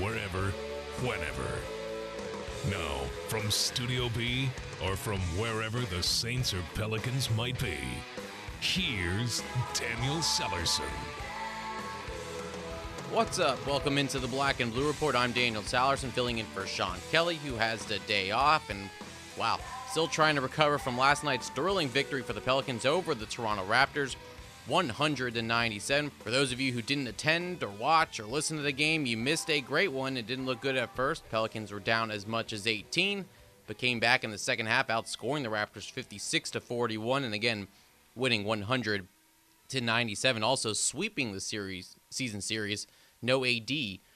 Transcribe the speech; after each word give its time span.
wherever, 0.00 0.50
whenever. 1.00 1.48
Now, 2.70 3.04
from 3.28 3.50
Studio 3.50 4.10
B 4.16 4.50
or 4.84 4.96
from 4.96 5.18
wherever 5.38 5.80
the 5.80 6.02
Saints 6.02 6.52
or 6.52 6.62
Pelicans 6.74 7.30
might 7.30 7.58
be, 7.58 7.78
here's 8.60 9.42
Daniel 9.72 10.16
Sellerson. 10.16 10.82
What's 13.10 13.38
up? 13.38 13.64
Welcome 13.66 13.96
into 13.96 14.18
the 14.18 14.26
Black 14.26 14.60
and 14.60 14.72
Blue 14.72 14.86
Report. 14.86 15.14
I'm 15.14 15.32
Daniel 15.32 15.62
Salerson, 15.62 16.10
filling 16.10 16.38
in 16.38 16.46
for 16.46 16.66
Sean 16.66 16.98
Kelly, 17.10 17.36
who 17.36 17.54
has 17.54 17.84
the 17.86 17.98
day 18.00 18.32
off, 18.32 18.68
and 18.68 18.90
wow, 19.38 19.60
still 19.90 20.08
trying 20.08 20.34
to 20.34 20.42
recover 20.42 20.76
from 20.76 20.98
last 20.98 21.24
night's 21.24 21.48
thrilling 21.50 21.88
victory 21.88 22.22
for 22.22 22.34
the 22.34 22.40
Pelicans 22.40 22.84
over 22.84 23.14
the 23.14 23.26
Toronto 23.26 23.64
Raptors, 23.64 24.16
197. 24.66 26.10
For 26.22 26.30
those 26.30 26.50
of 26.50 26.60
you 26.60 26.72
who 26.72 26.82
didn't 26.82 27.06
attend 27.06 27.62
or 27.62 27.68
watch 27.68 28.18
or 28.18 28.24
listen 28.24 28.56
to 28.56 28.62
the 28.62 28.72
game, 28.72 29.06
you 29.06 29.16
missed 29.16 29.48
a 29.48 29.60
great 29.60 29.92
one. 29.92 30.16
It 30.16 30.26
didn't 30.26 30.46
look 30.46 30.60
good 30.60 30.76
at 30.76 30.94
first. 30.96 31.28
Pelicans 31.30 31.70
were 31.70 31.80
down 31.80 32.10
as 32.10 32.26
much 32.26 32.52
as 32.52 32.66
18, 32.66 33.24
but 33.66 33.78
came 33.78 34.00
back 34.00 34.24
in 34.24 34.32
the 34.32 34.38
second 34.38 34.66
half, 34.66 34.88
outscoring 34.88 35.44
the 35.44 35.50
Raptors 35.50 35.90
56 35.90 36.50
to 36.50 36.60
41, 36.60 37.22
and 37.22 37.32
again 37.32 37.68
winning 38.16 38.44
100 38.44 39.06
to 39.68 39.80
97, 39.80 40.42
also 40.42 40.72
sweeping 40.72 41.32
the 41.32 41.40
series 41.40 41.96
season 42.10 42.40
series. 42.40 42.86
No 43.22 43.44
AD 43.44 43.70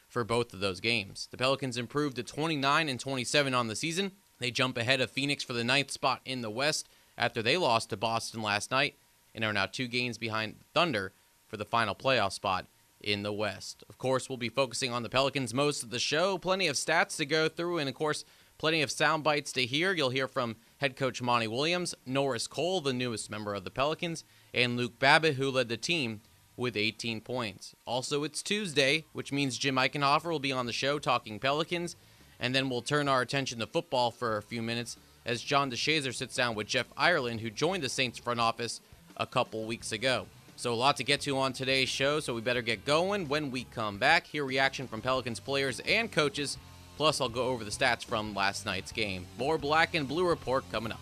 for 0.08 0.24
both 0.24 0.52
of 0.52 0.60
those 0.60 0.80
games. 0.80 1.28
The 1.30 1.36
Pelicans 1.36 1.76
improved 1.76 2.16
to 2.16 2.22
29 2.22 2.88
and 2.88 2.98
27 2.98 3.54
on 3.54 3.68
the 3.68 3.76
season. 3.76 4.12
They 4.40 4.50
jump 4.50 4.76
ahead 4.76 5.00
of 5.00 5.10
Phoenix 5.10 5.44
for 5.44 5.52
the 5.52 5.64
ninth 5.64 5.90
spot 5.90 6.20
in 6.24 6.40
the 6.40 6.50
West 6.50 6.88
after 7.16 7.40
they 7.40 7.56
lost 7.56 7.90
to 7.90 7.96
Boston 7.96 8.42
last 8.42 8.70
night 8.70 8.96
and 9.42 9.48
are 9.48 9.52
now 9.54 9.66
two 9.66 9.88
games 9.88 10.18
behind 10.18 10.56
Thunder 10.74 11.12
for 11.48 11.56
the 11.56 11.64
final 11.64 11.94
playoff 11.94 12.32
spot 12.32 12.66
in 13.00 13.22
the 13.22 13.32
West. 13.32 13.82
Of 13.88 13.96
course, 13.96 14.28
we'll 14.28 14.36
be 14.36 14.50
focusing 14.50 14.92
on 14.92 15.02
the 15.02 15.08
Pelicans 15.08 15.54
most 15.54 15.82
of 15.82 15.88
the 15.88 15.98
show. 15.98 16.36
Plenty 16.36 16.66
of 16.66 16.76
stats 16.76 17.16
to 17.16 17.24
go 17.24 17.48
through, 17.48 17.78
and 17.78 17.88
of 17.88 17.94
course, 17.94 18.24
plenty 18.58 18.82
of 18.82 18.90
sound 18.90 19.24
bites 19.24 19.52
to 19.52 19.64
hear. 19.64 19.94
You'll 19.94 20.10
hear 20.10 20.28
from 20.28 20.56
head 20.76 20.94
coach 20.94 21.22
Monty 21.22 21.48
Williams, 21.48 21.94
Norris 22.04 22.46
Cole, 22.46 22.82
the 22.82 22.92
newest 22.92 23.30
member 23.30 23.54
of 23.54 23.64
the 23.64 23.70
Pelicans, 23.70 24.24
and 24.52 24.76
Luke 24.76 24.98
Babbitt, 24.98 25.36
who 25.36 25.50
led 25.50 25.70
the 25.70 25.78
team 25.78 26.20
with 26.58 26.76
18 26.76 27.22
points. 27.22 27.74
Also, 27.86 28.22
it's 28.22 28.42
Tuesday, 28.42 29.06
which 29.14 29.32
means 29.32 29.56
Jim 29.56 29.76
Eichenhofer 29.76 30.30
will 30.30 30.38
be 30.38 30.52
on 30.52 30.66
the 30.66 30.72
show 30.72 30.98
talking 30.98 31.38
Pelicans, 31.38 31.96
and 32.38 32.54
then 32.54 32.68
we'll 32.68 32.82
turn 32.82 33.08
our 33.08 33.22
attention 33.22 33.58
to 33.60 33.66
football 33.66 34.10
for 34.10 34.36
a 34.36 34.42
few 34.42 34.60
minutes 34.60 34.98
as 35.24 35.42
John 35.42 35.70
DeShazier 35.70 36.14
sits 36.14 36.34
down 36.34 36.54
with 36.54 36.66
Jeff 36.66 36.86
Ireland, 36.96 37.40
who 37.40 37.50
joined 37.50 37.82
the 37.82 37.88
Saints 37.88 38.18
front 38.18 38.40
office 38.40 38.80
a 39.20 39.26
couple 39.26 39.64
weeks 39.64 39.92
ago. 39.92 40.26
So, 40.56 40.72
a 40.72 40.74
lot 40.74 40.96
to 40.96 41.04
get 41.04 41.20
to 41.22 41.38
on 41.38 41.52
today's 41.52 41.88
show, 41.88 42.20
so 42.20 42.34
we 42.34 42.40
better 42.40 42.62
get 42.62 42.84
going. 42.84 43.28
When 43.28 43.50
we 43.50 43.64
come 43.64 43.98
back, 43.98 44.26
hear 44.26 44.44
reaction 44.44 44.88
from 44.88 45.00
Pelicans 45.00 45.40
players 45.40 45.80
and 45.80 46.10
coaches. 46.10 46.58
Plus, 46.96 47.20
I'll 47.20 47.30
go 47.30 47.46
over 47.46 47.64
the 47.64 47.70
stats 47.70 48.04
from 48.04 48.34
last 48.34 48.66
night's 48.66 48.92
game. 48.92 49.26
More 49.38 49.56
black 49.56 49.94
and 49.94 50.06
blue 50.06 50.26
report 50.28 50.70
coming 50.70 50.92
up. 50.92 51.00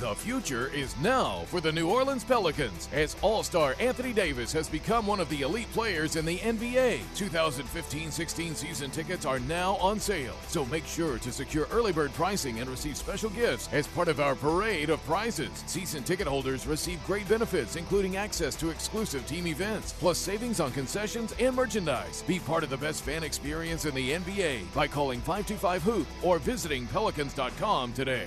The 0.00 0.14
future 0.16 0.72
is 0.74 0.96
now 0.98 1.44
for 1.46 1.60
the 1.60 1.70
New 1.70 1.88
Orleans 1.88 2.24
Pelicans 2.24 2.88
as 2.92 3.14
All 3.22 3.44
Star 3.44 3.76
Anthony 3.78 4.12
Davis 4.12 4.52
has 4.52 4.68
become 4.68 5.06
one 5.06 5.20
of 5.20 5.28
the 5.28 5.42
elite 5.42 5.70
players 5.72 6.16
in 6.16 6.24
the 6.24 6.38
NBA. 6.38 6.98
2015 7.14 8.10
16 8.10 8.54
season 8.56 8.90
tickets 8.90 9.24
are 9.24 9.38
now 9.38 9.76
on 9.76 10.00
sale, 10.00 10.34
so 10.48 10.64
make 10.64 10.84
sure 10.84 11.18
to 11.18 11.30
secure 11.30 11.68
early 11.70 11.92
bird 11.92 12.12
pricing 12.14 12.58
and 12.58 12.68
receive 12.68 12.96
special 12.96 13.30
gifts 13.30 13.68
as 13.72 13.86
part 13.86 14.08
of 14.08 14.18
our 14.18 14.34
parade 14.34 14.90
of 14.90 15.04
prizes. 15.06 15.62
Season 15.66 16.02
ticket 16.02 16.26
holders 16.26 16.66
receive 16.66 17.04
great 17.06 17.28
benefits, 17.28 17.76
including 17.76 18.16
access 18.16 18.56
to 18.56 18.70
exclusive 18.70 19.24
team 19.28 19.46
events, 19.46 19.92
plus 19.92 20.18
savings 20.18 20.58
on 20.58 20.72
concessions 20.72 21.32
and 21.38 21.54
merchandise. 21.54 22.24
Be 22.26 22.40
part 22.40 22.64
of 22.64 22.70
the 22.70 22.76
best 22.76 23.04
fan 23.04 23.22
experience 23.22 23.84
in 23.84 23.94
the 23.94 24.10
NBA 24.10 24.74
by 24.74 24.88
calling 24.88 25.20
525 25.20 25.82
Hoop 25.84 26.06
or 26.24 26.40
visiting 26.40 26.88
Pelicans.com 26.88 27.92
today. 27.92 28.26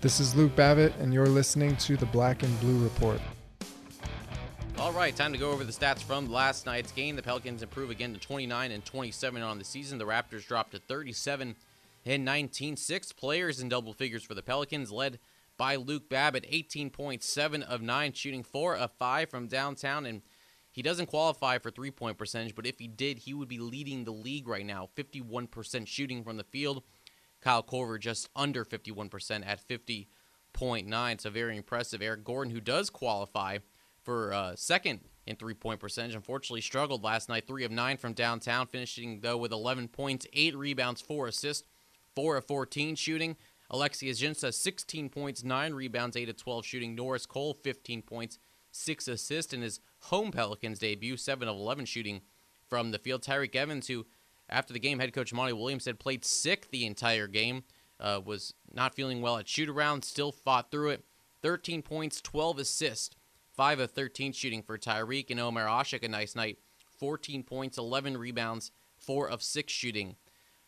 This 0.00 0.20
is 0.20 0.36
Luke 0.36 0.54
Babbitt, 0.54 0.94
and 1.00 1.12
you're 1.12 1.26
listening 1.26 1.74
to 1.78 1.96
the 1.96 2.06
Black 2.06 2.44
and 2.44 2.60
Blue 2.60 2.78
Report. 2.84 3.20
All 4.78 4.92
right, 4.92 5.14
time 5.14 5.32
to 5.32 5.38
go 5.40 5.50
over 5.50 5.64
the 5.64 5.72
stats 5.72 6.04
from 6.04 6.30
last 6.30 6.66
night's 6.66 6.92
game. 6.92 7.16
The 7.16 7.22
Pelicans 7.22 7.64
improve 7.64 7.90
again 7.90 8.12
to 8.12 8.20
29 8.20 8.70
and 8.70 8.84
27 8.84 9.42
on 9.42 9.58
the 9.58 9.64
season. 9.64 9.98
The 9.98 10.04
Raptors 10.04 10.46
drop 10.46 10.70
to 10.70 10.78
37 10.78 11.56
and 12.06 12.24
19. 12.24 12.76
Six 12.76 13.10
players 13.10 13.60
in 13.60 13.68
double 13.68 13.92
figures 13.92 14.22
for 14.22 14.34
the 14.34 14.42
Pelicans, 14.42 14.92
led 14.92 15.18
by 15.56 15.74
Luke 15.74 16.08
Babbitt, 16.08 16.48
18.7 16.48 17.62
of 17.64 17.82
9, 17.82 18.12
shooting 18.12 18.44
4 18.44 18.76
of 18.76 18.92
5 18.92 19.28
from 19.28 19.48
downtown. 19.48 20.06
And 20.06 20.22
he 20.70 20.80
doesn't 20.80 21.06
qualify 21.06 21.58
for 21.58 21.72
three 21.72 21.90
point 21.90 22.18
percentage, 22.18 22.54
but 22.54 22.66
if 22.66 22.78
he 22.78 22.86
did, 22.86 23.18
he 23.18 23.34
would 23.34 23.48
be 23.48 23.58
leading 23.58 24.04
the 24.04 24.12
league 24.12 24.46
right 24.46 24.64
now 24.64 24.90
51% 24.96 25.88
shooting 25.88 26.22
from 26.22 26.36
the 26.36 26.44
field. 26.44 26.84
Kyle 27.40 27.62
Korver 27.62 27.98
just 28.00 28.28
under 28.34 28.64
51% 28.64 29.46
at 29.46 29.66
50.9. 29.66 31.20
So 31.20 31.30
very 31.30 31.56
impressive. 31.56 32.02
Eric 32.02 32.24
Gordon, 32.24 32.52
who 32.52 32.60
does 32.60 32.90
qualify 32.90 33.58
for 34.02 34.32
uh, 34.32 34.56
second 34.56 35.00
in 35.26 35.36
three 35.36 35.54
point 35.54 35.80
percentage, 35.80 36.14
unfortunately 36.14 36.60
struggled 36.60 37.04
last 37.04 37.28
night. 37.28 37.46
Three 37.46 37.64
of 37.64 37.70
nine 37.70 37.96
from 37.96 38.14
downtown, 38.14 38.66
finishing 38.66 39.20
though 39.20 39.36
with 39.36 39.52
11 39.52 39.88
points, 39.88 40.26
eight 40.32 40.56
rebounds, 40.56 41.00
four 41.00 41.26
assists, 41.26 41.64
four 42.14 42.36
of 42.36 42.46
14 42.46 42.94
shooting. 42.94 43.36
Alexi 43.70 44.08
Ajinça, 44.08 44.52
16 44.52 45.10
points, 45.10 45.44
nine 45.44 45.74
rebounds, 45.74 46.16
eight 46.16 46.30
of 46.30 46.36
12 46.38 46.64
shooting. 46.64 46.94
Norris 46.94 47.26
Cole, 47.26 47.52
15 47.62 48.00
points, 48.00 48.38
six 48.72 49.06
assists 49.06 49.52
in 49.52 49.60
his 49.60 49.80
home 50.04 50.32
Pelicans 50.32 50.78
debut, 50.78 51.18
seven 51.18 51.48
of 51.48 51.56
11 51.56 51.84
shooting 51.84 52.22
from 52.66 52.90
the 52.90 52.98
field. 52.98 53.22
Tyreke 53.22 53.56
Evans, 53.56 53.88
who 53.88 54.06
After 54.48 54.72
the 54.72 54.80
game, 54.80 54.98
head 54.98 55.12
coach 55.12 55.32
Monty 55.32 55.52
Williams 55.52 55.84
said 55.84 55.98
played 55.98 56.24
sick 56.24 56.70
the 56.70 56.86
entire 56.86 57.26
game, 57.26 57.64
uh, 58.00 58.20
was 58.24 58.54
not 58.72 58.94
feeling 58.94 59.20
well 59.20 59.36
at 59.36 59.48
shoot 59.48 59.68
around, 59.68 60.04
still 60.04 60.32
fought 60.32 60.70
through 60.70 60.90
it. 60.90 61.04
13 61.42 61.82
points, 61.82 62.20
12 62.20 62.58
assists, 62.58 63.14
5 63.52 63.80
of 63.80 63.90
13 63.90 64.32
shooting 64.32 64.62
for 64.62 64.78
Tyreke 64.78 65.30
and 65.30 65.40
Omer 65.40 65.66
Asik. 65.66 66.02
A 66.02 66.08
nice 66.08 66.34
night. 66.34 66.58
14 66.98 67.42
points, 67.44 67.78
11 67.78 68.16
rebounds, 68.16 68.72
4 68.96 69.28
of 69.28 69.42
6 69.42 69.72
shooting 69.72 70.16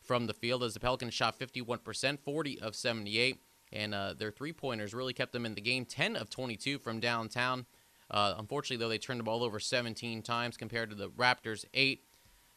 from 0.01 0.27
the 0.27 0.35
field 0.35 0.63
as 0.63 0.75
the 0.75 0.81
Pelicans 0.81 1.15
shot 1.15 1.39
51%, 1.39 2.19
40 2.21 2.61
of 2.61 2.75
78. 2.75 3.43
And 3.73 3.95
uh, 3.95 4.15
their 4.15 4.31
three 4.31 4.53
pointers 4.53 4.95
really 4.95 5.13
kept 5.13 5.33
them 5.33 5.47
in 5.47 5.55
the 5.55 5.61
game 5.61 5.85
10 5.85 6.17
of 6.17 6.31
22 6.31 6.79
from 6.79 7.01
downtown. 7.01 7.67
Uh, 8.11 8.35
unfortunately, 8.39 8.77
though, 8.77 8.89
they 8.89 8.99
turned 8.99 9.21
the 9.21 9.25
ball 9.25 9.45
over 9.45 9.61
17 9.61 10.23
times 10.23 10.57
compared 10.57 10.91
to 10.91 10.97
the 10.97 11.11
Raptors' 11.11 11.65
8. 11.73 12.05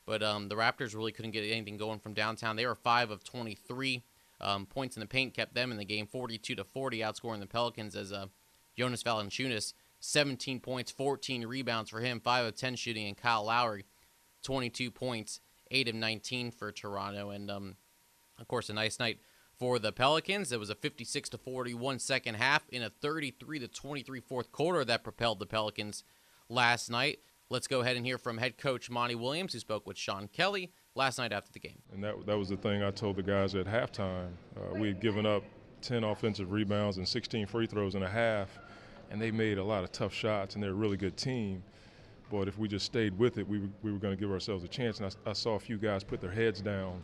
But 0.05 0.21
um, 0.21 0.49
the 0.49 0.55
Raptors 0.55 0.95
really 0.95 1.11
couldn't 1.11 1.31
get 1.31 1.49
anything 1.49 1.77
going 1.77 1.99
from 1.99 2.13
downtown. 2.13 2.55
They 2.55 2.65
were 2.65 2.75
5 2.75 3.11
of 3.11 3.23
23. 3.23 4.03
Um, 4.41 4.65
points 4.65 4.97
in 4.97 4.99
the 4.99 5.07
paint 5.07 5.33
kept 5.33 5.53
them 5.53 5.71
in 5.71 5.77
the 5.77 5.85
game 5.85 6.05
42 6.05 6.55
to 6.55 6.63
40, 6.65 6.99
outscoring 6.99 7.39
the 7.39 7.45
Pelicans 7.45 7.95
as 7.95 8.11
uh, 8.11 8.25
Jonas 8.75 9.01
Valanciunas 9.01 9.73
17 10.01 10.59
points, 10.59 10.91
14 10.91 11.45
rebounds 11.45 11.89
for 11.89 12.01
him, 12.01 12.19
5 12.19 12.47
of 12.47 12.55
10 12.55 12.75
shooting, 12.75 13.07
and 13.07 13.15
Kyle 13.15 13.45
Lowry 13.45 13.85
22 14.43 14.91
points, 14.91 15.39
8 15.71 15.87
of 15.87 15.95
19 15.95 16.51
for 16.51 16.73
Toronto. 16.73 17.29
And 17.29 17.49
um, 17.49 17.77
of 18.37 18.47
course, 18.49 18.69
a 18.69 18.73
nice 18.73 18.99
night 18.99 19.19
for 19.57 19.79
the 19.79 19.93
Pelicans. 19.93 20.51
It 20.51 20.59
was 20.59 20.69
a 20.69 20.75
56 20.75 21.29
to 21.29 21.37
41 21.37 21.99
second 21.99 22.35
half 22.35 22.67
in 22.69 22.83
a 22.83 22.89
33 22.89 23.59
to 23.59 23.67
23 23.69 24.19
fourth 24.19 24.51
quarter 24.51 24.83
that 24.83 25.03
propelled 25.03 25.39
the 25.39 25.45
Pelicans 25.45 26.03
last 26.49 26.89
night. 26.89 27.19
Let's 27.49 27.67
go 27.67 27.81
ahead 27.81 27.97
and 27.97 28.05
hear 28.05 28.17
from 28.17 28.37
head 28.37 28.57
coach 28.57 28.89
Monty 28.89 29.15
Williams, 29.15 29.53
who 29.53 29.59
spoke 29.59 29.85
with 29.85 29.97
Sean 29.97 30.27
Kelly 30.27 30.71
last 30.95 31.17
night 31.17 31.31
after 31.31 31.51
the 31.51 31.59
game. 31.59 31.81
And 31.93 32.03
that, 32.03 32.25
that 32.25 32.37
was 32.37 32.49
the 32.49 32.57
thing 32.57 32.83
I 32.83 32.91
told 32.91 33.15
the 33.15 33.23
guys 33.23 33.53
at 33.55 33.65
halftime. 33.65 34.31
Uh, 34.57 34.75
we 34.79 34.87
had 34.87 34.99
given 34.99 35.25
up 35.25 35.43
10 35.81 36.03
offensive 36.03 36.51
rebounds 36.51 36.97
and 36.97 37.07
16 37.07 37.45
free 37.47 37.67
throws 37.67 37.95
in 37.95 38.03
a 38.03 38.09
half, 38.09 38.57
and 39.11 39.21
they 39.21 39.29
made 39.29 39.57
a 39.57 39.63
lot 39.63 39.83
of 39.83 39.91
tough 39.91 40.13
shots, 40.13 40.55
and 40.55 40.63
they're 40.63 40.71
a 40.71 40.75
really 40.75 40.97
good 40.97 41.17
team. 41.17 41.61
But 42.31 42.47
if 42.47 42.57
we 42.57 42.67
just 42.67 42.85
stayed 42.85 43.17
with 43.19 43.37
it, 43.37 43.47
we, 43.47 43.69
we 43.83 43.91
were 43.91 43.99
going 43.99 44.15
to 44.15 44.19
give 44.19 44.31
ourselves 44.31 44.63
a 44.63 44.67
chance. 44.67 44.99
And 44.99 45.13
I, 45.25 45.29
I, 45.29 45.33
saw 45.33 45.55
a 45.55 45.59
few 45.59 45.77
guys 45.77 46.03
put 46.03 46.21
their 46.21 46.31
heads 46.31 46.61
down. 46.61 47.03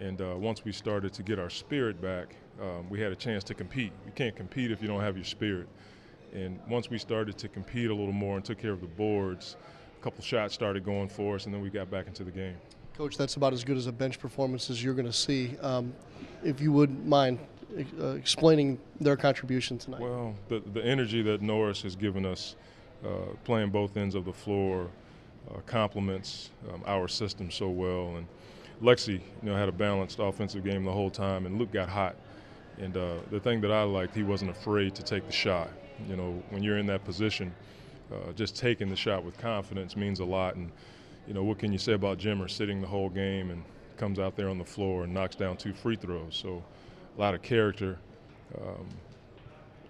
And 0.00 0.20
uh, 0.20 0.34
once 0.36 0.64
we 0.64 0.72
started 0.72 1.12
to 1.12 1.22
get 1.22 1.38
our 1.38 1.50
spirit 1.50 2.00
back, 2.00 2.34
um, 2.60 2.88
we 2.90 3.00
had 3.00 3.12
a 3.12 3.16
chance 3.16 3.44
to 3.44 3.54
compete. 3.54 3.92
You 4.04 4.12
can't 4.14 4.34
compete 4.34 4.70
if 4.70 4.82
you 4.82 4.88
don't 4.88 5.02
have 5.02 5.16
your 5.16 5.24
spirit. 5.24 5.68
And 6.32 6.58
once 6.68 6.90
we 6.90 6.98
started 6.98 7.38
to 7.38 7.48
compete 7.48 7.90
a 7.90 7.94
little 7.94 8.12
more 8.12 8.36
and 8.36 8.44
took 8.44 8.58
care 8.58 8.72
of 8.72 8.80
the 8.80 8.86
boards, 8.86 9.56
a 9.98 10.02
couple 10.02 10.22
shots 10.22 10.54
started 10.54 10.84
going 10.84 11.08
for 11.08 11.36
us, 11.36 11.46
and 11.46 11.54
then 11.54 11.62
we 11.62 11.70
got 11.70 11.90
back 11.90 12.06
into 12.06 12.24
the 12.24 12.30
game. 12.30 12.56
Coach, 12.96 13.16
that's 13.16 13.36
about 13.36 13.52
as 13.52 13.64
good 13.64 13.76
as 13.76 13.86
a 13.86 13.92
bench 13.92 14.18
performance 14.18 14.70
as 14.70 14.82
you're 14.82 14.94
going 14.94 15.06
to 15.06 15.12
see. 15.12 15.56
Um, 15.60 15.92
if 16.42 16.60
you 16.60 16.72
wouldn't 16.72 17.06
mind 17.06 17.38
uh, 18.00 18.10
explaining 18.10 18.78
their 19.00 19.16
contribution 19.16 19.78
tonight. 19.78 20.00
Well, 20.00 20.34
the, 20.48 20.60
the 20.72 20.84
energy 20.84 21.22
that 21.22 21.42
Norris 21.42 21.82
has 21.82 21.96
given 21.96 22.24
us 22.24 22.56
uh, 23.04 23.34
playing 23.44 23.70
both 23.70 23.96
ends 23.96 24.14
of 24.14 24.24
the 24.24 24.32
floor 24.32 24.88
uh, 25.50 25.60
complements 25.66 26.50
um, 26.72 26.82
our 26.86 27.08
system 27.08 27.50
so 27.50 27.68
well. 27.68 28.16
And 28.16 28.26
Lexi, 28.82 29.14
you 29.14 29.20
know, 29.42 29.56
had 29.56 29.68
a 29.68 29.72
balanced 29.72 30.18
offensive 30.18 30.64
game 30.64 30.84
the 30.84 30.92
whole 30.92 31.10
time, 31.10 31.46
and 31.46 31.58
Luke 31.58 31.72
got 31.72 31.88
hot. 31.88 32.16
And 32.78 32.96
uh, 32.96 33.16
the 33.30 33.40
thing 33.40 33.60
that 33.62 33.72
I 33.72 33.82
liked, 33.82 34.14
he 34.14 34.22
wasn't 34.22 34.50
afraid 34.50 34.94
to 34.96 35.02
take 35.02 35.26
the 35.26 35.32
shot. 35.32 35.70
You 36.08 36.16
know, 36.16 36.42
when 36.50 36.62
you're 36.62 36.78
in 36.78 36.86
that 36.86 37.04
position, 37.04 37.54
uh, 38.12 38.32
just 38.32 38.56
taking 38.56 38.88
the 38.88 38.96
shot 38.96 39.24
with 39.24 39.36
confidence 39.38 39.96
means 39.96 40.20
a 40.20 40.24
lot. 40.24 40.56
And 40.56 40.70
you 41.26 41.34
know, 41.34 41.42
what 41.42 41.58
can 41.58 41.72
you 41.72 41.78
say 41.78 41.92
about 41.92 42.18
Jimmer 42.18 42.48
sitting 42.48 42.80
the 42.80 42.86
whole 42.86 43.08
game 43.08 43.50
and 43.50 43.62
comes 43.96 44.18
out 44.18 44.36
there 44.36 44.48
on 44.48 44.58
the 44.58 44.64
floor 44.64 45.04
and 45.04 45.14
knocks 45.14 45.36
down 45.36 45.56
two 45.56 45.72
free 45.72 45.96
throws? 45.96 46.36
So 46.36 46.62
a 47.16 47.20
lot 47.20 47.34
of 47.34 47.42
character 47.42 47.98
um, 48.56 48.86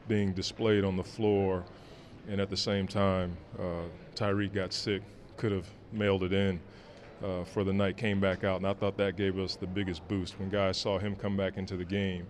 being 0.08 0.32
displayed 0.32 0.84
on 0.84 0.96
the 0.96 1.04
floor. 1.04 1.64
And 2.28 2.40
at 2.40 2.50
the 2.50 2.56
same 2.56 2.88
time, 2.88 3.36
uh, 3.58 3.84
Tyreke 4.14 4.54
got 4.54 4.72
sick, 4.72 5.02
could 5.36 5.52
have 5.52 5.66
mailed 5.92 6.24
it 6.24 6.32
in 6.32 6.60
uh, 7.24 7.44
for 7.44 7.64
the 7.64 7.72
night, 7.72 7.96
came 7.96 8.20
back 8.20 8.44
out. 8.44 8.56
And 8.56 8.66
I 8.66 8.74
thought 8.74 8.96
that 8.96 9.16
gave 9.16 9.38
us 9.38 9.56
the 9.56 9.66
biggest 9.66 10.06
boost 10.08 10.38
when 10.38 10.48
guys 10.50 10.76
saw 10.76 10.98
him 10.98 11.14
come 11.14 11.36
back 11.36 11.56
into 11.56 11.76
the 11.76 11.84
game, 11.84 12.26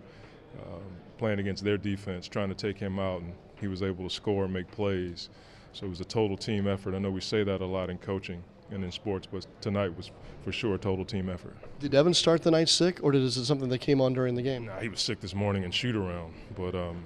um, 0.61 0.83
playing 1.17 1.39
against 1.39 1.63
their 1.63 1.77
defense, 1.77 2.27
trying 2.27 2.49
to 2.49 2.55
take 2.55 2.77
him 2.77 2.99
out, 2.99 3.21
and 3.21 3.33
he 3.59 3.67
was 3.67 3.81
able 3.81 4.07
to 4.07 4.13
score 4.13 4.45
and 4.45 4.53
make 4.53 4.69
plays. 4.71 5.29
So 5.73 5.85
it 5.85 5.89
was 5.89 6.01
a 6.01 6.05
total 6.05 6.37
team 6.37 6.67
effort. 6.67 6.95
I 6.95 6.99
know 6.99 7.11
we 7.11 7.21
say 7.21 7.43
that 7.43 7.61
a 7.61 7.65
lot 7.65 7.89
in 7.89 7.97
coaching 7.97 8.43
and 8.71 8.83
in 8.83 8.91
sports, 8.91 9.27
but 9.31 9.45
tonight 9.61 9.95
was 9.95 10.11
for 10.43 10.51
sure 10.51 10.75
a 10.75 10.77
total 10.77 11.05
team 11.05 11.29
effort. 11.29 11.55
Did 11.79 11.93
Evan 11.93 12.13
start 12.13 12.41
the 12.41 12.51
night 12.51 12.69
sick, 12.69 12.99
or 13.01 13.11
did, 13.11 13.21
is 13.21 13.37
it 13.37 13.45
something 13.45 13.69
that 13.69 13.79
came 13.79 14.01
on 14.01 14.13
during 14.13 14.35
the 14.35 14.41
game? 14.41 14.65
Nah, 14.65 14.79
he 14.79 14.89
was 14.89 15.01
sick 15.01 15.19
this 15.19 15.35
morning 15.35 15.63
and 15.63 15.73
shoot 15.73 15.95
around, 15.95 16.33
but 16.55 16.75
um, 16.75 17.03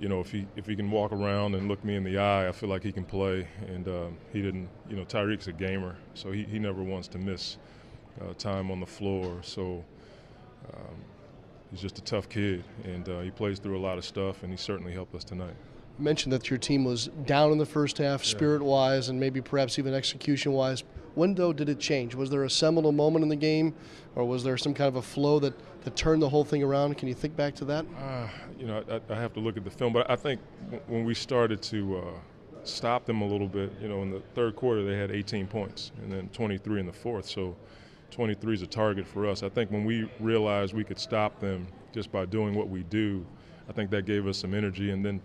you 0.00 0.08
know 0.08 0.20
if 0.20 0.30
he 0.30 0.46
if 0.56 0.66
he 0.66 0.76
can 0.76 0.90
walk 0.90 1.12
around 1.12 1.54
and 1.54 1.68
look 1.68 1.84
me 1.84 1.96
in 1.96 2.04
the 2.04 2.18
eye, 2.18 2.48
I 2.48 2.52
feel 2.52 2.68
like 2.68 2.82
he 2.82 2.92
can 2.92 3.04
play. 3.04 3.48
And 3.66 3.88
um, 3.88 4.16
he 4.32 4.40
didn't, 4.40 4.68
you 4.88 4.96
know, 4.96 5.04
Tyreke's 5.04 5.48
a 5.48 5.52
gamer, 5.52 5.96
so 6.14 6.30
he, 6.30 6.44
he 6.44 6.58
never 6.58 6.82
wants 6.82 7.08
to 7.08 7.18
miss 7.18 7.58
uh, 8.20 8.32
time 8.34 8.70
on 8.70 8.80
the 8.80 8.86
floor. 8.86 9.40
So. 9.42 9.84
Um, 10.72 10.94
he's 11.74 11.82
just 11.82 11.98
a 11.98 12.02
tough 12.02 12.28
kid, 12.28 12.62
and 12.84 13.08
uh, 13.08 13.20
he 13.20 13.30
plays 13.30 13.58
through 13.58 13.76
a 13.76 13.82
lot 13.82 13.98
of 13.98 14.04
stuff, 14.04 14.44
and 14.44 14.52
he 14.52 14.56
certainly 14.56 14.92
helped 14.92 15.14
us 15.14 15.24
tonight 15.24 15.54
mentioned 15.98 16.32
that 16.32 16.50
your 16.50 16.58
team 16.58 16.84
was 16.84 17.08
down 17.24 17.52
in 17.52 17.58
the 17.58 17.66
first 17.66 17.98
half, 17.98 18.24
spirit 18.24 18.62
wise, 18.62 19.08
and 19.08 19.20
maybe 19.20 19.40
perhaps 19.40 19.78
even 19.78 19.94
execution 19.94 20.52
wise. 20.52 20.82
When, 21.14 21.34
though, 21.34 21.52
did 21.52 21.68
it 21.68 21.78
change? 21.78 22.16
Was 22.16 22.30
there 22.30 22.42
a 22.42 22.50
seminal 22.50 22.90
moment 22.90 23.22
in 23.22 23.28
the 23.28 23.36
game, 23.36 23.74
or 24.16 24.24
was 24.24 24.42
there 24.42 24.56
some 24.56 24.74
kind 24.74 24.88
of 24.88 24.96
a 24.96 25.02
flow 25.02 25.38
that, 25.38 25.54
that 25.84 25.94
turned 25.94 26.20
the 26.20 26.28
whole 26.28 26.44
thing 26.44 26.64
around? 26.64 26.98
Can 26.98 27.06
you 27.06 27.14
think 27.14 27.36
back 27.36 27.54
to 27.56 27.64
that? 27.66 27.86
Uh, 27.96 28.28
you 28.58 28.66
know, 28.66 28.82
I, 28.90 29.12
I, 29.12 29.16
have 29.16 29.32
to 29.34 29.40
look 29.40 29.56
at 29.56 29.62
the 29.62 29.70
film, 29.70 29.92
but 29.92 30.10
I 30.10 30.16
think 30.16 30.40
when 30.88 31.04
we 31.04 31.14
started 31.14 31.62
to 31.62 31.98
uh, 31.98 32.02
stop 32.64 33.06
them 33.06 33.22
a 33.22 33.26
little 33.26 33.46
bit, 33.46 33.72
you 33.80 33.88
know, 33.88 34.02
in 34.02 34.10
the 34.10 34.20
third 34.34 34.56
quarter 34.56 34.84
they 34.84 34.96
had 34.96 35.12
18 35.12 35.46
points, 35.46 35.92
and 36.02 36.10
then 36.10 36.28
23 36.30 36.80
in 36.80 36.86
the 36.86 36.92
fourth. 36.92 37.28
So 37.28 37.54
23 38.14 38.54
is 38.54 38.62
a 38.62 38.66
target 38.66 39.06
for 39.06 39.26
us. 39.26 39.42
I 39.42 39.48
think 39.48 39.72
when 39.72 39.84
we 39.84 40.08
realized 40.20 40.72
we 40.72 40.84
could 40.84 41.00
stop 41.00 41.40
them 41.40 41.66
just 41.92 42.12
by 42.12 42.24
doing 42.24 42.54
what 42.54 42.68
we 42.68 42.84
do, 42.84 43.26
I 43.68 43.72
think 43.72 43.90
that 43.90 44.06
gave 44.06 44.28
us 44.28 44.38
some 44.38 44.54
energy, 44.54 44.92
and 44.92 45.04
then 45.04 45.20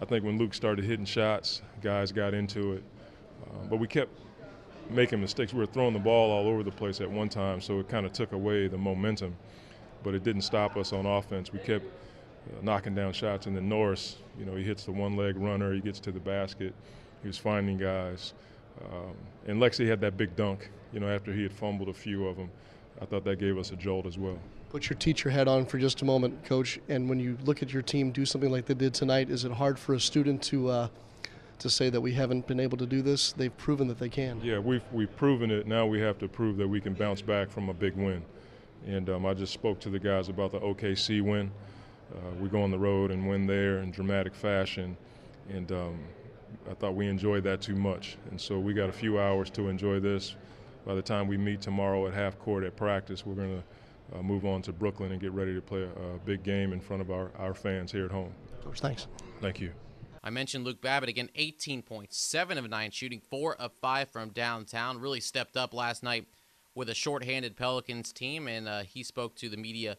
I 0.00 0.06
think 0.06 0.24
when 0.24 0.38
Luke 0.38 0.52
started 0.52 0.84
hitting 0.84 1.04
shots, 1.04 1.62
guys 1.80 2.10
got 2.10 2.34
into 2.34 2.72
it. 2.72 2.84
Uh, 3.44 3.66
but 3.70 3.76
we 3.76 3.86
kept 3.86 4.10
making 4.90 5.20
mistakes. 5.20 5.52
We 5.52 5.60
were 5.60 5.66
throwing 5.66 5.92
the 5.92 6.00
ball 6.00 6.32
all 6.32 6.48
over 6.48 6.64
the 6.64 6.72
place 6.72 7.00
at 7.00 7.08
one 7.08 7.28
time, 7.28 7.60
so 7.60 7.78
it 7.78 7.88
kind 7.88 8.04
of 8.04 8.12
took 8.12 8.32
away 8.32 8.66
the 8.66 8.78
momentum. 8.78 9.36
But 10.02 10.14
it 10.14 10.24
didn't 10.24 10.42
stop 10.42 10.76
us 10.76 10.92
on 10.92 11.06
offense. 11.06 11.52
We 11.52 11.60
kept 11.60 11.84
uh, 11.84 12.60
knocking 12.60 12.96
down 12.96 13.12
shots. 13.12 13.46
And 13.46 13.54
then 13.54 13.68
Norris, 13.68 14.16
you 14.36 14.44
know, 14.44 14.56
he 14.56 14.64
hits 14.64 14.84
the 14.84 14.90
one 14.90 15.16
leg 15.16 15.36
runner, 15.36 15.72
he 15.72 15.80
gets 15.80 16.00
to 16.00 16.10
the 16.10 16.18
basket, 16.18 16.74
he 17.22 17.28
was 17.28 17.38
finding 17.38 17.78
guys. 17.78 18.34
Um, 18.80 19.14
and 19.46 19.60
Lexi 19.60 19.86
had 19.86 20.00
that 20.00 20.16
big 20.16 20.34
dunk, 20.36 20.70
you 20.92 21.00
know, 21.00 21.08
after 21.08 21.32
he 21.32 21.42
had 21.42 21.52
fumbled 21.52 21.88
a 21.88 21.94
few 21.94 22.26
of 22.26 22.36
them. 22.36 22.50
I 23.00 23.04
thought 23.04 23.24
that 23.24 23.38
gave 23.38 23.58
us 23.58 23.72
a 23.72 23.76
jolt 23.76 24.06
as 24.06 24.18
well. 24.18 24.38
Put 24.70 24.88
your 24.88 24.98
teacher 24.98 25.28
hat 25.28 25.48
on 25.48 25.66
for 25.66 25.78
just 25.78 26.02
a 26.02 26.04
moment, 26.04 26.44
Coach. 26.44 26.78
And 26.88 27.08
when 27.08 27.18
you 27.18 27.36
look 27.44 27.62
at 27.62 27.72
your 27.72 27.82
team 27.82 28.10
do 28.10 28.24
something 28.24 28.50
like 28.50 28.66
they 28.66 28.74
did 28.74 28.94
tonight, 28.94 29.28
is 29.28 29.44
it 29.44 29.52
hard 29.52 29.78
for 29.78 29.94
a 29.94 30.00
student 30.00 30.42
to 30.44 30.68
uh, 30.68 30.88
to 31.58 31.68
say 31.68 31.90
that 31.90 32.00
we 32.00 32.12
haven't 32.12 32.46
been 32.46 32.60
able 32.60 32.78
to 32.78 32.86
do 32.86 33.02
this? 33.02 33.32
They've 33.32 33.56
proven 33.56 33.86
that 33.88 33.98
they 33.98 34.08
can. 34.08 34.40
Yeah, 34.42 34.58
we've 34.58 34.82
we've 34.92 35.14
proven 35.16 35.50
it. 35.50 35.66
Now 35.66 35.86
we 35.86 36.00
have 36.00 36.18
to 36.18 36.28
prove 36.28 36.56
that 36.56 36.68
we 36.68 36.80
can 36.80 36.94
bounce 36.94 37.20
back 37.20 37.50
from 37.50 37.68
a 37.68 37.74
big 37.74 37.96
win. 37.96 38.22
And 38.86 39.10
um, 39.10 39.26
I 39.26 39.34
just 39.34 39.52
spoke 39.52 39.78
to 39.80 39.90
the 39.90 39.98
guys 39.98 40.28
about 40.28 40.52
the 40.52 40.60
OKC 40.60 41.22
win. 41.22 41.50
Uh, 42.12 42.18
we 42.40 42.48
go 42.48 42.62
on 42.62 42.70
the 42.70 42.78
road 42.78 43.10
and 43.10 43.28
win 43.28 43.46
there 43.46 43.78
in 43.78 43.90
dramatic 43.90 44.34
fashion, 44.34 44.96
and 45.48 45.70
um, 45.72 45.98
I 46.70 46.74
thought 46.74 46.94
we 46.94 47.06
enjoyed 47.06 47.44
that 47.44 47.60
too 47.60 47.76
much. 47.76 48.16
And 48.30 48.40
so 48.40 48.58
we 48.58 48.74
got 48.74 48.88
a 48.88 48.92
few 48.92 49.18
hours 49.18 49.50
to 49.50 49.68
enjoy 49.68 50.00
this. 50.00 50.36
By 50.84 50.94
the 50.94 51.02
time 51.02 51.28
we 51.28 51.36
meet 51.36 51.60
tomorrow 51.60 52.06
at 52.06 52.14
half 52.14 52.38
court 52.38 52.64
at 52.64 52.76
practice, 52.76 53.24
we're 53.24 53.34
going 53.34 53.62
to 53.62 54.18
uh, 54.18 54.22
move 54.22 54.44
on 54.44 54.62
to 54.62 54.72
Brooklyn 54.72 55.12
and 55.12 55.20
get 55.20 55.32
ready 55.32 55.54
to 55.54 55.60
play 55.60 55.82
a, 55.82 56.14
a, 56.14 56.18
big 56.24 56.42
game 56.42 56.72
in 56.72 56.80
front 56.80 57.00
of 57.00 57.10
our, 57.10 57.30
our 57.38 57.54
fans 57.54 57.92
here 57.92 58.04
at 58.04 58.10
home. 58.10 58.32
Coach, 58.62 58.80
thanks. 58.80 59.06
Thank 59.40 59.60
you. 59.60 59.72
I 60.24 60.30
mentioned 60.30 60.64
Luke 60.64 60.80
Babbitt 60.80 61.08
again, 61.08 61.30
18 61.34 61.82
points, 61.82 62.16
7 62.18 62.58
of 62.58 62.68
9 62.68 62.90
shooting, 62.90 63.20
4 63.20 63.56
of 63.56 63.72
5 63.80 64.08
from 64.08 64.30
downtown. 64.30 64.98
Really 64.98 65.20
stepped 65.20 65.56
up 65.56 65.74
last 65.74 66.02
night 66.02 66.26
with 66.74 66.88
a 66.88 66.94
shorthanded 66.94 67.56
Pelicans 67.56 68.12
team, 68.12 68.46
and 68.46 68.68
uh, 68.68 68.82
he 68.82 69.02
spoke 69.02 69.34
to 69.36 69.48
the 69.48 69.56
media 69.56 69.96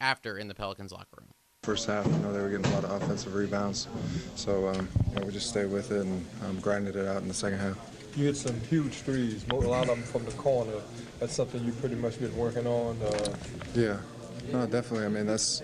after 0.00 0.38
in 0.38 0.48
the 0.48 0.54
Pelicans 0.54 0.92
locker 0.92 1.18
room. 1.18 1.28
First 1.62 1.88
half, 1.88 2.06
you 2.06 2.12
know, 2.20 2.32
they 2.32 2.40
were 2.40 2.48
getting 2.48 2.64
a 2.64 2.74
lot 2.74 2.84
of 2.84 3.02
offensive 3.02 3.34
rebounds, 3.34 3.86
so 4.34 4.68
um, 4.68 4.88
you 5.10 5.20
know, 5.20 5.26
we 5.26 5.30
just 5.30 5.50
stayed 5.50 5.70
with 5.70 5.90
it 5.90 6.06
and 6.06 6.26
um, 6.46 6.58
grinded 6.60 6.96
it 6.96 7.06
out 7.06 7.20
in 7.20 7.28
the 7.28 7.34
second 7.34 7.58
half. 7.58 7.76
You 8.16 8.24
hit 8.24 8.38
some 8.38 8.58
huge 8.62 8.94
threes, 8.94 9.44
a 9.50 9.54
lot 9.54 9.82
of 9.82 9.88
them 9.88 10.02
from 10.02 10.24
the 10.24 10.30
corner. 10.30 10.80
That's 11.18 11.34
something 11.34 11.62
you 11.62 11.72
pretty 11.72 11.96
much 11.96 12.18
been 12.18 12.34
working 12.34 12.66
on. 12.66 12.96
Uh, 13.02 13.36
yeah, 13.74 13.98
no, 14.50 14.64
definitely. 14.64 15.04
I 15.04 15.10
mean, 15.10 15.26
that's 15.26 15.60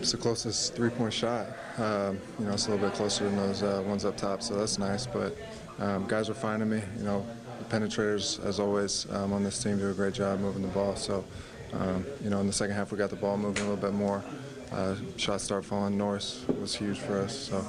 it's 0.00 0.10
the 0.10 0.18
closest 0.18 0.74
three-point 0.74 1.12
shot. 1.12 1.46
Um, 1.76 2.18
you 2.40 2.46
know, 2.46 2.54
it's 2.54 2.66
a 2.66 2.72
little 2.72 2.88
bit 2.88 2.96
closer 2.96 3.22
than 3.22 3.36
those 3.36 3.62
uh, 3.62 3.80
ones 3.86 4.04
up 4.04 4.16
top, 4.16 4.42
so 4.42 4.56
that's 4.56 4.80
nice. 4.80 5.06
But 5.06 5.36
um, 5.78 6.08
guys 6.08 6.28
are 6.28 6.34
finding 6.34 6.70
me. 6.70 6.82
You 6.96 7.04
know, 7.04 7.24
the 7.60 7.64
penetrators, 7.66 8.44
as 8.44 8.58
always, 8.58 9.06
um, 9.12 9.32
on 9.32 9.44
this 9.44 9.62
team 9.62 9.78
do 9.78 9.90
a 9.90 9.94
great 9.94 10.14
job 10.14 10.40
moving 10.40 10.62
the 10.62 10.68
ball. 10.68 10.96
So, 10.96 11.24
um, 11.72 12.04
you 12.20 12.30
know, 12.30 12.40
in 12.40 12.48
the 12.48 12.52
second 12.52 12.74
half, 12.74 12.90
we 12.90 12.98
got 12.98 13.10
the 13.10 13.16
ball 13.16 13.36
moving 13.36 13.62
a 13.62 13.70
little 13.70 13.80
bit 13.80 13.94
more. 13.94 14.24
Uh, 14.72 14.94
shots 15.16 15.44
start 15.44 15.64
falling. 15.64 15.96
Norris 15.96 16.44
was 16.60 16.74
huge 16.74 16.98
for 16.98 17.18
us. 17.20 17.36
So, 17.36 17.64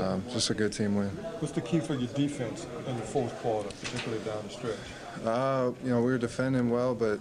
um, 0.00 0.24
just 0.30 0.50
a 0.50 0.54
good 0.54 0.72
team 0.72 0.94
win. 0.96 1.08
What's 1.40 1.52
the 1.52 1.60
key 1.60 1.80
for 1.80 1.94
your 1.94 2.08
defense 2.14 2.66
in 2.86 2.96
the 2.96 3.02
fourth 3.02 3.34
quarter, 3.40 3.68
particularly 3.82 4.24
down 4.24 4.42
the 4.44 4.50
stretch? 4.50 4.76
Uh, 5.24 5.72
you 5.84 5.90
know, 5.90 5.98
we 5.98 6.10
were 6.12 6.18
defending 6.18 6.70
well, 6.70 6.94
but 6.94 7.20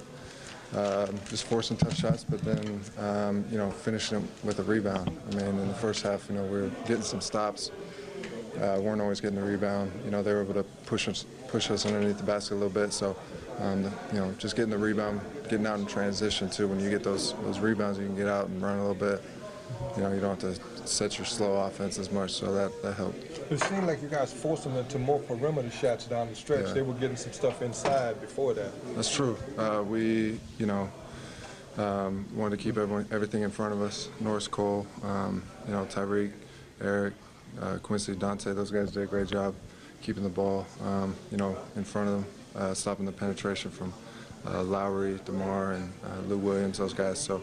uh, 0.76 1.08
just 1.30 1.46
forcing 1.46 1.76
tough 1.78 1.96
shots, 1.96 2.24
but 2.24 2.40
then, 2.42 2.82
um, 3.00 3.44
you 3.52 3.58
know, 3.58 3.72
finishing 3.72 4.20
it 4.20 4.24
with 4.44 4.60
a 4.60 4.64
rebound. 4.64 5.18
I 5.32 5.36
mean, 5.36 5.48
in 5.48 5.68
the 5.68 5.74
first 5.74 6.04
half, 6.04 6.30
you 6.30 6.36
know, 6.36 6.44
we 6.44 6.62
were 6.62 6.72
getting 6.86 7.02
some 7.02 7.22
stops. 7.22 7.72
Uh, 8.56 8.80
weren't 8.82 9.02
always 9.02 9.20
getting 9.20 9.40
the 9.40 9.46
rebound. 9.46 9.92
You 10.06 10.12
know, 10.12 10.22
they 10.22 10.34
were 10.34 10.42
able 10.42 10.54
to 10.54 10.64
push 10.86 11.08
us, 11.08 11.26
push 11.48 11.72
us 11.72 11.86
underneath 11.86 12.18
the 12.18 12.24
basket 12.24 12.54
a 12.54 12.56
little 12.56 12.70
bit. 12.70 12.94
So, 12.94 13.16
um, 13.60 13.84
the, 13.84 13.92
you 14.14 14.20
know, 14.20 14.34
just 14.38 14.56
getting 14.56 14.72
the 14.72 14.78
rebound, 14.78 15.22
getting 15.44 15.66
out 15.66 15.80
in 15.80 15.86
transition 15.86 16.50
too. 16.50 16.68
When 16.68 16.80
you 16.80 16.90
get 16.90 17.04
those 17.04 17.34
those 17.44 17.60
rebounds, 17.60 18.00
you 18.00 18.06
can 18.06 18.16
get 18.16 18.28
out 18.28 18.48
and 18.48 18.62
run 18.62 18.78
a 18.78 18.88
little 18.88 18.96
bit. 18.96 19.22
You 19.96 20.04
know, 20.04 20.14
you 20.14 20.20
don't 20.20 20.42
have 20.42 20.56
to 20.56 20.88
set 20.88 21.18
your 21.18 21.26
slow 21.26 21.58
offense 21.58 22.00
as 22.00 22.12
much. 22.12 22.32
So 22.32 22.54
that 22.54 22.82
that 22.82 22.94
helped. 22.94 23.24
It 23.52 23.62
seemed 23.64 23.88
like 23.88 24.02
you 24.02 24.08
guys 24.08 24.32
forced 24.32 24.64
them 24.64 24.76
into 24.76 25.00
more 25.00 25.20
perimeter 25.20 25.72
shots 25.72 26.06
down 26.06 26.30
the 26.30 26.36
stretch. 26.36 26.68
Yeah. 26.68 26.74
They 26.74 26.82
were 26.82 26.94
getting 26.94 27.18
some 27.18 27.34
stuff 27.34 27.62
inside 27.62 28.22
before 28.22 28.54
that. 28.54 28.72
That's 28.96 29.14
true. 29.14 29.38
Uh, 29.58 29.84
we, 29.86 30.40
you 30.60 30.68
know, 30.68 30.90
um, 31.78 32.26
wanted 32.36 32.58
to 32.58 32.64
keep 32.64 32.78
everyone, 32.78 33.08
everything 33.12 33.42
in 33.42 33.50
front 33.50 33.74
of 33.74 33.82
us. 33.82 34.10
Norris 34.20 34.48
Cole, 34.48 34.86
um, 35.04 35.42
you 35.66 35.74
know, 35.74 35.86
Tyreke, 35.86 36.32
Eric, 36.80 37.16
uh, 37.60 37.78
Quincy, 37.82 38.16
Dante, 38.16 38.54
those 38.54 38.70
guys 38.70 38.92
did 38.92 39.02
a 39.02 39.08
great 39.08 39.28
job 39.28 39.56
keeping 40.02 40.24
the 40.24 40.30
ball, 40.30 40.66
um, 40.84 41.16
you 41.32 41.38
know, 41.38 41.58
in 41.76 41.84
front 41.84 42.08
of 42.08 42.14
them, 42.16 42.26
uh, 42.56 42.74
stopping 42.74 43.06
the 43.06 43.12
penetration 43.12 43.72
from 43.72 43.94
uh, 44.48 44.64
Lowry, 44.64 45.20
DeMar, 45.26 45.74
and 45.74 45.92
uh, 46.04 46.20
Lou 46.28 46.38
Williams, 46.38 46.78
those 46.78 46.94
guys. 46.94 47.20
So 47.20 47.42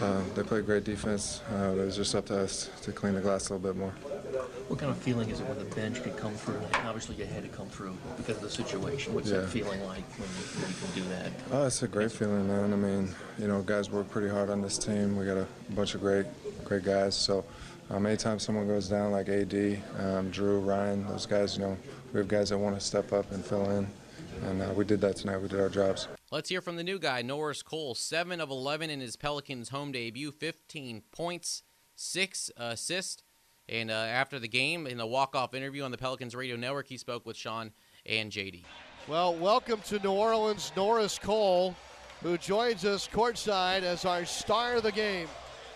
uh, 0.00 0.20
they 0.34 0.42
played 0.42 0.66
great 0.66 0.84
defense. 0.84 1.40
Uh, 1.52 1.72
it 1.76 1.84
was 1.84 1.96
just 1.96 2.14
up 2.14 2.26
to 2.26 2.38
us 2.40 2.70
to 2.82 2.92
clean 2.92 3.14
the 3.14 3.20
glass 3.20 3.48
a 3.48 3.54
little 3.54 3.72
bit 3.72 3.78
more. 3.78 3.92
What 4.68 4.78
kind 4.78 4.90
of 4.90 4.96
feeling 4.98 5.28
is 5.28 5.40
it 5.40 5.46
when 5.46 5.58
the 5.58 5.74
bench 5.74 6.02
can 6.02 6.14
come 6.14 6.32
through? 6.34 6.60
Obviously, 6.86 7.16
you 7.16 7.26
had 7.26 7.42
to 7.42 7.48
come 7.50 7.66
through 7.68 7.94
because 8.16 8.36
of 8.36 8.42
the 8.42 8.50
situation. 8.50 9.12
What's 9.14 9.28
Yeah. 9.30 9.40
that 9.40 9.50
feeling 9.50 9.84
like 9.84 10.04
when 10.18 10.28
you, 10.28 10.62
when 10.62 10.70
you 10.70 10.76
can 10.80 11.02
do 11.02 11.08
that? 11.10 11.32
Oh, 11.52 11.66
it's 11.66 11.82
a 11.82 11.88
great 11.88 12.10
feeling, 12.10 12.48
man. 12.48 12.72
I 12.72 12.76
mean, 12.76 13.14
you 13.38 13.46
know, 13.48 13.60
guys 13.62 13.90
work 13.90 14.10
pretty 14.10 14.28
hard 14.28 14.48
on 14.48 14.62
this 14.62 14.78
team. 14.78 15.16
We 15.16 15.26
got 15.26 15.36
a 15.36 15.46
bunch 15.70 15.94
of 15.94 16.00
great, 16.00 16.26
great 16.64 16.84
guys. 16.84 17.14
So, 17.14 17.44
um, 17.90 18.06
anytime 18.06 18.38
someone 18.38 18.66
goes 18.66 18.88
down, 18.88 19.12
like 19.12 19.28
AD, 19.28 19.52
um, 19.98 20.30
Jrue, 20.32 20.64
Ryan, 20.66 21.06
those 21.06 21.26
guys, 21.26 21.56
you 21.58 21.62
know, 21.64 21.76
we 22.14 22.18
have 22.20 22.28
guys 22.28 22.48
that 22.48 22.58
want 22.58 22.74
to 22.74 22.80
step 22.80 23.12
up 23.12 23.30
and 23.32 23.44
fill 23.44 23.68
in, 23.72 23.86
and 24.42 24.62
uh, 24.62 24.72
we 24.74 24.84
did 24.84 25.00
that 25.00 25.16
tonight. 25.16 25.38
We 25.38 25.48
did 25.48 25.60
our 25.60 25.68
jobs. 25.68 26.08
Let's 26.30 26.48
hear 26.48 26.60
from 26.60 26.76
the 26.76 26.84
new 26.84 26.98
guy, 26.98 27.22
Norris 27.22 27.62
Cole. 27.62 27.94
7 27.94 28.40
of 28.40 28.50
11 28.50 28.90
in 28.90 29.00
his 29.00 29.16
Pelicans 29.16 29.68
home 29.68 29.92
debut, 29.92 30.30
15 30.32 31.02
points, 31.12 31.62
6 31.96 32.50
assists. 32.56 33.22
And 33.68 33.90
uh, 33.90 33.94
after 33.94 34.38
the 34.38 34.48
game, 34.48 34.86
in 34.86 34.98
a 35.00 35.06
walk-off 35.06 35.54
interview 35.54 35.82
on 35.84 35.90
the 35.90 35.98
Pelicans 35.98 36.34
radio 36.34 36.56
network, 36.56 36.88
he 36.88 36.96
spoke 36.96 37.24
with 37.24 37.36
Sean 37.36 37.72
and 38.04 38.30
JD. 38.30 38.64
Well, 39.08 39.34
welcome 39.34 39.80
to 39.86 39.98
New 40.00 40.12
Orleans, 40.12 40.72
Norris 40.76 41.18
Cole, 41.18 41.74
who 42.22 42.38
joins 42.38 42.84
us 42.84 43.08
courtside 43.08 43.82
as 43.82 44.04
our 44.04 44.24
star 44.24 44.76
of 44.76 44.82
the 44.82 44.92
game. 44.92 45.28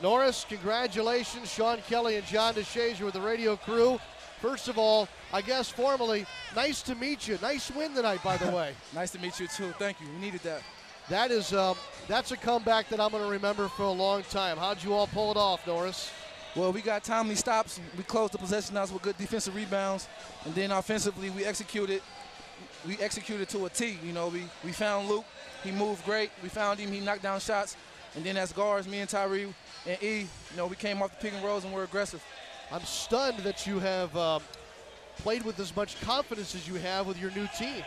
Norris, 0.03 0.45
congratulations. 0.49 1.51
Sean 1.51 1.79
Kelly 1.89 2.17
and 2.17 2.27
John 2.27 2.55
DeShazier 2.55 3.03
with 3.03 3.15
the 3.15 3.21
radio 3.21 3.57
crew. 3.57 3.99
First 4.41 4.69
of 4.69 4.79
all, 4.79 5.09
I 5.33 5.41
guess 5.41 5.69
formally, 5.71 6.27
nice 6.55 6.83
to 6.83 6.95
meet 6.95 7.27
you. 7.27 7.39
Nice 7.41 7.71
win 7.71 7.95
tonight, 7.95 8.23
by 8.23 8.37
the 8.37 8.51
way. 8.57 8.75
nice 8.95 9.11
to 9.13 9.19
meet 9.19 9.39
you 9.41 9.47
too. 9.49 9.73
Thank 9.79 10.01
you. 10.01 10.07
We 10.15 10.19
needed 10.21 10.41
that. 10.43 10.63
That 11.09 11.31
is, 11.31 11.53
um, 11.53 11.77
that's 12.09 12.33
a 12.33 12.37
comeback 12.37 12.89
that 12.89 13.01
I'm 13.01 13.11
going 13.11 13.23
to 13.23 13.31
remember 13.31 13.69
for 13.69 13.85
a 13.85 13.91
long 13.91 14.25
time. 14.25 14.57
How'd 14.59 14.83
you 14.83 14.93
all 14.93 15.07
pull 15.07 15.31
it 15.31 15.37
off, 15.37 15.67
Norris? 15.67 16.11
Well, 16.57 16.73
we 16.73 16.81
got 16.83 17.05
timely 17.05 17.35
stops. 17.35 17.81
We 17.97 18.03
closed 18.03 18.33
the 18.33 18.39
possession 18.39 18.77
outs 18.77 18.91
with 18.91 19.03
good 19.03 19.17
defensive 19.19 19.55
rebounds, 19.55 20.09
and 20.45 20.55
then 20.55 20.71
offensively 20.73 21.31
we 21.31 21.45
executed. 21.45 22.03
We 22.87 22.97
executed 22.99 23.49
to 23.51 23.67
a 23.67 23.71
T. 23.71 23.99
You 24.03 24.13
know, 24.13 24.29
we 24.29 24.45
we 24.65 24.73
found 24.73 25.09
Luke. 25.09 25.25
He 25.63 25.71
moved 25.71 26.05
great. 26.07 26.31
We 26.43 26.49
found 26.49 26.79
him. 26.79 26.91
He 26.91 27.01
knocked 27.01 27.23
down 27.23 27.41
shots, 27.41 27.77
and 28.15 28.25
then 28.25 28.37
as 28.39 28.53
guards, 28.53 28.89
me 28.89 29.01
and 29.01 29.09
Tyree 29.09 29.53
and 29.87 30.03
E, 30.03 30.21
you 30.21 30.57
know, 30.57 30.67
we 30.67 30.77
came 30.77 31.03
off 31.03 31.11
the 31.11 31.17
pick 31.17 31.35
and 31.35 31.45
rolls 31.45 31.65
and 31.65 31.75
were 31.75 31.85
aggressive. 31.85 32.25
I'm 32.73 32.85
stunned 32.85 33.39
that 33.39 33.67
you 33.67 33.79
have 33.79 34.17
um, 34.17 34.43
played 35.19 35.45
with 35.45 35.59
as 35.61 35.75
much 35.77 36.01
confidence 36.01 36.55
as 36.55 36.67
you 36.67 36.75
have 36.75 37.07
with 37.07 37.21
your 37.21 37.31
new 37.31 37.49
team. 37.59 37.85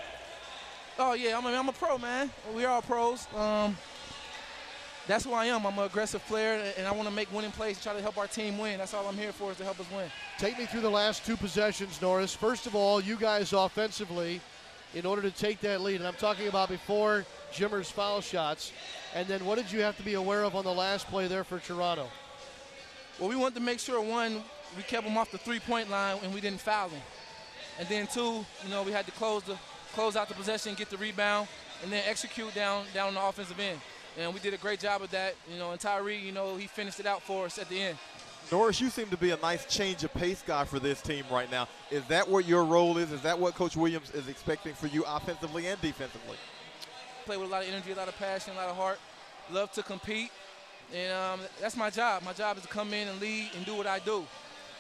Oh 0.98 1.14
yeah, 1.14 1.38
I 1.38 1.42
mean 1.42 1.54
I'm 1.54 1.70
a 1.70 1.74
pro, 1.74 1.98
man. 1.98 2.30
We 2.56 2.66
are 2.66 2.74
all 2.74 2.82
pros. 2.82 3.28
Um, 3.36 3.78
that's 5.08 5.26
who 5.26 5.34
I 5.34 5.46
am. 5.46 5.66
I'm 5.66 5.78
an 5.78 5.86
aggressive 5.86 6.24
player, 6.28 6.62
and 6.78 6.86
I 6.86 6.92
want 6.92 7.10
to 7.10 7.14
make 7.14 7.34
winning 7.34 7.52
plays, 7.52 7.78
and 7.78 7.84
try 7.84 7.94
to 7.94 8.02
help 8.02 8.18
our 8.18 8.28
team 8.28 8.58
win. 8.60 8.78
That's 8.78 8.94
all 8.94 9.08
I'm 9.08 9.18
here 9.18 9.32
for, 9.32 9.52
is 9.52 9.58
to 9.58 9.64
help 9.64 9.80
us 9.80 9.88
win. 9.92 10.10
Take 10.38 10.60
me 10.60 10.66
through 10.66 10.82
the 10.82 10.90
last 10.90 11.26
two 11.26 11.36
possessions, 11.36 12.00
Norris. 12.00 12.36
First 12.36 12.68
of 12.68 12.76
all, 12.76 13.02
you 13.02 13.16
guys 13.16 13.52
offensively, 13.52 14.40
in 14.94 15.08
order 15.08 15.24
to 15.24 15.32
take 15.32 15.62
that 15.62 15.82
lead, 15.82 15.96
and 15.96 16.08
I'm 16.08 16.14
talking 16.14 16.48
about 16.48 16.70
before 16.70 17.26
Jimmer's 17.52 17.90
foul 17.90 18.22
shots, 18.22 18.72
and 19.16 19.28
then 19.28 19.44
what 19.46 19.58
did 19.58 19.72
you 19.72 19.82
have 19.82 19.98
to 19.98 20.04
be 20.04 20.14
aware 20.14 20.44
of 20.44 20.56
on 20.56 20.64
the 20.64 20.74
last 20.74 21.08
play 21.08 21.28
there 21.28 21.44
for 21.44 21.58
Toronto? 21.58 22.08
Well, 23.20 23.30
we 23.30 23.36
wanted 23.36 23.56
to 23.56 23.62
make 23.62 23.80
sure 23.80 24.00
one, 24.02 24.44
we 24.76 24.84
kept 24.84 25.06
them 25.06 25.18
off 25.18 25.32
the 25.32 25.38
three-point 25.38 25.90
line 25.90 26.18
and 26.24 26.34
we 26.34 26.42
didn't 26.42 26.62
foul 26.62 26.90
them, 26.90 27.02
and 27.80 27.88
then 27.88 28.08
two, 28.08 28.46
you 28.64 28.70
know, 28.70 28.84
we 28.84 28.92
had 28.92 29.06
to 29.06 29.12
close 29.14 29.44
the 29.44 29.58
close 29.94 30.16
out 30.16 30.28
the 30.28 30.36
possession, 30.36 30.76
get 30.76 30.90
the 30.90 30.98
rebound, 30.98 31.48
and 31.84 31.92
then 31.92 32.04
execute 32.08 32.54
down 32.54 32.86
down 32.94 33.10
on 33.10 33.14
the 33.16 33.24
offensive 33.24 33.60
end. 33.60 33.80
And 34.18 34.34
we 34.34 34.40
did 34.40 34.54
a 34.54 34.58
great 34.58 34.80
job 34.80 35.02
of 35.02 35.12
that, 35.12 35.36
you 35.52 35.58
know. 35.58 35.72
And 35.72 35.80
Tyree, 35.80 36.18
you 36.18 36.32
know, 36.32 36.58
he 36.58 36.68
finished 36.68 37.00
it 37.00 37.06
out 37.06 37.22
for 37.22 37.46
us 37.46 37.58
at 37.58 37.70
the 37.70 37.82
end. 37.82 37.98
Norris, 38.52 38.82
you 38.82 38.90
seem 38.90 39.08
to 39.10 39.18
be 39.18 39.32
a 39.32 39.38
nice 39.38 39.66
change 39.66 40.04
of 40.04 40.14
pace 40.14 40.44
guy 40.46 40.66
for 40.66 40.80
this 40.80 41.02
team 41.02 41.24
right 41.32 41.50
now. 41.52 41.68
Is 41.92 42.04
that 42.06 42.28
what 42.28 42.46
your 42.46 42.66
role 42.66 42.98
is? 42.98 43.12
Is 43.12 43.22
that 43.22 43.38
what 43.38 43.54
Coach 43.54 43.78
Williams 43.78 44.10
is 44.12 44.28
expecting 44.28 44.74
for 44.74 44.88
you 44.88 45.04
offensively 45.08 45.68
and 45.68 45.80
defensively? 45.82 46.38
Play 47.26 47.38
with 47.38 47.48
a 47.48 47.52
lot 47.52 47.64
of 47.64 47.70
energy, 47.70 47.92
a 47.92 47.96
lot 47.96 48.08
of 48.08 48.18
passion, 48.18 48.54
a 48.54 48.58
lot 48.58 48.70
of 48.70 48.76
heart. 48.76 49.00
Love 49.52 49.72
to 49.74 49.84
compete, 49.84 50.32
and 50.94 51.12
um, 51.14 51.40
that's 51.60 51.76
my 51.76 51.90
job. 51.90 52.24
My 52.24 52.34
job 52.34 52.58
is 52.58 52.64
to 52.64 52.70
come 52.70 52.94
in 52.94 53.08
and 53.08 53.20
lead 53.20 53.50
and 53.56 53.66
do 53.66 53.76
what 53.76 53.88
I 53.88 54.00
do. 54.00 54.24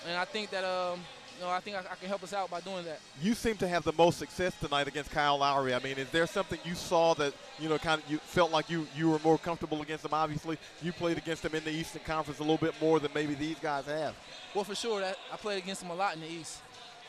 And 0.07 0.17
I 0.17 0.25
think 0.25 0.49
that, 0.51 0.63
um, 0.63 0.99
you 1.37 1.45
know, 1.45 1.51
I 1.51 1.59
think 1.59 1.77
I, 1.77 1.79
I 1.79 1.95
can 1.95 2.07
help 2.07 2.23
us 2.23 2.33
out 2.33 2.49
by 2.49 2.61
doing 2.61 2.85
that. 2.85 2.99
You 3.21 3.33
seem 3.33 3.55
to 3.57 3.67
have 3.67 3.83
the 3.83 3.93
most 3.93 4.19
success 4.19 4.53
tonight 4.59 4.87
against 4.87 5.11
Kyle 5.11 5.37
Lowry. 5.37 5.73
I 5.73 5.79
mean, 5.79 5.97
is 5.97 6.09
there 6.09 6.27
something 6.27 6.59
you 6.65 6.75
saw 6.75 7.13
that 7.15 7.33
you 7.59 7.69
know 7.69 7.77
kind 7.77 8.01
of 8.01 8.09
you 8.09 8.17
felt 8.17 8.51
like 8.51 8.69
you 8.69 8.87
you 8.95 9.09
were 9.09 9.19
more 9.19 9.37
comfortable 9.37 9.81
against 9.81 10.05
him? 10.05 10.13
Obviously, 10.13 10.57
you 10.81 10.91
played 10.91 11.17
against 11.17 11.43
him 11.45 11.55
in 11.55 11.63
the 11.63 11.71
Eastern 11.71 12.01
Conference 12.05 12.39
a 12.39 12.43
little 12.43 12.57
bit 12.57 12.73
more 12.81 12.99
than 12.99 13.11
maybe 13.13 13.35
these 13.35 13.57
guys 13.59 13.85
have. 13.85 14.15
Well, 14.53 14.63
for 14.63 14.75
sure, 14.75 14.99
that 15.01 15.17
I 15.31 15.37
played 15.37 15.61
against 15.63 15.83
him 15.83 15.91
a 15.91 15.95
lot 15.95 16.15
in 16.15 16.21
the 16.21 16.31
East. 16.31 16.61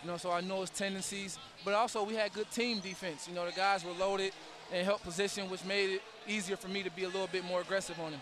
You 0.03 0.11
know, 0.11 0.17
so 0.17 0.31
I 0.31 0.41
know 0.41 0.63
his 0.63 0.71
tendencies. 0.71 1.39
But 1.65 1.75
also, 1.75 2.05
we 2.05 2.15
had 2.15 2.33
good 2.33 2.51
team 2.51 2.81
defense. 2.81 3.29
You 3.29 3.35
know, 3.35 3.45
the 3.45 3.53
guys 3.53 3.85
were 3.85 3.93
loaded 3.93 4.33
and 4.73 4.85
helped 4.85 5.05
position, 5.05 5.51
which 5.51 5.65
made 5.65 5.91
it 5.91 6.03
easier 6.27 6.57
for 6.57 6.69
me 6.69 6.83
to 6.83 6.91
be 6.91 7.05
a 7.05 7.09
little 7.09 7.27
bit 7.27 7.45
more 7.45 7.61
aggressive 7.61 7.99
on 8.01 8.13
him. 8.13 8.21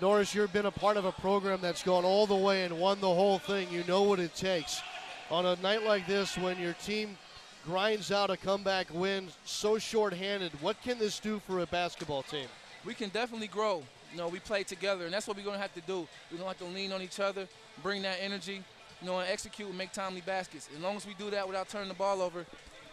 Norris, 0.00 0.34
you've 0.34 0.52
been 0.52 0.66
a 0.66 0.72
part 0.72 0.96
of 0.96 1.04
a 1.04 1.12
program 1.12 1.60
that's 1.60 1.84
gone 1.84 2.04
all 2.04 2.26
the 2.26 2.34
way 2.34 2.64
and 2.64 2.78
won 2.80 3.00
the 3.00 3.06
whole 3.06 3.38
thing. 3.38 3.68
You 3.70 3.84
know 3.84 4.02
what 4.02 4.18
it 4.18 4.34
takes. 4.34 4.82
On 5.30 5.46
a 5.46 5.54
night 5.56 5.84
like 5.84 6.06
this, 6.06 6.36
when 6.36 6.58
your 6.58 6.72
team 6.74 7.16
grinds 7.64 8.10
out 8.10 8.28
a 8.28 8.36
comeback 8.36 8.88
win 8.92 9.28
so 9.44 9.78
shorthanded, 9.78 10.50
what 10.60 10.80
can 10.82 10.98
this 10.98 11.20
do 11.20 11.40
for 11.46 11.60
a 11.60 11.66
basketball 11.66 12.24
team? 12.24 12.46
We 12.84 12.92
can 12.94 13.08
definitely 13.10 13.46
grow. 13.46 13.84
You 14.10 14.18
know, 14.18 14.28
we 14.28 14.40
play 14.40 14.64
together, 14.64 15.04
and 15.04 15.14
that's 15.14 15.28
what 15.28 15.36
we're 15.36 15.44
going 15.44 15.56
to 15.56 15.62
have 15.62 15.74
to 15.74 15.80
do. 15.80 16.06
We're 16.30 16.38
going 16.38 16.52
to 16.52 16.58
have 16.58 16.58
to 16.58 16.74
lean 16.74 16.92
on 16.92 17.00
each 17.00 17.20
other, 17.20 17.46
bring 17.82 18.02
that 18.02 18.18
energy, 18.20 18.62
you 19.00 19.06
know, 19.06 19.20
and 19.20 19.28
execute 19.28 19.68
and 19.68 19.78
make 19.78 19.92
timely 19.92 20.22
baskets. 20.22 20.68
As 20.74 20.82
long 20.82 20.96
as 20.96 21.06
we 21.06 21.14
do 21.14 21.30
that 21.30 21.46
without 21.46 21.68
turning 21.68 21.88
the 21.88 21.94
ball 21.94 22.20
over, 22.20 22.40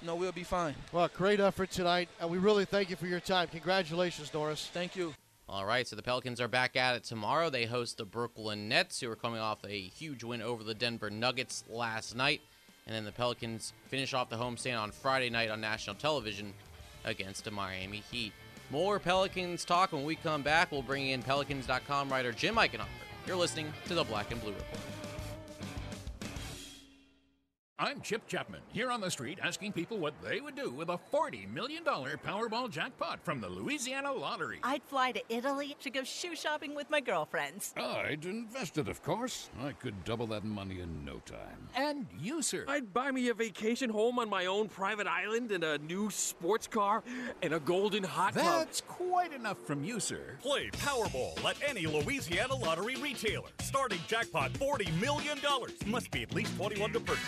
you 0.02 0.08
know, 0.08 0.16
we'll 0.16 0.32
be 0.32 0.44
fine. 0.44 0.76
Well, 0.92 1.10
great 1.16 1.40
effort 1.40 1.72
tonight, 1.72 2.10
and 2.20 2.30
we 2.30 2.38
really 2.38 2.66
thank 2.66 2.92
you 2.92 2.96
for 2.96 3.08
your 3.08 3.20
time. 3.20 3.48
Congratulations, 3.48 4.32
Norris. 4.34 4.70
Thank 4.72 4.96
you. 4.96 5.14
All 5.52 5.66
right, 5.66 5.86
so 5.86 5.98
the 5.98 6.02
Pelicans 6.02 6.40
are 6.40 6.48
back 6.48 6.78
at 6.78 6.96
it 6.96 7.04
tomorrow. 7.04 7.50
They 7.50 7.66
host 7.66 7.98
the 7.98 8.06
Brooklyn 8.06 8.70
Nets, 8.70 9.02
who 9.02 9.12
are 9.12 9.18
coming 9.18 9.42
off 9.42 9.60
a 9.66 9.82
huge 9.82 10.24
win 10.24 10.42
over 10.42 10.64
the 10.64 10.74
Denver 10.74 11.10
Nuggets 11.10 11.66
last 11.68 12.16
night. 12.16 12.40
And 12.88 12.96
then 12.96 13.04
the 13.04 13.12
Pelicans 13.12 13.74
finish 13.90 14.14
off 14.14 14.30
the 14.30 14.38
homestand 14.38 14.80
on 14.80 14.92
Friday 14.92 15.30
night 15.30 15.50
on 15.50 15.60
national 15.60 15.98
television 15.98 16.54
against 17.04 17.44
the 17.44 17.52
Miami 17.52 18.02
Heat. 18.10 18.32
More 18.70 18.98
Pelicans 18.98 19.66
talk 19.66 19.92
when 19.92 20.06
we 20.06 20.16
come 20.16 20.42
back. 20.42 20.72
We'll 20.72 20.84
bring 20.84 21.10
in 21.10 21.22
Pelicans.com 21.22 22.10
writer 22.10 22.32
Jim 22.32 22.56
Eichenhofer. 22.56 22.88
You're 23.28 23.36
listening 23.36 23.74
to 23.88 23.94
the 23.94 24.06
Black 24.06 24.32
and 24.32 24.40
Blue 24.40 24.54
Report. 24.54 24.91
I'm 27.84 28.00
Chip 28.02 28.28
Chapman, 28.28 28.62
here 28.72 28.92
on 28.92 29.02
the 29.02 29.10
street 29.10 29.40
asking 29.42 29.72
people 29.72 29.98
what 29.98 30.14
they 30.24 30.40
would 30.40 30.56
do 30.56 30.70
with 30.70 30.90
a 30.90 31.00
$40 31.12 31.52
million 31.52 31.84
Powerball 31.84 32.70
jackpot 32.70 33.20
from 33.24 33.42
the 33.42 33.50
Louisiana 33.50 34.14
Lottery. 34.14 34.60
I'd 34.62 34.84
fly 34.84 35.14
to 35.14 35.24
Italy 35.30 35.76
to 35.82 35.90
go 35.90 36.04
shoe 36.04 36.36
shopping 36.36 36.76
with 36.76 36.92
my 36.92 37.02
girlfriends. 37.02 37.74
I'd 37.76 38.24
invest 38.26 38.78
it, 38.78 38.88
of 38.88 39.02
course. 39.02 39.50
I 39.60 39.72
could 39.72 40.04
double 40.04 40.28
that 40.28 40.44
money 40.44 40.82
in 40.82 41.04
no 41.04 41.24
time. 41.26 41.70
And 41.76 42.06
you, 42.20 42.44
sir? 42.44 42.66
I'd 42.68 42.94
buy 42.94 43.10
me 43.10 43.30
a 43.30 43.34
vacation 43.34 43.90
home 43.90 44.20
on 44.20 44.30
my 44.30 44.46
own 44.46 44.70
private 44.70 45.08
island 45.08 45.52
and 45.52 45.64
a 45.64 45.80
new 45.80 46.12
sports 46.12 46.68
car 46.68 47.02
and 47.42 47.52
a 47.52 47.60
golden 47.60 48.04
hot 48.04 48.36
tub. 48.36 48.44
That's 48.44 48.82
quite 48.82 49.34
enough 49.34 49.58
from 49.58 49.84
you, 49.84 50.00
sir. 50.00 50.38
Play 50.44 50.70
Powerball 50.70 51.44
at 51.46 51.58
any 51.68 51.88
Louisiana 51.88 52.54
lottery 52.54 52.98
retailer. 52.98 53.50
Starting 53.60 54.00
jackpot 54.08 54.54
$40 54.54 55.02
million. 55.02 55.40
Must 55.88 56.12
be 56.12 56.22
at 56.22 56.36
least 56.36 56.56
21 56.58 56.94
to 56.94 57.00
purchase. 57.00 57.26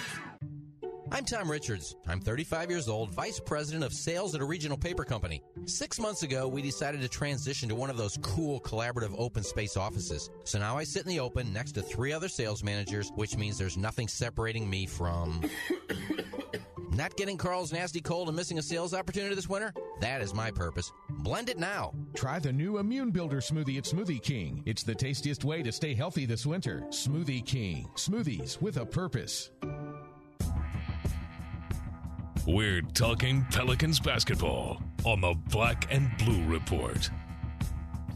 I'm 1.13 1.25
Tom 1.25 1.49
Richards. 1.49 1.95
I'm 2.07 2.19
35 2.19 2.71
years 2.71 2.89
old, 2.89 3.11
Vice 3.11 3.39
President 3.39 3.83
of 3.83 3.93
Sales 3.93 4.33
at 4.33 4.41
a 4.41 4.45
regional 4.45 4.75
paper 4.75 5.03
company. 5.03 5.43
Six 5.65 5.99
months 5.99 6.23
ago, 6.23 6.47
we 6.47 6.63
decided 6.63 7.01
to 7.01 7.07
transition 7.07 7.69
to 7.69 7.75
one 7.75 7.91
of 7.91 7.97
those 7.97 8.17
cool 8.23 8.59
collaborative 8.61 9.13
open 9.15 9.43
space 9.43 9.77
offices. 9.77 10.31
So 10.43 10.57
now 10.57 10.75
I 10.75 10.83
sit 10.83 11.03
in 11.03 11.09
the 11.09 11.19
open 11.19 11.53
next 11.53 11.73
to 11.73 11.83
three 11.83 12.13
other 12.13 12.27
sales 12.27 12.63
managers, 12.63 13.11
which 13.13 13.37
means 13.37 13.59
there's 13.59 13.77
nothing 13.77 14.07
separating 14.07 14.67
me 14.67 14.87
from. 14.87 15.47
Not 16.89 17.15
getting 17.15 17.37
Carl's 17.37 17.71
nasty 17.71 18.01
cold 18.01 18.27
and 18.27 18.35
missing 18.35 18.57
a 18.57 18.63
sales 18.63 18.95
opportunity 18.95 19.35
this 19.35 19.47
winter? 19.47 19.71
That 19.99 20.23
is 20.23 20.33
my 20.33 20.49
purpose. 20.49 20.91
Blend 21.19 21.47
it 21.47 21.59
now. 21.59 21.93
Try 22.15 22.39
the 22.39 22.51
new 22.51 22.79
Immune 22.79 23.11
Builder 23.11 23.37
smoothie 23.37 23.77
at 23.77 23.83
Smoothie 23.83 24.21
King. 24.21 24.63
It's 24.65 24.81
the 24.81 24.95
tastiest 24.95 25.43
way 25.43 25.61
to 25.61 25.71
stay 25.71 25.93
healthy 25.93 26.25
this 26.25 26.47
winter. 26.47 26.83
Smoothie 26.89 27.45
King. 27.45 27.87
Smoothies 27.95 28.59
with 28.61 28.77
a 28.77 28.85
purpose. 28.85 29.51
We're 32.45 32.81
talking 32.81 33.45
Pelicans 33.51 34.01
basketball 34.01 34.81
on 35.05 35.21
the 35.21 35.33
Black 35.49 35.87
and 35.89 36.11
Blue 36.17 36.43
Report. 36.43 37.09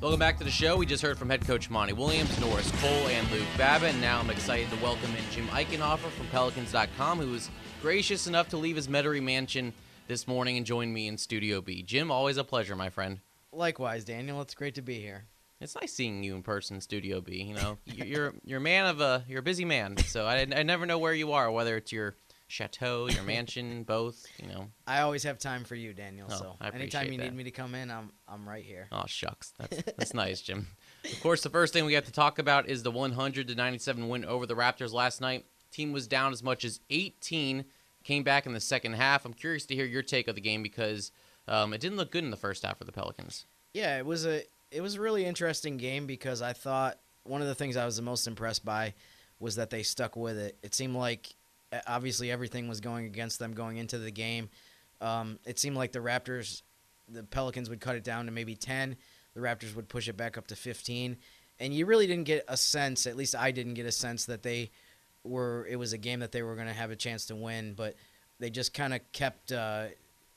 Welcome 0.01 0.19
back 0.19 0.37
to 0.39 0.43
the 0.43 0.51
show. 0.51 0.75
We 0.75 0.85
just 0.85 1.01
heard 1.01 1.17
from 1.17 1.29
head 1.29 1.47
coach 1.47 1.69
Monty 1.69 1.93
Williams, 1.93 2.37
Norris 2.41 2.69
Cole, 2.81 3.07
and 3.07 3.31
Luke 3.31 3.47
Babbitt. 3.57 3.91
And 3.91 4.01
now 4.01 4.19
I'm 4.19 4.29
excited 4.29 4.69
to 4.69 4.83
welcome 4.83 5.11
in 5.11 5.23
Jim 5.31 5.47
Eichenhofer 5.47 6.09
from 6.09 6.27
Pelicans.com, 6.27 7.19
who 7.19 7.31
was 7.31 7.49
gracious 7.81 8.27
enough 8.27 8.49
to 8.49 8.57
leave 8.57 8.75
his 8.75 8.89
Metairie 8.89 9.23
mansion 9.23 9.71
this 10.09 10.27
morning 10.27 10.57
and 10.57 10.65
join 10.65 10.91
me 10.91 11.07
in 11.07 11.17
Studio 11.17 11.61
B. 11.61 11.81
Jim, 11.81 12.11
always 12.11 12.35
a 12.35 12.43
pleasure, 12.43 12.75
my 12.75 12.89
friend. 12.89 13.21
Likewise, 13.53 14.03
Daniel. 14.03 14.41
It's 14.41 14.55
great 14.55 14.75
to 14.75 14.81
be 14.81 14.99
here. 14.99 15.23
It's 15.61 15.75
nice 15.75 15.93
seeing 15.93 16.21
you 16.21 16.35
in 16.35 16.43
person, 16.43 16.81
Studio 16.81 17.21
B. 17.21 17.43
You 17.43 17.55
know, 17.55 17.77
you're 17.85 18.33
you're 18.43 18.57
a 18.57 18.61
man 18.61 18.87
of 18.87 18.99
a 18.99 19.23
you're 19.25 19.39
a 19.39 19.43
busy 19.43 19.63
man, 19.63 19.95
so 19.97 20.25
I, 20.25 20.45
I 20.53 20.63
never 20.63 20.85
know 20.85 20.99
where 20.99 21.13
you 21.13 21.31
are, 21.31 21.49
whether 21.49 21.77
it's 21.77 21.93
your 21.93 22.15
chateau, 22.47 23.07
your 23.07 23.23
mansion, 23.23 23.83
both. 23.83 24.25
You 24.41 24.47
know. 24.47 24.67
I 24.85 25.01
always 25.01 25.23
have 25.23 25.37
time 25.39 25.63
for 25.63 25.75
you, 25.75 25.93
Daniel. 25.93 26.27
Oh, 26.31 26.35
so 26.35 26.57
anytime 26.61 27.07
you 27.07 27.13
appreciate 27.13 27.17
need 27.17 27.35
me 27.35 27.43
to 27.43 27.51
come 27.51 27.75
in, 27.75 27.91
I'm 27.91 28.11
I'm 28.27 28.47
right 28.47 28.63
here. 28.63 28.87
Oh 28.91 29.03
shucks, 29.05 29.53
that's 29.57 29.83
that's 29.97 30.13
nice, 30.13 30.41
Jim. 30.41 30.67
Of 31.05 31.21
course, 31.21 31.41
the 31.41 31.49
first 31.49 31.73
thing 31.73 31.85
we 31.85 31.93
have 31.93 32.05
to 32.05 32.11
talk 32.11 32.39
about 32.39 32.67
is 32.67 32.83
the 32.83 32.91
100 32.91 33.47
to 33.47 33.55
97 33.55 34.09
win 34.09 34.25
over 34.25 34.45
the 34.45 34.55
Raptors 34.55 34.93
last 34.93 35.21
night. 35.21 35.45
Team 35.71 35.91
was 35.91 36.07
down 36.07 36.31
as 36.31 36.41
much 36.41 36.63
as 36.63 36.79
18, 36.89 37.65
came 38.03 38.23
back 38.23 38.45
in 38.45 38.53
the 38.53 38.59
second 38.59 38.93
half. 38.93 39.25
I'm 39.25 39.33
curious 39.33 39.65
to 39.67 39.75
hear 39.75 39.85
your 39.85 40.01
take 40.01 40.27
of 40.27 40.35
the 40.35 40.41
game 40.41 40.63
because 40.63 41.11
um, 41.47 41.73
it 41.73 41.81
didn't 41.81 41.97
look 41.97 42.11
good 42.11 42.23
in 42.23 42.31
the 42.31 42.37
first 42.37 42.63
half 42.63 42.77
for 42.77 42.85
the 42.85 42.91
Pelicans. 42.91 43.45
Yeah, 43.73 43.97
it 43.97 44.05
was 44.05 44.25
a 44.25 44.43
it 44.71 44.81
was 44.81 44.95
a 44.95 45.01
really 45.01 45.25
interesting 45.25 45.77
game 45.77 46.07
because 46.07 46.41
I 46.41 46.53
thought 46.53 46.99
one 47.23 47.41
of 47.41 47.47
the 47.47 47.55
things 47.55 47.77
I 47.77 47.85
was 47.85 47.97
the 47.97 48.01
most 48.01 48.27
impressed 48.27 48.65
by 48.65 48.93
was 49.39 49.55
that 49.55 49.69
they 49.69 49.83
stuck 49.83 50.15
with 50.15 50.37
it. 50.37 50.57
It 50.63 50.73
seemed 50.73 50.95
like 50.95 51.35
obviously 51.85 52.31
everything 52.31 52.67
was 52.67 52.79
going 52.79 53.05
against 53.05 53.39
them 53.39 53.53
going 53.53 53.77
into 53.77 53.97
the 53.97 54.11
game. 54.11 54.49
Um, 55.01 55.39
it 55.45 55.59
seemed 55.59 55.75
like 55.75 55.91
the 55.91 55.99
Raptors, 55.99 56.61
the 57.07 57.23
Pelicans 57.23 57.69
would 57.69 57.79
cut 57.79 57.95
it 57.95 58.03
down 58.03 58.25
to 58.25 58.31
maybe 58.31 58.55
ten. 58.55 58.95
The 59.33 59.41
Raptors 59.41 59.75
would 59.75 59.87
push 59.87 60.07
it 60.07 60.17
back 60.17 60.37
up 60.37 60.47
to 60.47 60.55
fifteen, 60.55 61.17
and 61.59 61.73
you 61.73 61.85
really 61.85 62.07
didn't 62.07 62.25
get 62.25 62.45
a 62.47 62.57
sense. 62.57 63.05
At 63.05 63.15
least 63.15 63.35
I 63.35 63.51
didn't 63.51 63.75
get 63.75 63.85
a 63.85 63.91
sense 63.91 64.25
that 64.25 64.43
they 64.43 64.71
were. 65.23 65.67
It 65.69 65.75
was 65.75 65.93
a 65.93 65.97
game 65.97 66.21
that 66.21 66.31
they 66.31 66.41
were 66.41 66.55
going 66.55 66.67
to 66.67 66.73
have 66.73 66.91
a 66.91 66.95
chance 66.95 67.25
to 67.27 67.35
win, 67.35 67.73
but 67.73 67.95
they 68.39 68.49
just 68.49 68.73
kind 68.73 68.93
of 68.93 69.01
kept 69.11 69.51
uh, 69.51 69.87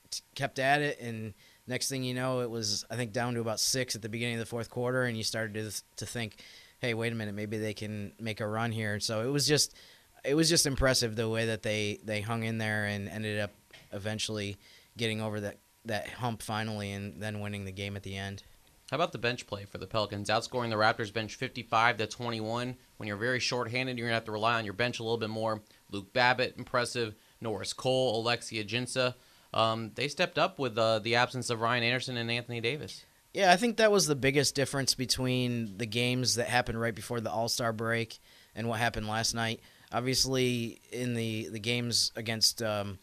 t- 0.09 0.21
kept 0.35 0.59
at 0.59 0.81
it 0.81 0.99
and 0.99 1.33
next 1.67 1.89
thing 1.89 2.03
you 2.03 2.13
know, 2.13 2.41
it 2.41 2.49
was 2.49 2.85
I 2.89 2.95
think 2.95 3.13
down 3.13 3.33
to 3.35 3.41
about 3.41 3.59
six 3.59 3.95
at 3.95 4.01
the 4.01 4.09
beginning 4.09 4.35
of 4.35 4.39
the 4.39 4.45
fourth 4.45 4.69
quarter, 4.69 5.03
and 5.03 5.17
you 5.17 5.23
started 5.23 5.53
to 5.55 5.83
to 5.97 6.05
think, 6.05 6.35
hey, 6.79 6.93
wait 6.93 7.11
a 7.11 7.15
minute, 7.15 7.35
maybe 7.35 7.57
they 7.57 7.73
can 7.73 8.11
make 8.19 8.41
a 8.41 8.47
run 8.47 8.71
here. 8.71 8.99
So 8.99 9.21
it 9.27 9.31
was 9.31 9.47
just 9.47 9.75
it 10.23 10.35
was 10.35 10.49
just 10.49 10.65
impressive 10.65 11.15
the 11.15 11.29
way 11.29 11.47
that 11.47 11.63
they 11.63 11.99
they 12.03 12.21
hung 12.21 12.43
in 12.43 12.57
there 12.57 12.85
and 12.85 13.07
ended 13.09 13.39
up 13.39 13.51
eventually 13.91 14.57
getting 14.97 15.21
over 15.21 15.39
that 15.41 15.57
that 15.85 16.07
hump 16.07 16.41
finally, 16.41 16.91
and 16.91 17.21
then 17.21 17.39
winning 17.39 17.65
the 17.65 17.71
game 17.71 17.95
at 17.95 18.03
the 18.03 18.15
end. 18.15 18.43
How 18.91 18.95
about 18.95 19.13
the 19.13 19.17
bench 19.17 19.47
play 19.47 19.65
for 19.65 19.77
the 19.77 19.87
Pelicans? 19.87 20.29
Outscoring 20.29 20.69
the 20.69 20.75
Raptors 20.75 21.13
bench 21.13 21.35
55 21.35 21.97
to 21.97 22.07
21. 22.07 22.75
When 22.97 23.07
you're 23.07 23.15
very 23.15 23.39
shorthanded, 23.39 23.97
you're 23.97 24.07
gonna 24.07 24.15
have 24.15 24.25
to 24.25 24.31
rely 24.33 24.55
on 24.55 24.65
your 24.65 24.73
bench 24.73 24.99
a 24.99 25.03
little 25.03 25.17
bit 25.17 25.29
more. 25.29 25.61
Luke 25.89 26.11
Babbitt, 26.13 26.55
impressive. 26.57 27.15
Norris 27.41 27.73
Cole, 27.73 28.23
Alexi 28.23 28.63
Ajinça. 28.63 29.15
Um, 29.53 29.91
they 29.95 30.07
stepped 30.07 30.37
up 30.37 30.59
with 30.59 30.77
uh, 30.77 30.99
the 30.99 31.15
absence 31.15 31.49
of 31.49 31.59
Ryan 31.59 31.83
Anderson 31.83 32.15
and 32.15 32.31
Anthony 32.31 32.61
Davis. 32.61 33.03
Yeah, 33.33 33.51
I 33.51 33.57
think 33.57 33.77
that 33.77 33.91
was 33.91 34.07
the 34.07 34.15
biggest 34.15 34.55
difference 34.55 34.93
between 34.93 35.77
the 35.77 35.85
games 35.85 36.35
that 36.35 36.47
happened 36.47 36.79
right 36.79 36.93
before 36.93 37.19
the 37.19 37.31
All 37.31 37.49
Star 37.49 37.73
break 37.73 38.19
and 38.55 38.67
what 38.67 38.79
happened 38.79 39.07
last 39.07 39.33
night. 39.33 39.61
Obviously, 39.93 40.79
in 40.91 41.13
the 41.13 41.49
the 41.49 41.59
games 41.59 42.11
against 42.15 42.61
um, 42.61 42.97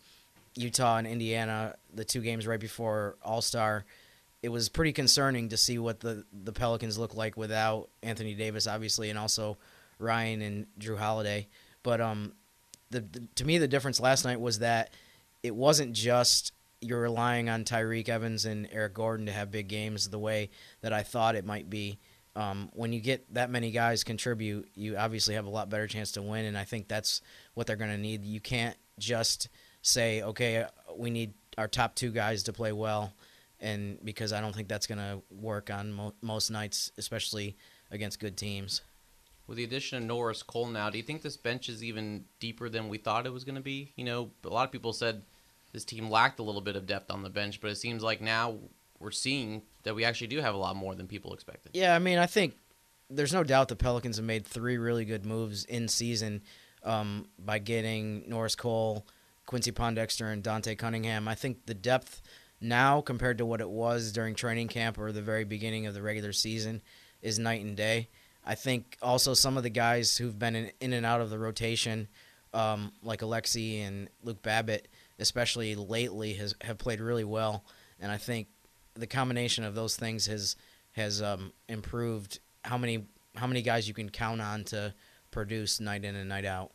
Utah 0.55 0.97
and 0.97 1.07
Indiana, 1.07 1.75
the 1.95 2.05
two 2.05 2.21
games 2.21 2.47
right 2.47 2.61
before 2.61 3.17
All 3.23 3.43
Star, 3.43 3.85
it 4.43 4.49
was 4.49 4.69
pretty 4.69 4.93
concerning 4.93 5.49
to 5.51 5.57
see 5.57 5.79
what 5.79 6.01
the 6.01 6.25
the 6.33 6.53
Pelicans 6.53 6.99
look 6.99 7.15
like 7.15 7.37
without 7.37 7.89
Anthony 8.03 8.35
Davis, 8.35 8.67
obviously, 8.67 9.11
and 9.11 9.19
also 9.19 9.57
Ryan 9.99 10.43
and 10.43 10.67
Jrue 10.79 10.99
Holiday. 10.99 11.47
But 11.83 12.01
um, 12.01 12.33
the, 12.91 13.01
the 13.01 13.29
to 13.37 13.45
me 13.45 13.59
the 13.59 13.69
difference 13.69 14.01
last 14.01 14.25
night 14.25 14.41
was 14.41 14.61
that 14.61 14.91
it 15.43 15.55
wasn't 15.55 15.93
just 15.93 16.53
you're 16.81 17.01
relying 17.01 17.49
on 17.49 17.65
Tyreke 17.65 18.09
Evans 18.09 18.45
and 18.45 18.69
Eric 18.71 18.95
Gordon 18.95 19.27
to 19.27 19.33
have 19.33 19.51
big 19.51 19.69
games 19.69 20.09
the 20.09 20.19
way 20.19 20.51
that 20.81 20.93
I 20.93 21.03
thought 21.03 21.35
it 21.35 21.45
might 21.45 21.69
be. 21.69 21.99
Um, 22.39 22.71
when 22.73 22.93
you 22.93 23.01
get 23.01 23.35
that 23.35 23.51
many 23.51 23.73
guys 23.73 24.05
contribute, 24.05 24.69
you 24.77 24.97
obviously 24.97 25.35
have 25.35 25.47
a 25.47 25.51
lot 25.51 25.69
better 25.71 25.89
chance 25.89 26.13
to 26.13 26.23
win, 26.23 26.45
and 26.45 26.57
I 26.57 26.63
think 26.63 26.87
that's 26.87 27.21
what 27.55 27.67
they're 27.67 27.75
going 27.75 27.91
to 27.91 27.99
need. 27.99 28.25
You 28.25 28.39
can't 28.39 28.77
just 28.97 29.49
say, 29.83 30.23
okay, 30.23 30.65
we 30.97 31.11
need 31.11 31.33
our 31.59 31.67
top 31.67 31.97
two 31.97 32.13
guys 32.13 32.45
to 32.45 32.53
play 32.53 32.71
well, 32.71 33.13
and 33.59 33.99
because 34.05 34.33
I 34.33 34.41
don't 34.41 34.55
think 34.55 34.69
that's 34.69 34.87
going 34.87 34.99
to 34.99 35.21
work 35.35 35.69
on 35.69 35.93
mo- 35.93 36.15
most 36.23 36.49
nights, 36.49 36.93
especially 36.97 37.57
against 37.91 38.21
good 38.21 38.37
teams. 38.37 38.83
With 39.49 39.57
the 39.57 39.65
addition 39.65 39.99
of 39.99 40.05
Norris 40.05 40.45
Cole 40.45 40.67
now, 40.67 40.91
do 40.91 40.97
you 40.97 41.03
think 41.03 41.23
this 41.23 41.37
bench 41.37 41.69
is 41.69 41.83
even 41.83 42.25
deeper 42.39 42.69
than 42.69 42.89
we 42.89 42.99
thought 42.99 43.27
it 43.27 43.33
was 43.33 43.43
going 43.43 43.57
to 43.57 43.61
be? 43.61 43.95
You 43.97 44.05
know, 44.05 44.31
a 44.45 44.49
lot 44.49 44.65
of 44.65 44.71
people 44.71 44.93
said 44.93 45.23
this 45.73 45.85
team 45.85 46.09
lacked 46.09 46.39
a 46.39 46.45
little 46.45 46.61
bit 46.61 46.77
of 46.77 46.87
depth 46.87 47.11
on 47.11 47.25
the 47.25 47.31
bench, 47.31 47.61
but 47.61 47.73
it 47.73 47.79
seems 47.79 48.05
like 48.05 48.21
now 48.21 48.59
we're 49.01 49.11
seeing 49.11 49.63
that 49.85 49.95
we 49.95 50.05
actually 50.05 50.27
do 50.27 50.41
have 50.41 50.55
a 50.55 50.59
lot 50.59 50.77
more 50.77 50.95
than 50.95 51.07
people 51.07 51.33
expected. 51.33 51.73
Yeah, 51.75 51.95
I 51.95 51.99
mean, 51.99 52.19
I 52.19 52.27
think 52.27 52.57
there's 53.11 53.33
no 53.33 53.45
doubt 53.45 53.69
the 53.69 53.77
Pelicans 53.77 54.17
have 54.17 54.25
made 54.25 54.47
three 54.47 54.77
really 54.77 55.05
good 55.05 55.25
moves 55.25 55.65
in 55.65 55.89
season 55.89 56.43
um, 56.85 57.27
by 57.39 57.59
getting 57.59 58.25
Norris 58.29 58.55
Cole, 58.55 59.07
Quincy 59.47 59.73
Pondexter, 59.73 60.33
and 60.33 60.43
Dante 60.43 60.75
Cunningham. 60.75 61.29
I 61.29 61.35
think 61.35 61.67
the 61.67 61.75
depth 61.75 62.23
now 62.61 63.01
compared 63.01 63.39
to 63.39 63.47
what 63.47 63.61
it 63.61 63.71
was 63.71 64.13
during 64.13 64.35
training 64.35 64.69
camp 64.69 64.99
or 64.99 65.13
the 65.13 65.23
very 65.23 65.45
beginning 65.45 65.87
of 65.87 65.95
the 65.95 66.03
regular 66.03 66.33
season 66.33 66.83
is 67.23 67.39
night 67.39 67.65
and 67.65 67.77
day. 67.77 68.09
I 68.45 68.55
think 68.55 68.97
also 69.03 69.35
some 69.35 69.57
of 69.57 69.63
the 69.63 69.71
guys 69.71 70.17
who've 70.17 70.39
been 70.39 70.57
in, 70.57 70.73
in 70.81 70.93
and 70.93 71.05
out 71.05 71.21
of 71.21 71.31
the 71.31 71.39
rotation, 71.39 72.09
um, 72.55 72.93
like 73.03 73.21
Alexi 73.21 73.87
and 73.87 74.09
Luke 74.23 74.43
Babbitt, 74.43 74.89
especially 75.19 75.75
lately, 75.75 76.35
has 76.35 76.55
have 76.63 76.79
played 76.79 77.01
really 77.01 77.25
well. 77.25 77.65
And 78.01 78.11
I 78.11 78.17
think 78.17 78.49
the 78.99 79.07
combination 79.07 79.65
of 79.65 79.75
those 79.75 79.97
things 79.97 80.27
has 80.27 80.57
has 80.93 81.23
um, 81.23 81.53
improved 81.69 82.41
how 82.65 82.77
many 82.77 83.07
how 83.37 83.47
many 83.47 83.63
guys 83.63 83.87
you 83.89 83.95
can 83.95 84.11
count 84.11 84.41
on 84.41 84.65
to 84.65 84.93
produce 85.31 85.81
night 85.81 86.05
in 86.05 86.17
and 86.17 86.29
night 86.29 86.45
out. 86.45 86.73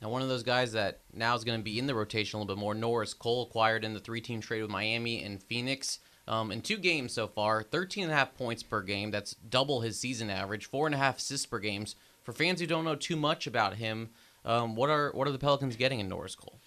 Now, 0.00 0.10
one 0.10 0.22
of 0.22 0.28
those 0.28 0.42
guys 0.42 0.72
that 0.72 1.00
now 1.12 1.34
is 1.34 1.44
going 1.44 1.58
to 1.58 1.64
be 1.64 1.78
in 1.78 1.86
the 1.86 1.94
rotation 1.94 2.36
a 2.36 2.42
little 2.42 2.54
bit 2.54 2.60
more, 2.60 2.74
Norris 2.74 3.14
Cole, 3.14 3.44
acquired 3.44 3.84
in 3.84 3.94
the 3.94 4.00
three-team 4.00 4.40
trade 4.40 4.62
with 4.62 4.70
Miami 4.70 5.22
and 5.22 5.42
Phoenix. 5.42 6.00
Um, 6.28 6.50
in 6.50 6.60
two 6.60 6.76
games 6.76 7.12
so 7.12 7.28
far, 7.28 7.62
13 7.62 8.04
and 8.04 8.12
a 8.12 8.16
half 8.16 8.34
points 8.34 8.62
per 8.62 8.82
game. 8.82 9.10
That's 9.10 9.34
double 9.34 9.80
his 9.80 9.98
season 9.98 10.28
average. 10.28 10.66
Four 10.66 10.86
and 10.86 10.94
a 10.94 10.98
half 10.98 11.18
assists 11.18 11.46
per 11.46 11.58
games. 11.58 11.94
For 12.24 12.32
fans 12.32 12.60
who 12.60 12.66
don't 12.66 12.84
know 12.84 12.96
too 12.96 13.14
much 13.14 13.46
about 13.46 13.74
him, 13.74 14.10
um, 14.44 14.74
what 14.74 14.90
are 14.90 15.12
what 15.12 15.28
are 15.28 15.32
the 15.32 15.38
Pelicans 15.38 15.76
getting 15.76 16.00
in 16.00 16.08
Norris 16.08 16.34
Cole? 16.34 16.58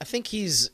I 0.00 0.04
think 0.04 0.28
he's 0.28 0.70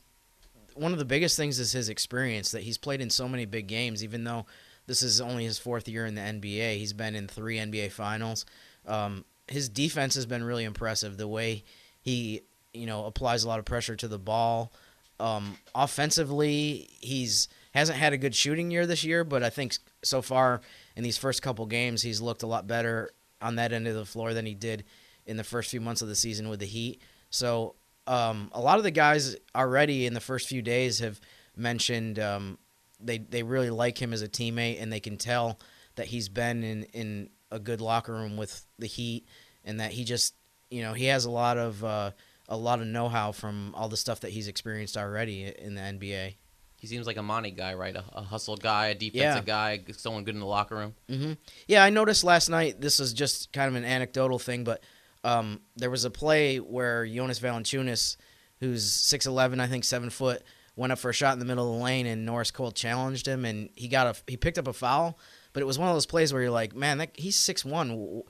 one 0.75 0.93
of 0.93 0.99
the 0.99 1.05
biggest 1.05 1.35
things 1.35 1.59
is 1.59 1.71
his 1.71 1.89
experience 1.89 2.51
that 2.51 2.63
he's 2.63 2.77
played 2.77 3.01
in 3.01 3.09
so 3.09 3.27
many 3.27 3.45
big 3.45 3.67
games. 3.67 4.03
Even 4.03 4.23
though 4.23 4.45
this 4.87 5.01
is 5.01 5.19
only 5.19 5.43
his 5.45 5.57
fourth 5.57 5.87
year 5.87 6.05
in 6.05 6.15
the 6.15 6.21
NBA, 6.21 6.77
he's 6.77 6.93
been 6.93 7.15
in 7.15 7.27
three 7.27 7.57
NBA 7.57 7.91
Finals. 7.91 8.45
Um, 8.85 9.25
his 9.47 9.69
defense 9.69 10.15
has 10.15 10.25
been 10.25 10.43
really 10.43 10.63
impressive. 10.63 11.17
The 11.17 11.27
way 11.27 11.63
he 12.01 12.41
you 12.75 12.85
know, 12.85 13.05
applies 13.05 13.43
a 13.43 13.47
lot 13.47 13.59
of 13.59 13.65
pressure 13.65 13.95
to 13.95 14.07
the 14.07 14.19
ball. 14.19 14.71
Um, 15.19 15.57
offensively, 15.73 16.89
he's 16.99 17.47
hasn't 17.73 17.97
had 17.97 18.13
a 18.13 18.17
good 18.17 18.35
shooting 18.35 18.71
year 18.71 18.85
this 18.85 19.03
year, 19.03 19.23
but 19.23 19.43
I 19.43 19.49
think 19.49 19.77
so 20.03 20.21
far 20.21 20.61
in 20.95 21.03
these 21.03 21.17
first 21.17 21.41
couple 21.41 21.65
games, 21.65 22.01
he's 22.01 22.21
looked 22.21 22.43
a 22.43 22.47
lot 22.47 22.67
better 22.67 23.11
on 23.41 23.55
that 23.55 23.73
end 23.73 23.87
of 23.87 23.95
the 23.95 24.05
floor 24.05 24.33
than 24.33 24.45
he 24.45 24.53
did 24.53 24.85
in 25.25 25.37
the 25.37 25.43
first 25.43 25.71
few 25.71 25.81
months 25.81 26.01
of 26.01 26.07
the 26.07 26.15
season 26.15 26.47
with 26.47 26.59
the 26.59 26.65
Heat. 26.65 27.01
So 27.29 27.75
um, 28.07 28.49
a 28.53 28.59
lot 28.59 28.77
of 28.77 28.83
the 28.83 28.91
guys 28.91 29.35
already 29.55 30.05
in 30.05 30.13
the 30.13 30.19
first 30.21 30.47
few 30.47 30.61
days 30.61 30.99
have 30.99 31.19
mentioned 31.55 32.19
um, 32.19 32.57
they 32.99 33.17
they 33.17 33.43
really 33.43 33.69
like 33.69 33.97
him 34.01 34.13
as 34.13 34.21
a 34.21 34.27
teammate, 34.29 34.81
and 34.81 34.91
they 34.91 34.99
can 34.99 35.17
tell 35.17 35.59
that 35.95 36.07
he's 36.07 36.29
been 36.29 36.63
in 36.63 36.83
in 36.93 37.29
a 37.51 37.59
good 37.59 37.81
locker 37.81 38.13
room 38.13 38.37
with 38.37 38.65
the 38.79 38.87
Heat, 38.87 39.25
and 39.63 39.79
that 39.79 39.91
he 39.91 40.03
just 40.03 40.33
you 40.69 40.81
know 40.81 40.93
he 40.93 41.05
has 41.05 41.25
a 41.25 41.31
lot 41.31 41.57
of 41.57 41.83
uh, 41.83 42.11
a 42.49 42.57
lot 42.57 42.79
of 42.81 42.87
know 42.87 43.09
how 43.09 43.31
from 43.31 43.73
all 43.75 43.89
the 43.89 43.97
stuff 43.97 44.19
that 44.21 44.31
he's 44.31 44.47
experienced 44.47 44.97
already 44.97 45.53
in 45.57 45.75
the 45.75 45.81
NBA. 45.81 46.35
He 46.77 46.87
seems 46.87 47.07
like 47.07 47.17
a 47.17 47.23
money 47.23 47.49
guy, 47.49 47.73
right? 47.73 47.95
A, 47.95 48.03
a 48.13 48.21
hustle 48.21 48.57
guy, 48.57 48.87
a 48.87 48.93
defensive 48.95 49.47
Yeah. 49.47 49.77
guy, 49.77 49.83
someone 49.97 50.23
good 50.23 50.35
in 50.35 50.39
the 50.41 50.45
locker 50.45 50.75
room. 50.75 50.93
hmm 51.09 51.33
Yeah, 51.67 51.83
I 51.83 51.89
noticed 51.89 52.23
last 52.23 52.47
night. 52.49 52.79
This 52.79 52.99
is 52.99 53.11
just 53.13 53.51
kind 53.53 53.69
of 53.69 53.75
an 53.75 53.85
anecdotal 53.85 54.37
thing, 54.37 54.63
but 54.63 54.83
um, 55.25 55.59
there 55.75 55.89
was 55.89 56.05
a 56.05 56.09
play 56.09 56.57
where 56.57 57.05
Jonas 57.05 57.39
Valanciunas, 57.39 58.17
who's 58.59 58.89
six 58.89 59.25
eleven, 59.25 59.59
I 59.59 59.67
think 59.67 59.83
seven 59.83 60.09
foot, 60.09 60.43
went 60.75 60.93
up 60.93 60.99
for 60.99 61.09
a 61.09 61.13
shot 61.13 61.33
in 61.33 61.39
the 61.39 61.45
middle 61.45 61.73
of 61.73 61.79
the 61.79 61.83
lane, 61.83 62.05
and 62.05 62.25
Norris 62.25 62.51
Cole 62.51 62.71
challenged 62.71 63.27
him, 63.27 63.43
and 63.43 63.69
he 63.75 63.87
got 63.87 64.07
a 64.07 64.15
he 64.27 64.37
picked 64.37 64.57
up 64.57 64.67
a 64.67 64.73
foul. 64.73 65.17
But 65.53 65.61
it 65.61 65.65
was 65.65 65.79
one 65.79 65.89
of 65.89 65.95
those 65.95 66.05
plays 66.05 66.31
where 66.31 66.41
you're 66.41 66.51
like, 66.51 66.75
man, 66.75 66.99
that, 66.99 67.11
he's 67.17 67.35
six 67.35 67.65
one. 67.65 68.23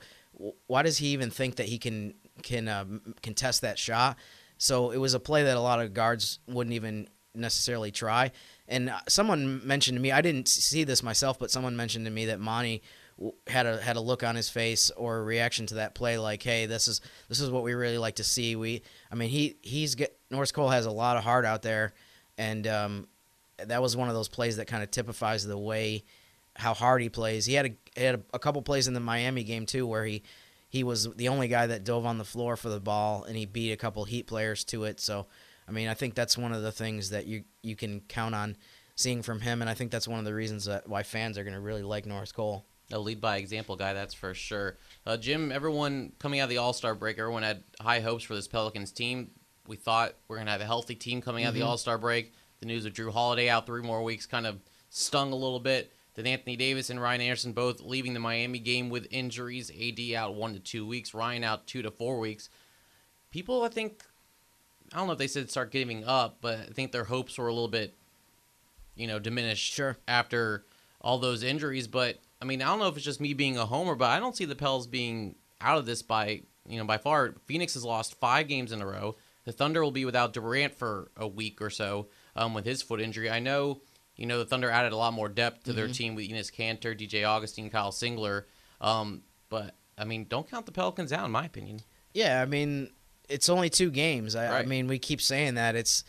Why 0.66 0.82
does 0.82 0.98
he 0.98 1.08
even 1.08 1.30
think 1.30 1.56
that 1.56 1.66
he 1.66 1.78
can 1.78 2.14
can 2.42 2.68
uh, 2.68 2.84
contest 3.22 3.60
that 3.60 3.78
shot? 3.78 4.16
So 4.58 4.90
it 4.90 4.98
was 4.98 5.12
a 5.12 5.20
play 5.20 5.42
that 5.44 5.56
a 5.56 5.60
lot 5.60 5.82
of 5.82 5.92
guards 5.92 6.38
wouldn't 6.48 6.74
even 6.74 7.08
necessarily 7.34 7.90
try. 7.90 8.32
And 8.68 8.88
uh, 8.88 9.00
someone 9.08 9.66
mentioned 9.66 9.96
to 9.96 10.02
me, 10.02 10.12
I 10.12 10.22
didn't 10.22 10.48
see 10.48 10.84
this 10.84 11.02
myself, 11.02 11.38
but 11.38 11.50
someone 11.50 11.76
mentioned 11.76 12.06
to 12.06 12.10
me 12.10 12.26
that 12.26 12.40
Monty 12.40 12.82
had 13.46 13.66
a 13.66 13.80
had 13.80 13.96
a 13.96 14.00
look 14.00 14.22
on 14.22 14.36
his 14.36 14.48
face 14.48 14.90
or 14.90 15.18
a 15.18 15.22
reaction 15.22 15.66
to 15.66 15.74
that 15.76 15.94
play, 15.94 16.18
like, 16.18 16.42
"Hey, 16.42 16.66
this 16.66 16.86
is 16.88 17.00
this 17.28 17.40
is 17.40 17.50
what 17.50 17.62
we 17.62 17.74
really 17.74 17.98
like 17.98 18.16
to 18.16 18.24
see." 18.24 18.56
We, 18.56 18.82
I 19.10 19.14
mean, 19.14 19.30
he 19.30 19.56
he's 19.62 19.94
get 19.94 20.18
Norris 20.30 20.52
Cole 20.52 20.68
has 20.68 20.86
a 20.86 20.90
lot 20.90 21.16
of 21.16 21.24
heart 21.24 21.44
out 21.44 21.62
there, 21.62 21.94
and 22.36 22.66
um, 22.66 23.08
that 23.64 23.80
was 23.80 23.96
one 23.96 24.08
of 24.08 24.14
those 24.14 24.28
plays 24.28 24.56
that 24.58 24.66
kind 24.66 24.82
of 24.82 24.90
typifies 24.90 25.46
the 25.46 25.58
way 25.58 26.04
how 26.56 26.74
hard 26.74 27.02
he 27.02 27.08
plays. 27.08 27.46
He 27.46 27.54
had 27.54 27.66
a 27.66 27.76
he 27.94 28.04
had 28.04 28.16
a, 28.16 28.22
a 28.34 28.38
couple 28.38 28.60
plays 28.62 28.88
in 28.88 28.94
the 28.94 29.00
Miami 29.00 29.44
game 29.44 29.66
too, 29.66 29.86
where 29.86 30.04
he 30.04 30.22
he 30.68 30.84
was 30.84 31.12
the 31.14 31.28
only 31.28 31.48
guy 31.48 31.66
that 31.66 31.84
dove 31.84 32.04
on 32.04 32.18
the 32.18 32.24
floor 32.24 32.56
for 32.56 32.68
the 32.68 32.80
ball, 32.80 33.24
and 33.24 33.36
he 33.36 33.46
beat 33.46 33.72
a 33.72 33.76
couple 33.76 34.04
Heat 34.04 34.26
players 34.26 34.64
to 34.64 34.84
it. 34.84 35.00
So, 35.00 35.26
I 35.66 35.70
mean, 35.70 35.88
I 35.88 35.94
think 35.94 36.14
that's 36.14 36.36
one 36.36 36.52
of 36.52 36.62
the 36.62 36.72
things 36.72 37.10
that 37.10 37.26
you 37.26 37.44
you 37.62 37.76
can 37.76 38.00
count 38.00 38.34
on 38.34 38.56
seeing 38.94 39.22
from 39.22 39.40
him, 39.40 39.60
and 39.60 39.70
I 39.70 39.74
think 39.74 39.90
that's 39.90 40.08
one 40.08 40.18
of 40.18 40.24
the 40.24 40.34
reasons 40.34 40.64
that 40.66 40.88
why 40.88 41.02
fans 41.02 41.38
are 41.38 41.44
going 41.44 41.54
to 41.54 41.60
really 41.60 41.82
like 41.82 42.06
Norris 42.06 42.32
Cole. 42.32 42.64
A 42.92 42.98
lead 42.98 43.20
by 43.20 43.38
example 43.38 43.74
guy, 43.74 43.92
that's 43.94 44.14
for 44.14 44.32
sure. 44.32 44.76
Uh, 45.04 45.16
Jim, 45.16 45.50
everyone 45.50 46.12
coming 46.20 46.38
out 46.40 46.44
of 46.44 46.50
the 46.50 46.58
All 46.58 46.72
Star 46.72 46.94
break, 46.94 47.18
everyone 47.18 47.42
had 47.42 47.64
high 47.80 48.00
hopes 48.00 48.22
for 48.24 48.34
this 48.34 48.46
Pelicans 48.46 48.92
team. 48.92 49.30
We 49.66 49.76
thought 49.76 50.14
we're 50.28 50.36
going 50.36 50.46
to 50.46 50.52
have 50.52 50.60
a 50.60 50.66
healthy 50.66 50.94
team 50.94 51.20
coming 51.20 51.44
out 51.44 51.48
of 51.48 51.54
the 51.54 51.60
Mhm. 51.60 51.66
All 51.66 51.78
Star 51.78 51.98
break. 51.98 52.32
The 52.60 52.66
news 52.66 52.84
of 52.84 52.92
Jrue 52.92 53.12
Holiday 53.12 53.48
out 53.48 53.66
three 53.66 53.82
more 53.82 54.02
weeks 54.02 54.24
kind 54.24 54.46
of 54.46 54.60
stung 54.88 55.32
a 55.32 55.36
little 55.36 55.58
bit. 55.60 55.92
Then 56.14 56.26
Anthony 56.26 56.56
Davis 56.56 56.88
and 56.88 57.00
Ryan 57.00 57.20
Anderson 57.20 57.52
both 57.52 57.80
leaving 57.80 58.14
the 58.14 58.20
Miami 58.20 58.58
game 58.58 58.88
with 58.88 59.06
injuries. 59.10 59.70
AD 59.70 60.14
out 60.14 60.34
one 60.34 60.54
to 60.54 60.60
two 60.60 60.86
weeks, 60.86 61.12
Ryan 61.12 61.44
out 61.44 61.66
two 61.66 61.82
to 61.82 61.90
four 61.90 62.18
weeks. 62.18 62.48
People, 63.30 63.62
I 63.64 63.68
think, 63.68 64.02
I 64.92 64.96
don't 64.96 65.08
know 65.08 65.12
if 65.12 65.18
they 65.18 65.26
said 65.26 65.50
start 65.50 65.72
giving 65.72 66.04
up, 66.04 66.38
but 66.40 66.60
I 66.60 66.72
think 66.72 66.92
their 66.92 67.04
hopes 67.04 67.36
were 67.36 67.48
a 67.48 67.52
little 67.52 67.68
bit, 67.68 67.94
you 68.94 69.06
know, 69.06 69.18
diminished 69.18 69.74
sure. 69.74 69.98
after 70.08 70.64
all 71.02 71.18
those 71.18 71.42
injuries. 71.42 71.86
But 71.86 72.18
I 72.40 72.44
mean, 72.44 72.60
I 72.62 72.66
don't 72.66 72.78
know 72.78 72.88
if 72.88 72.96
it's 72.96 73.04
just 73.04 73.20
me 73.20 73.32
being 73.34 73.56
a 73.56 73.66
homer, 73.66 73.94
but 73.94 74.10
I 74.10 74.18
don't 74.20 74.36
see 74.36 74.44
the 74.44 74.54
Pels 74.56 74.86
being 74.86 75.36
out 75.60 75.78
of 75.78 75.86
this 75.86 76.02
by 76.02 76.42
you 76.68 76.78
know 76.78 76.84
by 76.84 76.98
far. 76.98 77.34
Phoenix 77.46 77.74
has 77.74 77.84
lost 77.84 78.18
five 78.20 78.48
games 78.48 78.72
in 78.72 78.82
a 78.82 78.86
row. 78.86 79.16
The 79.44 79.52
Thunder 79.52 79.82
will 79.82 79.92
be 79.92 80.04
without 80.04 80.32
Durant 80.32 80.74
for 80.74 81.10
a 81.16 81.26
week 81.26 81.62
or 81.62 81.70
so 81.70 82.08
um, 82.34 82.52
with 82.52 82.66
his 82.66 82.82
foot 82.82 83.00
injury. 83.00 83.30
I 83.30 83.38
know 83.38 83.80
you 84.16 84.26
know 84.26 84.38
the 84.38 84.44
Thunder 84.44 84.70
added 84.70 84.92
a 84.92 84.96
lot 84.96 85.12
more 85.14 85.28
depth 85.28 85.64
to 85.64 85.72
their 85.72 85.88
Mhm. 85.88 85.94
team 85.94 86.14
with 86.14 86.28
Enes 86.28 86.52
Kanter, 86.52 86.98
DJ 86.98 87.24
Augustin, 87.24 87.70
Kyle 87.70 87.92
Singler. 87.92 88.44
Um, 88.80 89.22
but 89.48 89.74
I 89.96 90.04
mean, 90.04 90.26
don't 90.28 90.50
count 90.50 90.66
the 90.66 90.72
Pelicans 90.72 91.12
out, 91.12 91.24
in 91.24 91.30
my 91.30 91.46
opinion. 91.46 91.80
Yeah, 92.12 92.42
I 92.42 92.44
mean, 92.44 92.90
it's 93.28 93.48
only 93.48 93.70
two 93.70 93.90
games. 93.90 94.34
I, 94.36 94.60
I 94.60 94.64
mean, 94.64 94.88
we 94.88 94.98
keep 94.98 95.20
saying 95.22 95.54
that. 95.54 95.74
It's 95.76 96.04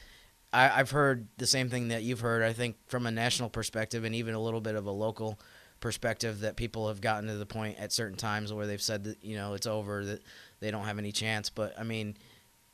I, 0.54 0.70
I've 0.80 0.92
heard 0.92 1.28
the 1.38 1.48
same 1.48 1.70
thing 1.70 1.90
that 1.90 2.04
you've 2.04 2.22
heard. 2.22 2.42
I 2.44 2.54
think 2.54 2.76
from 2.88 3.06
a 3.06 3.12
national 3.12 3.50
perspective 3.50 4.04
and 4.04 4.16
even 4.16 4.34
a 4.34 4.40
little 4.40 4.62
bit 4.62 4.76
of 4.76 4.86
a 4.86 4.92
local 4.92 5.38
perspective 5.80 6.42
that 6.42 6.56
people 6.56 6.88
have 6.88 7.02
gotten 7.02 7.28
to 7.28 7.36
the 7.36 7.46
point 7.46 7.78
at 7.80 7.92
certain 7.92 8.18
times 8.18 8.52
where 8.52 8.68
they've 8.68 8.82
said 8.82 9.04
that 9.06 9.24
you 9.24 9.36
know 9.36 9.54
it's 9.54 9.68
over 9.68 10.06
that 10.06 10.22
they 10.60 10.72
don't 10.72 10.86
have 10.86 11.00
any 11.00 11.12
chance. 11.12 11.50
But 11.50 11.78
I 11.80 11.84
mean, 11.84 12.16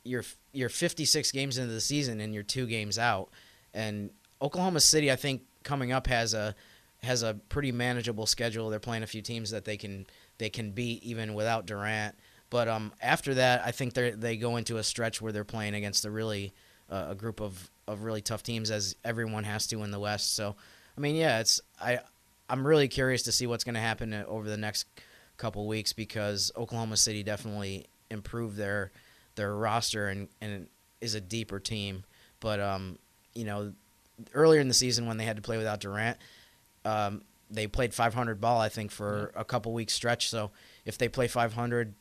you're 0.04 0.24
you're 0.52 0.68
56 0.68 1.30
games 1.32 1.58
into 1.58 1.72
the 1.72 1.80
season 1.80 2.20
and 2.20 2.34
you're 2.34 2.42
two 2.42 2.66
games 2.66 2.98
out, 2.98 3.30
and 3.72 4.10
Oklahoma 4.40 4.80
City 4.80 5.10
I 5.10 5.16
think 5.16 5.42
coming 5.62 5.92
up 5.92 6.06
has 6.06 6.34
a 6.34 6.54
has 7.02 7.22
a 7.22 7.34
pretty 7.48 7.72
manageable 7.72 8.26
schedule. 8.26 8.70
They're 8.70 8.80
playing 8.80 9.02
a 9.02 9.06
few 9.06 9.22
teams 9.22 9.50
that 9.50 9.64
they 9.64 9.76
can 9.76 10.06
they 10.38 10.50
can 10.50 10.72
beat 10.72 11.02
even 11.02 11.34
without 11.34 11.66
Durant. 11.66 12.16
But 12.50 12.68
um, 12.68 12.92
after 13.02 13.34
that, 13.34 13.62
I 13.64 13.70
think 13.70 13.94
they 13.94 14.10
they 14.10 14.36
go 14.36 14.56
into 14.56 14.76
a 14.76 14.82
stretch 14.82 15.20
where 15.20 15.32
they're 15.32 15.44
playing 15.44 15.74
against 15.74 16.04
a 16.04 16.10
really 16.10 16.52
uh, 16.90 17.06
a 17.10 17.14
group 17.14 17.40
of, 17.40 17.70
of 17.86 18.04
really 18.04 18.20
tough 18.20 18.42
teams, 18.42 18.70
as 18.70 18.96
everyone 19.04 19.44
has 19.44 19.66
to 19.68 19.82
in 19.82 19.90
the 19.90 19.98
West. 19.98 20.34
So, 20.34 20.54
I 20.96 21.00
mean, 21.00 21.16
yeah, 21.16 21.40
it's 21.40 21.60
I 21.80 22.00
I'm 22.48 22.66
really 22.66 22.88
curious 22.88 23.22
to 23.22 23.32
see 23.32 23.46
what's 23.46 23.64
going 23.64 23.74
to 23.74 23.80
happen 23.80 24.12
uh, 24.12 24.24
over 24.26 24.48
the 24.48 24.56
next 24.56 24.86
couple 25.36 25.66
weeks 25.66 25.92
because 25.92 26.52
Oklahoma 26.56 26.96
City 26.96 27.22
definitely 27.22 27.86
improved 28.10 28.56
their 28.56 28.92
their 29.34 29.54
roster 29.54 30.08
and 30.08 30.28
and 30.40 30.68
is 31.00 31.14
a 31.14 31.20
deeper 31.20 31.58
team. 31.58 32.04
But 32.40 32.60
um, 32.60 32.98
you 33.34 33.44
know, 33.44 33.72
earlier 34.34 34.60
in 34.60 34.68
the 34.68 34.74
season 34.74 35.06
when 35.06 35.16
they 35.16 35.24
had 35.24 35.36
to 35.36 35.42
play 35.42 35.56
without 35.56 35.80
Durant, 35.80 36.18
um, 36.84 37.22
they 37.50 37.66
played 37.66 37.94
500 37.94 38.40
ball 38.40 38.60
I 38.60 38.68
think 38.68 38.90
for 38.90 39.32
a 39.34 39.44
couple 39.44 39.72
weeks 39.72 39.92
stretch. 39.92 40.28
So 40.28 40.50
if 40.84 40.98
they 40.98 41.08
play 41.08 41.28
500, 41.28 41.94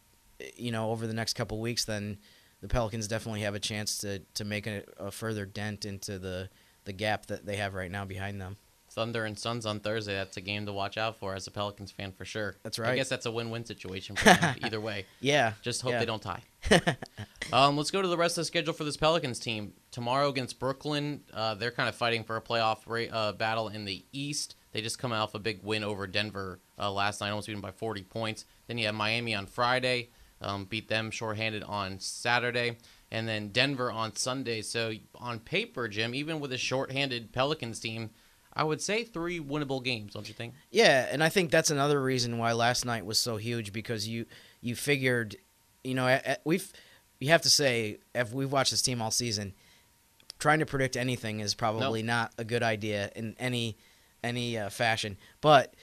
you 0.56 0.72
know, 0.72 0.92
over 0.92 1.08
the 1.08 1.14
next 1.14 1.34
couple 1.34 1.60
weeks, 1.60 1.86
then 1.86 2.18
the 2.62 2.68
Pelicans 2.68 3.08
definitely 3.08 3.42
have 3.42 3.56
a 3.56 3.60
chance 3.60 3.98
to 4.00 4.20
to 4.20 4.46
make 4.46 4.68
a, 4.68 4.84
a 4.98 5.12
further 5.12 5.46
dent 5.46 5.86
into 5.86 6.20
the 6.20 6.50
the 6.86 6.94
gap 6.94 7.28
that 7.28 7.46
they 7.46 7.56
have 7.56 7.74
right 7.74 7.92
now 7.92 8.06
behind 8.06 8.42
them. 8.42 8.58
Thunder 8.94 9.26
and 9.26 9.38
Suns 9.38 9.66
on 9.66 9.80
Thursday. 9.80 10.14
That's 10.14 10.38
a 10.38 10.42
game 10.42 10.66
to 10.66 10.74
watch 10.74 10.98
out 10.98 11.20
for 11.20 11.36
as 11.36 11.48
a 11.48 11.52
Pelicans 11.52 11.92
fan 11.92 12.12
for 12.12 12.26
sure. 12.26 12.56
That's 12.64 12.78
right. 12.80 12.92
I 12.92 12.96
guess 12.96 13.10
that's 13.10 13.26
a 13.26 13.32
win-win 13.32 13.66
situation 13.66 14.16
for 14.16 14.26
them 14.34 14.56
either 14.64 14.80
way. 14.80 15.06
Yeah, 15.20 15.54
Just 15.62 15.82
hope 15.82 15.94
yeah. 15.94 16.00
they 16.00 16.06
don't 16.06 16.22
tie. 16.22 16.44
um, 17.54 17.76
let's 17.76 17.92
go 17.92 18.02
to 18.02 18.08
the 18.08 18.18
rest 18.18 18.38
of 18.38 18.42
the 18.42 18.46
schedule 18.46 18.74
for 18.74 18.84
this 18.84 18.98
Pelicans 18.98 19.40
team. 19.40 19.74
Tomorrow 19.92 20.30
against 20.30 20.60
Brooklyn, 20.60 21.22
uh, 21.34 21.56
they're 21.56 21.72
kind 21.72 21.90
of 21.90 21.96
fighting 21.96 22.24
for 22.24 22.38
a 22.38 22.42
playoff 22.42 22.80
ra- 22.86 23.16
uh, 23.16 23.32
battle 23.34 23.68
in 23.68 23.86
the 23.86 24.06
East. 24.12 24.56
They 24.72 24.82
just 24.82 25.00
come 25.00 25.12
off 25.12 25.36
a 25.36 25.40
big 25.40 25.64
win 25.64 25.84
over 25.84 26.08
Denver 26.08 26.60
uh, 26.80 26.92
last 26.92 27.22
night, 27.22 27.30
almost 27.30 27.48
beaten 27.48 27.62
by 27.62 27.72
40 27.72 28.04
points. 28.04 28.46
Then 28.68 28.78
you 28.78 28.88
have 28.88 28.96
Miami 28.96 29.36
on 29.36 29.46
Friday, 29.46 30.10
um, 30.42 30.66
beat 30.66 30.88
them 30.88 31.12
shorthanded 31.12 31.64
on 31.64 32.00
Saturday, 32.00 32.78
and 33.12 33.28
then 33.28 33.50
Denver 33.50 33.92
on 33.92 34.16
Sunday. 34.16 34.62
So 34.62 34.94
on 35.16 35.40
paper, 35.40 35.88
Jim, 35.88 36.16
even 36.16 36.40
with 36.40 36.52
a 36.52 36.58
shorthanded 36.58 37.32
Pelicans 37.32 37.80
team, 37.80 38.10
I 38.56 38.64
would 38.64 38.82
say 38.82 39.04
three 39.04 39.40
winnable 39.40 39.84
games, 39.84 40.14
don't 40.14 40.28
you 40.28 40.34
think? 40.34 40.54
Yeah, 40.70 41.08
and 41.12 41.24
I 41.24 41.30
think 41.30 41.50
that's 41.50 41.72
another 41.72 42.02
reason 42.02 42.38
why 42.38 42.52
last 42.52 42.86
night 42.86 43.06
was 43.06 43.20
so 43.20 43.38
huge 43.38 43.74
because 43.74 44.08
you 44.08 44.26
you 44.62 44.76
figured, 44.76 45.36
you 45.84 45.96
know, 45.96 46.20
we've 46.46 46.72
you 47.20 47.30
have 47.30 47.42
to 47.42 47.50
say 47.50 47.98
if 48.14 48.32
we've 48.34 48.52
watched 48.52 48.72
this 48.72 48.82
team 48.82 49.02
all 49.02 49.12
season, 49.12 49.54
trying 50.40 50.60
to 50.60 50.66
predict 50.66 50.98
anything 50.98 51.40
is 51.40 51.56
probably 51.56 52.04
not 52.04 52.34
a 52.38 52.44
good 52.44 52.64
idea 52.64 53.12
in 53.16 53.36
any 53.40 53.78
any 54.24 54.58
uh, 54.58 54.70
fashion. 54.70 55.18
But 55.42 55.74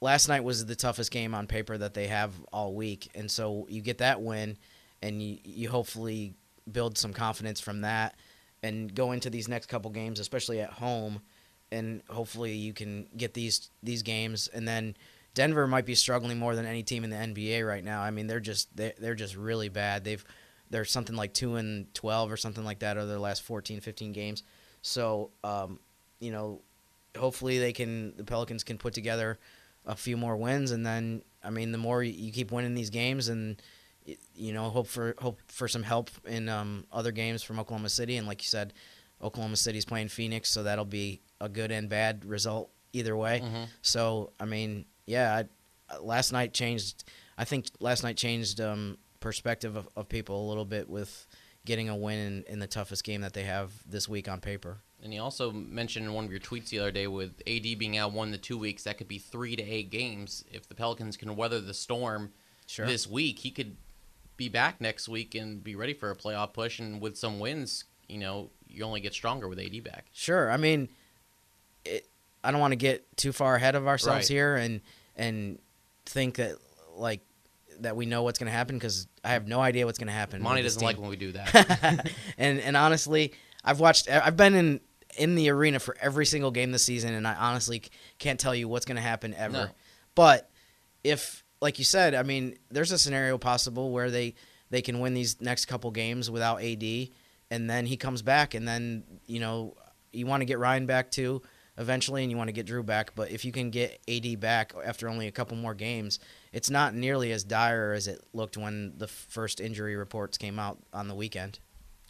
last 0.00 0.28
night 0.28 0.42
was 0.42 0.66
the 0.66 0.76
toughest 0.76 1.10
game 1.10 1.34
on 1.34 1.46
paper 1.46 1.78
that 1.78 1.94
they 1.94 2.06
have 2.08 2.32
all 2.52 2.74
week, 2.74 3.08
and 3.14 3.30
so 3.30 3.66
you 3.68 3.82
get 3.82 3.98
that 3.98 4.20
win, 4.20 4.56
and 5.02 5.22
you 5.22 5.38
you 5.44 5.68
hopefully 5.68 6.34
build 6.70 6.98
some 6.98 7.12
confidence 7.12 7.60
from 7.60 7.82
that, 7.82 8.16
and 8.62 8.92
go 8.94 9.12
into 9.12 9.30
these 9.30 9.48
next 9.48 9.66
couple 9.66 9.90
games, 9.90 10.18
especially 10.18 10.60
at 10.60 10.70
home, 10.70 11.20
and 11.72 12.02
hopefully 12.08 12.52
you 12.54 12.72
can 12.72 13.06
get 13.16 13.34
these 13.34 13.70
these 13.82 14.02
games, 14.02 14.48
and 14.48 14.66
then. 14.66 14.96
Denver 15.34 15.66
might 15.66 15.84
be 15.84 15.94
struggling 15.94 16.38
more 16.38 16.56
than 16.56 16.64
any 16.64 16.82
team 16.82 17.04
in 17.04 17.10
the 17.10 17.16
NBA 17.16 17.68
right 17.68 17.84
now. 17.84 18.00
I 18.00 18.10
mean, 18.10 18.26
they're 18.26 18.40
just 18.40 18.74
they're, 18.74 18.94
they're 18.98 19.14
just 19.14 19.36
really 19.36 19.68
bad. 19.68 20.02
They've 20.02 20.24
they're 20.70 20.86
something 20.86 21.14
like 21.14 21.34
2 21.34 21.56
and 21.56 21.92
12 21.92 22.32
or 22.32 22.38
something 22.38 22.64
like 22.64 22.78
that 22.78 22.96
over 22.96 23.04
their 23.04 23.18
last 23.18 23.42
14 23.42 23.80
15 23.80 24.12
games. 24.12 24.42
So, 24.80 25.32
um, 25.44 25.78
you 26.20 26.32
know, 26.32 26.62
hopefully 27.14 27.58
they 27.58 27.74
can 27.74 28.16
the 28.16 28.24
Pelicans 28.24 28.64
can 28.64 28.78
put 28.78 28.94
together 28.94 29.38
a 29.84 29.94
few 29.94 30.16
more 30.16 30.38
wins 30.38 30.70
and 30.70 30.86
then 30.86 31.20
I 31.44 31.50
mean, 31.50 31.70
the 31.70 31.78
more 31.78 32.02
you, 32.02 32.12
you 32.12 32.32
keep 32.32 32.50
winning 32.50 32.74
these 32.74 32.88
games 32.88 33.28
and 33.28 33.60
you 34.34 34.52
know, 34.52 34.68
hope 34.68 34.86
for 34.86 35.14
hope 35.18 35.40
for 35.48 35.68
some 35.68 35.82
help 35.82 36.10
in 36.26 36.48
um, 36.48 36.86
other 36.92 37.12
games 37.12 37.42
from 37.42 37.58
Oklahoma 37.58 37.88
City. 37.88 38.16
And 38.16 38.26
like 38.26 38.42
you 38.42 38.46
said, 38.46 38.72
Oklahoma 39.22 39.56
City's 39.56 39.84
playing 39.84 40.08
Phoenix, 40.08 40.50
so 40.50 40.62
that'll 40.62 40.84
be 40.84 41.20
a 41.40 41.48
good 41.48 41.70
and 41.70 41.88
bad 41.88 42.24
result 42.24 42.70
either 42.92 43.16
way. 43.16 43.40
Mhm. 43.44 43.68
So 43.82 44.32
I 44.40 44.44
mean, 44.44 44.84
yeah, 45.06 45.42
I, 45.90 45.98
last 45.98 46.32
night 46.32 46.52
changed. 46.54 47.04
I 47.38 47.44
think 47.44 47.66
last 47.80 48.02
night 48.02 48.16
changed 48.16 48.60
um, 48.60 48.96
perspective 49.20 49.76
of, 49.76 49.88
of 49.96 50.08
people 50.08 50.46
a 50.46 50.48
little 50.48 50.64
bit 50.64 50.88
with 50.88 51.26
getting 51.66 51.88
a 51.88 51.96
win 51.96 52.18
in, 52.18 52.44
in 52.54 52.58
the 52.60 52.66
toughest 52.66 53.04
game 53.04 53.20
that 53.22 53.32
they 53.34 53.42
have 53.42 53.72
this 53.86 54.08
week 54.08 54.28
on 54.28 54.40
paper. 54.40 54.78
And 55.02 55.12
you 55.12 55.20
also 55.20 55.50
mentioned 55.52 56.06
in 56.06 56.14
one 56.14 56.24
of 56.24 56.30
your 56.30 56.40
tweets 56.40 56.68
the 56.70 56.78
other 56.78 56.90
day 56.90 57.06
with 57.06 57.42
AD 57.46 57.78
being 57.78 57.98
out 57.98 58.12
one 58.12 58.32
to 58.32 58.38
two 58.38 58.56
weeks, 58.56 58.84
that 58.84 58.96
could 58.96 59.08
be 59.08 59.18
three 59.18 59.54
to 59.56 59.62
eight 59.62 59.90
games. 59.90 60.44
If 60.50 60.68
the 60.68 60.74
Pelicans 60.74 61.16
can 61.18 61.36
weather 61.36 61.60
the 61.60 61.74
storm 61.74 62.32
Sure. 62.66 62.86
this 62.86 63.06
week, 63.06 63.40
he 63.40 63.50
could 63.50 63.76
be 64.36 64.48
back 64.48 64.80
next 64.80 65.08
week 65.08 65.34
and 65.34 65.62
be 65.62 65.74
ready 65.76 65.92
for 65.92 66.10
a 66.10 66.16
playoff 66.16 66.52
push. 66.54 66.78
And 66.78 67.00
with 67.00 67.18
some 67.18 67.38
wins, 67.38 67.84
you 68.08 68.18
know, 68.18 68.50
you 68.68 68.84
only 68.84 69.00
get 69.00 69.12
stronger 69.12 69.48
with 69.48 69.58
AD 69.58 69.84
back. 69.84 70.06
Sure. 70.12 70.50
I 70.50 70.56
mean, 70.56 70.88
it, 71.86 72.06
I 72.44 72.50
don't 72.50 72.60
want 72.60 72.72
to 72.72 72.76
get 72.76 73.04
too 73.16 73.32
far 73.32 73.56
ahead 73.56 73.74
of 73.74 73.86
ourselves 73.88 74.28
Right. 74.28 74.28
here 74.28 74.56
and 74.56 74.80
and 75.16 75.58
think 76.04 76.36
that 76.36 76.56
like 76.96 77.20
that 77.80 77.96
we 77.96 78.06
know 78.06 78.22
what's 78.22 78.38
going 78.38 78.50
to 78.50 78.56
happen 78.56 78.76
because 78.76 79.06
I 79.24 79.30
have 79.30 79.46
no 79.48 79.60
idea 79.60 79.84
what's 79.86 79.98
going 79.98 80.06
to 80.06 80.12
happen. 80.12 80.42
Monty 80.42 80.62
doesn't 80.62 80.82
like 80.82 80.98
when 80.98 81.10
we 81.10 81.16
do 81.16 81.32
that. 81.32 82.10
and 82.38 82.60
and 82.60 82.76
honestly, 82.76 83.32
I've 83.64 83.80
watched. 83.80 84.08
I've 84.08 84.36
been 84.36 84.54
in 84.54 84.80
in 85.18 85.34
the 85.34 85.50
arena 85.50 85.78
for 85.78 85.96
every 86.00 86.26
single 86.26 86.50
game 86.50 86.72
this 86.72 86.82
season, 86.84 87.14
and 87.14 87.26
I 87.26 87.34
honestly 87.34 87.82
can't 88.18 88.38
tell 88.38 88.54
you 88.54 88.68
what's 88.68 88.84
going 88.86 88.96
to 88.96 89.02
happen 89.02 89.34
ever. 89.34 89.52
No. 89.52 89.66
But 90.14 90.50
if, 91.04 91.44
like 91.60 91.78
you 91.78 91.84
said, 91.84 92.14
I 92.14 92.22
mean, 92.22 92.56
there's 92.70 92.92
a 92.92 92.98
scenario 92.98 93.38
possible 93.38 93.90
where 93.90 94.10
they 94.10 94.34
they 94.70 94.82
can 94.82 95.00
win 95.00 95.14
these 95.14 95.40
next 95.40 95.66
couple 95.66 95.90
games 95.90 96.30
without 96.30 96.62
AD, 96.62 96.84
and 97.50 97.68
then 97.68 97.86
he 97.86 97.96
comes 97.96 98.22
back, 98.22 98.54
and 98.54 98.66
then 98.66 99.04
you 99.26 99.40
know 99.40 99.74
you 100.12 100.26
want 100.26 100.40
to 100.42 100.44
get 100.46 100.58
Ryan 100.58 100.86
back 100.86 101.10
too 101.10 101.42
eventually, 101.78 102.22
and 102.22 102.30
you 102.30 102.36
want 102.36 102.48
to 102.48 102.52
get 102.52 102.66
Jrue 102.66 102.84
back. 102.84 103.14
But 103.14 103.30
if 103.30 103.44
you 103.44 103.52
can 103.52 103.70
get 103.70 104.00
AD 104.08 104.40
back 104.40 104.72
after 104.84 105.08
only 105.08 105.26
a 105.26 105.32
couple 105.32 105.56
more 105.56 105.74
games, 105.74 106.18
it's 106.52 106.70
not 106.70 106.94
nearly 106.94 107.32
as 107.32 107.44
dire 107.44 107.92
as 107.92 108.06
it 108.06 108.22
looked 108.32 108.56
when 108.56 108.94
the 108.96 109.08
first 109.08 109.60
injury 109.60 109.96
reports 109.96 110.38
came 110.38 110.58
out 110.58 110.78
on 110.92 111.08
the 111.08 111.14
weekend. 111.14 111.58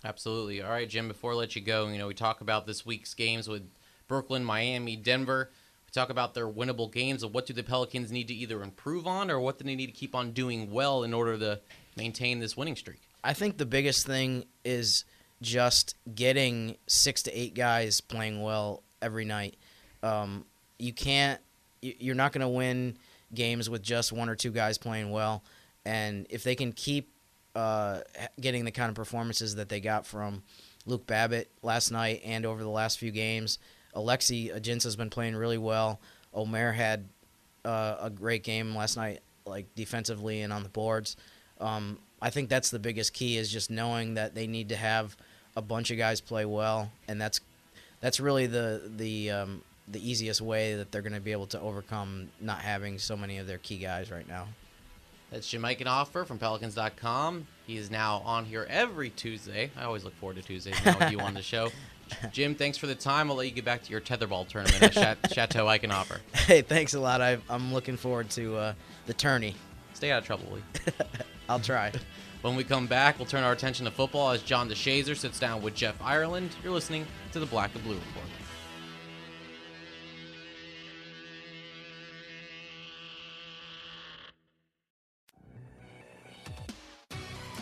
Absolutely. 0.05 0.63
All 0.63 0.71
right, 0.71 0.89
Jim, 0.89 1.09
before 1.09 1.33
I 1.33 1.35
let 1.35 1.57
you 1.57 1.63
go, 1.63 1.89
you 1.89 1.99
know, 1.99 2.07
we 2.07 2.15
talk 2.15 2.41
about 2.41 2.67
this 2.67 2.87
week's 2.87 3.15
games 3.15 3.49
with 3.49 3.69
Brooklyn, 4.07 4.45
Miami, 4.45 4.95
Denver. 4.95 5.51
We 5.87 5.91
talk 5.91 6.11
about 6.11 6.35
their 6.35 6.49
winnable 6.49 6.93
games 6.93 7.23
and 7.23 7.33
what 7.33 7.47
do 7.47 7.53
the 7.53 7.65
Pelicans 7.65 8.13
need 8.13 8.29
to 8.29 8.35
either 8.35 8.63
improve 8.63 9.07
on 9.07 9.31
or 9.31 9.41
what 9.41 9.59
do 9.59 9.65
they 9.65 9.75
need 9.75 9.87
to 9.87 9.93
keep 9.93 10.15
on 10.15 10.33
doing 10.33 10.71
well 10.71 11.03
in 11.03 11.13
order 11.13 11.37
to 11.39 11.61
maintain 11.97 12.39
this 12.39 12.57
winning 12.57 12.77
streak? 12.77 13.01
I 13.25 13.33
think 13.33 13.57
the 13.57 13.67
biggest 13.67 14.07
thing 14.07 14.45
is 14.65 15.05
just 15.43 15.97
getting 16.15 16.77
six 16.87 17.23
to 17.25 17.33
eight 17.37 17.55
guys 17.55 18.01
playing 18.01 18.43
well 18.43 18.83
every 19.07 19.25
night. 19.25 19.57
Um, 20.03 20.45
you 20.79 20.93
can't. 20.93 21.41
you- 21.81 21.95
You're 21.99 22.15
not 22.15 22.33
going 22.33 22.43
to 22.43 22.49
win 22.49 22.97
games 23.35 23.71
with 23.71 23.83
just 23.83 24.13
one 24.13 24.29
or 24.29 24.35
two 24.37 24.51
guys 24.51 24.77
playing 24.79 25.11
well, 25.11 25.43
and 25.85 26.27
if 26.31 26.43
they 26.45 26.55
can 26.55 26.73
keep 26.73 27.09
uh, 27.55 28.01
getting 28.41 28.65
the 28.65 28.71
kind 28.71 28.89
of 28.91 28.95
performances 28.95 29.55
that 29.57 29.69
they 29.69 29.81
got 29.81 30.05
from 30.07 30.43
Luke 30.85 31.07
Babbitt 31.07 31.51
last 31.63 31.91
night 31.91 32.21
and 32.25 32.45
over 32.45 32.63
the 32.63 32.69
last 32.69 32.99
few 32.99 33.11
games, 33.11 33.59
Alexi 33.95 34.55
Ajinça's 34.55 34.95
been 34.97 35.09
playing 35.11 35.35
really 35.35 35.59
well. 35.59 35.99
Omer 36.35 36.73
had 36.73 37.09
uh, 37.65 37.97
a 38.03 38.11
great 38.11 38.43
game 38.45 38.77
last 38.77 38.97
night, 38.97 39.21
like 39.47 39.75
defensively 39.75 40.43
and 40.43 40.53
on 40.53 40.63
the 40.63 40.69
boards. 40.69 41.17
Um, 41.61 41.99
I 42.21 42.31
think 42.31 42.49
that's 42.49 42.71
the 42.71 42.79
biggest 42.79 43.13
key 43.15 43.37
is 43.39 43.51
just 43.51 43.71
knowing 43.71 44.15
that 44.15 44.35
they 44.35 44.47
need 44.47 44.69
to 44.69 44.77
have 44.77 45.17
a 45.57 45.63
bunch 45.63 45.91
of 45.91 45.97
guys 45.97 46.21
play 46.21 46.45
well, 46.45 46.91
and 47.09 47.19
that's 47.21 47.41
that's 48.07 48.21
really 48.21 48.47
the 48.47 48.89
the 48.99 49.33
um, 49.33 49.63
the 49.89 49.99
easiest 50.09 50.41
way 50.41 50.77
that 50.77 50.93
they're 50.93 51.03
going 51.03 51.13
to 51.13 51.21
be 51.21 51.33
able 51.33 51.49
to 51.49 51.61
overcome 51.61 52.29
not 52.41 52.61
having 52.61 53.01
so 53.01 53.17
many 53.17 53.39
of 53.39 53.49
their 53.49 53.59
key 53.59 53.79
guys 53.79 54.13
right 54.13 54.29
now. 54.29 54.47
That's 55.33 55.49
Jim 55.51 55.63
Eichenhofer 55.63 56.25
from 56.25 56.39
Pelicans.com. 56.39 57.49
He 57.67 57.77
is 57.77 57.91
now 57.91 58.23
on 58.25 58.45
here 58.45 58.65
every 58.71 59.11
Tuesday. 59.11 59.73
I 59.77 59.83
always 59.83 60.05
look 60.05 60.15
forward 60.19 60.37
to 60.37 60.43
Tuesdays 60.43 60.77
now 60.85 60.97
with 60.97 61.11
you 61.11 61.19
on 61.19 61.35
the 61.35 61.43
show. 61.43 61.71
Jim, 62.33 62.55
thanks 62.55 62.79
for 62.79 62.87
the 62.87 62.95
time. 62.95 63.29
I'll 63.29 63.37
let 63.37 63.49
you 63.49 63.53
get 63.53 63.65
back 63.65 63.83
to 63.83 63.91
your 63.91 64.01
tetherball 64.01 64.47
tournament 64.47 64.85
at 64.85 64.93
Chat- 64.93 65.19
Chateau 65.33 65.67
Eichenhofer. 65.67 66.21
Hey, 66.33 66.63
thanks 66.63 66.95
a 66.95 67.01
lot. 67.01 67.21
I, 67.21 67.39
I'm 67.51 67.75
looking 67.75 67.97
forward 67.97 68.31
to 68.31 68.57
uh, 68.57 68.75
the 69.07 69.15
tourney. 69.15 69.57
Stay 69.95 70.13
out 70.13 70.21
of 70.21 70.27
trouble, 70.27 70.47
Lee. 70.53 70.63
I'll 71.49 71.59
try. 71.59 71.91
When 72.47 72.55
we 72.55 72.63
come 72.63 72.87
back, 72.87 73.19
we'll 73.19 73.27
turn 73.27 73.43
our 73.43 73.51
attention 73.51 73.87
to 73.87 73.91
football 73.91 74.31
as 74.31 74.41
John 74.41 74.69
DeShazier 74.69 75.17
sits 75.17 75.41
down 75.41 75.63
with 75.63 75.75
Jeff 75.75 76.01
Ireland. 76.01 76.51
You're 76.63 76.73
listening 76.73 77.05
to 77.33 77.41
the 77.41 77.47
Black 77.47 77.75
and 77.75 77.83
Blue 77.83 77.95
Report. 77.95 78.25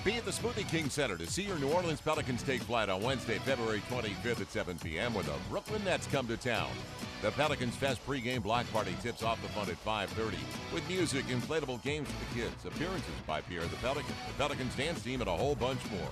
Be 0.04 0.16
at 0.16 0.26
the 0.26 0.30
Smoothie 0.30 0.68
King 0.68 0.90
Center 0.90 1.16
to 1.16 1.26
see 1.26 1.44
your 1.44 1.58
New 1.58 1.72
Orleans 1.72 2.02
Pelicans 2.02 2.42
take 2.42 2.60
flight 2.60 2.90
on 2.90 3.00
Wednesday, 3.00 3.38
February 3.38 3.80
25th 3.90 4.42
at 4.42 4.52
7 4.52 4.78
p.m. 4.80 5.14
when 5.14 5.24
the 5.24 5.32
Brooklyn 5.48 5.82
Nets 5.84 6.06
come 6.08 6.28
to 6.28 6.36
town. 6.36 6.68
The 7.24 7.30
Pelicans 7.30 7.74
Fest 7.74 8.06
pregame 8.06 8.42
block 8.42 8.70
party 8.70 8.94
tips 9.00 9.22
off 9.22 9.40
the 9.40 9.48
fun 9.48 9.70
at 9.70 9.82
5:30 9.82 10.36
with 10.74 10.86
music, 10.90 11.24
inflatable 11.28 11.82
games 11.82 12.06
for 12.06 12.18
the 12.18 12.42
kids, 12.42 12.66
appearances 12.66 13.14
by 13.26 13.40
Pierre 13.40 13.62
the 13.62 13.76
Pelican, 13.76 14.14
the 14.26 14.34
Pelicans 14.34 14.76
dance 14.76 15.00
team, 15.00 15.22
and 15.22 15.30
a 15.30 15.34
whole 15.34 15.54
bunch 15.54 15.80
more. 15.90 16.10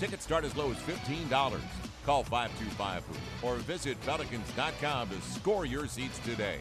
Tickets 0.00 0.24
start 0.24 0.44
as 0.44 0.56
low 0.56 0.72
as 0.72 0.76
$15. 0.78 1.62
Call 2.04 2.24
525 2.24 3.04
or 3.44 3.54
visit 3.58 4.00
pelicans.com 4.00 5.10
to 5.10 5.20
score 5.20 5.64
your 5.64 5.86
seats 5.86 6.18
today. 6.24 6.58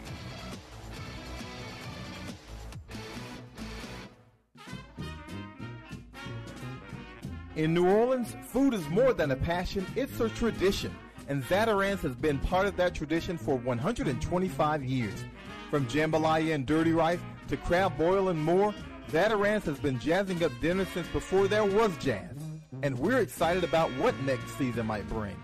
In 7.55 7.73
New 7.73 7.89
Orleans, 7.89 8.35
food 8.49 8.75
is 8.75 8.87
more 8.89 9.13
than 9.13 9.31
a 9.31 9.35
passion, 9.35 9.87
it's 9.95 10.19
a 10.19 10.29
tradition. 10.29 10.95
And 11.27 11.43
Zatarain's 11.43 12.01
has 12.01 12.15
been 12.15 12.39
part 12.39 12.67
of 12.67 12.77
that 12.77 12.95
tradition 12.95 13.37
for 13.37 13.57
125 13.57 14.83
years. 14.83 15.25
From 15.69 15.85
jambalaya 15.87 16.55
and 16.55 16.65
dirty 16.65 16.93
rice 16.93 17.19
to 17.49 17.57
crab 17.57 17.97
boil 17.97 18.29
and 18.29 18.41
more, 18.41 18.73
Zatarain's 19.11 19.65
has 19.65 19.77
been 19.79 19.99
jazzing 19.99 20.43
up 20.43 20.51
dinner 20.61 20.85
since 20.93 21.07
before 21.09 21.47
there 21.47 21.65
was 21.65 21.95
jazz. 21.97 22.37
And 22.81 22.97
we're 22.97 23.19
excited 23.19 23.63
about 23.63 23.89
what 23.97 24.17
next 24.21 24.57
season 24.57 24.85
might 24.85 25.07
bring. 25.09 25.35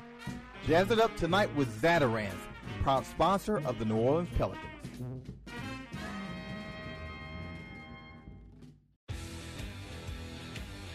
Jazz 0.65 0.91
it 0.91 0.99
up 0.99 1.15
tonight 1.17 1.53
with 1.55 1.81
Zatarain's, 1.81 2.33
proud 2.81 3.05
sponsor 3.05 3.57
of 3.65 3.77
the 3.79 3.85
New 3.85 3.97
Orleans 3.97 4.29
Pelicans. 4.37 4.63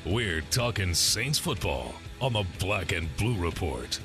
We're 0.06 0.40
talking 0.50 0.94
Saints 0.94 1.38
football 1.38 1.94
on 2.22 2.32
the 2.32 2.44
Black 2.58 2.92
and 2.92 3.14
Blue 3.18 3.36
Report. 3.36 4.00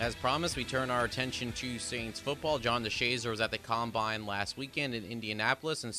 As 0.00 0.16
promised, 0.16 0.56
we 0.56 0.64
turn 0.64 0.90
our 0.90 1.04
attention 1.04 1.52
to 1.52 1.78
Saints 1.78 2.18
football. 2.18 2.58
John 2.58 2.84
DeShazier 2.84 3.30
was 3.30 3.40
at 3.40 3.52
the 3.52 3.58
combine 3.58 4.26
last 4.26 4.56
weekend 4.56 4.92
in 4.92 5.04
Indianapolis, 5.04 5.84
and 5.84 5.96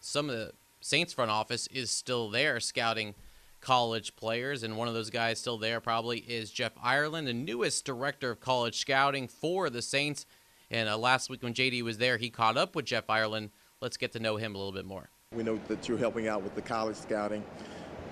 some 0.00 0.28
of 0.28 0.36
the 0.36 0.52
Saints 0.80 1.12
front 1.12 1.30
office 1.30 1.68
is 1.68 1.90
still 1.90 2.28
there 2.28 2.58
scouting 2.58 3.14
college 3.60 4.16
players. 4.16 4.64
And 4.64 4.76
one 4.76 4.88
of 4.88 4.94
those 4.94 5.10
guys 5.10 5.38
still 5.38 5.58
there 5.58 5.80
probably 5.80 6.18
is 6.18 6.50
Jeff 6.50 6.72
Ireland, 6.82 7.28
the 7.28 7.34
newest 7.34 7.84
director 7.84 8.30
of 8.30 8.40
college 8.40 8.78
scouting 8.78 9.28
for 9.28 9.70
the 9.70 9.80
Saints. 9.80 10.26
And 10.68 10.88
uh, 10.88 10.98
last 10.98 11.30
week 11.30 11.42
when 11.42 11.54
JD 11.54 11.82
was 11.82 11.98
there, 11.98 12.16
he 12.16 12.30
caught 12.30 12.56
up 12.56 12.74
with 12.74 12.84
Jeff 12.84 13.08
Ireland. 13.08 13.50
Let's 13.80 13.96
get 13.96 14.12
to 14.12 14.20
know 14.20 14.36
him 14.36 14.56
a 14.56 14.58
little 14.58 14.72
bit 14.72 14.86
more. 14.86 15.08
We 15.32 15.44
know 15.44 15.58
that 15.68 15.88
you're 15.88 15.98
helping 15.98 16.26
out 16.26 16.42
with 16.42 16.56
the 16.56 16.62
college 16.62 16.96
scouting. 16.96 17.44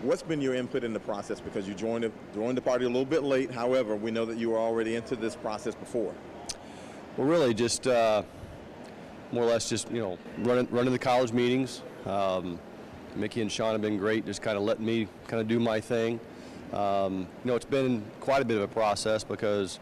What's 0.04 0.22
been 0.22 0.42
your 0.42 0.54
input 0.54 0.84
in 0.84 0.92
the 0.92 1.00
process? 1.00 1.40
Because 1.40 1.66
you 1.66 1.72
joined 1.72 2.04
the, 2.04 2.12
joined 2.34 2.58
the 2.58 2.60
party 2.60 2.84
a 2.84 2.88
little 2.88 3.06
bit 3.06 3.22
late. 3.22 3.50
However, 3.50 3.96
we 3.96 4.10
know 4.10 4.26
that 4.26 4.36
you 4.36 4.50
were 4.50 4.58
already 4.58 4.96
into 4.96 5.16
this 5.16 5.34
process 5.34 5.74
before. 5.74 6.12
Well, 7.16 7.26
really, 7.26 7.54
just 7.54 7.86
uh, 7.86 8.22
more 9.32 9.44
or 9.44 9.46
less 9.46 9.66
just 9.66 9.90
you 9.90 10.02
know 10.02 10.18
running 10.40 10.68
running 10.70 10.92
the 10.92 10.98
college 10.98 11.32
meetings. 11.32 11.80
Um, 12.04 12.58
Mickey 13.16 13.40
and 13.40 13.50
Sean 13.50 13.72
have 13.72 13.80
been 13.80 13.96
great, 13.96 14.26
just 14.26 14.42
kind 14.42 14.58
of 14.58 14.64
letting 14.64 14.84
me 14.84 15.08
kind 15.26 15.40
of 15.40 15.48
do 15.48 15.58
my 15.58 15.80
thing. 15.80 16.20
Um, 16.74 17.20
you 17.42 17.50
know, 17.50 17.56
it's 17.56 17.64
been 17.64 18.04
quite 18.20 18.42
a 18.42 18.44
bit 18.44 18.58
of 18.58 18.64
a 18.64 18.68
process 18.68 19.24
because 19.24 19.80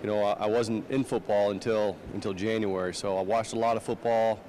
you 0.00 0.08
know 0.08 0.22
I 0.22 0.46
wasn't 0.46 0.90
in 0.90 1.04
football 1.04 1.50
until 1.50 1.94
until 2.14 2.32
January, 2.32 2.94
so 2.94 3.18
I 3.18 3.20
watched 3.20 3.52
a 3.52 3.58
lot 3.58 3.76
of 3.76 3.82
football 3.82 4.40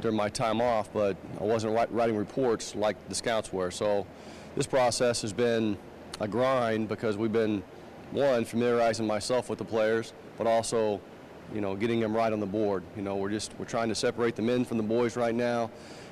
during 0.00 0.16
my 0.16 0.28
time 0.28 0.60
off, 0.60 0.92
but 0.92 1.16
I 1.40 1.44
wasn't 1.44 1.74
writing 1.90 2.16
reports 2.16 2.74
like 2.74 2.96
the 3.08 3.14
scouts 3.14 3.52
were. 3.52 3.70
So 3.70 4.06
this 4.56 4.66
process 4.66 5.22
has 5.22 5.32
been 5.32 5.78
a 6.20 6.28
grind 6.28 6.88
because 6.88 7.16
we've 7.16 7.32
been 7.32 7.62
one 8.12 8.44
familiarizing 8.44 9.06
myself 9.06 9.48
with 9.50 9.58
the 9.58 9.64
players, 9.64 10.12
but 10.38 10.46
also 10.46 11.00
you 11.54 11.60
know, 11.60 11.76
getting 11.76 12.00
them 12.00 12.14
right 12.14 12.32
on 12.32 12.40
the 12.40 12.46
board. 12.46 12.82
You 12.96 13.02
know, 13.02 13.16
we're 13.16 13.30
just 13.30 13.52
we're 13.58 13.66
trying 13.66 13.88
to 13.88 13.94
separate 13.94 14.36
the 14.36 14.42
men 14.42 14.64
from 14.64 14.76
the 14.76 14.82
boys 14.82 15.16
right 15.16 15.34
now, 15.34 15.70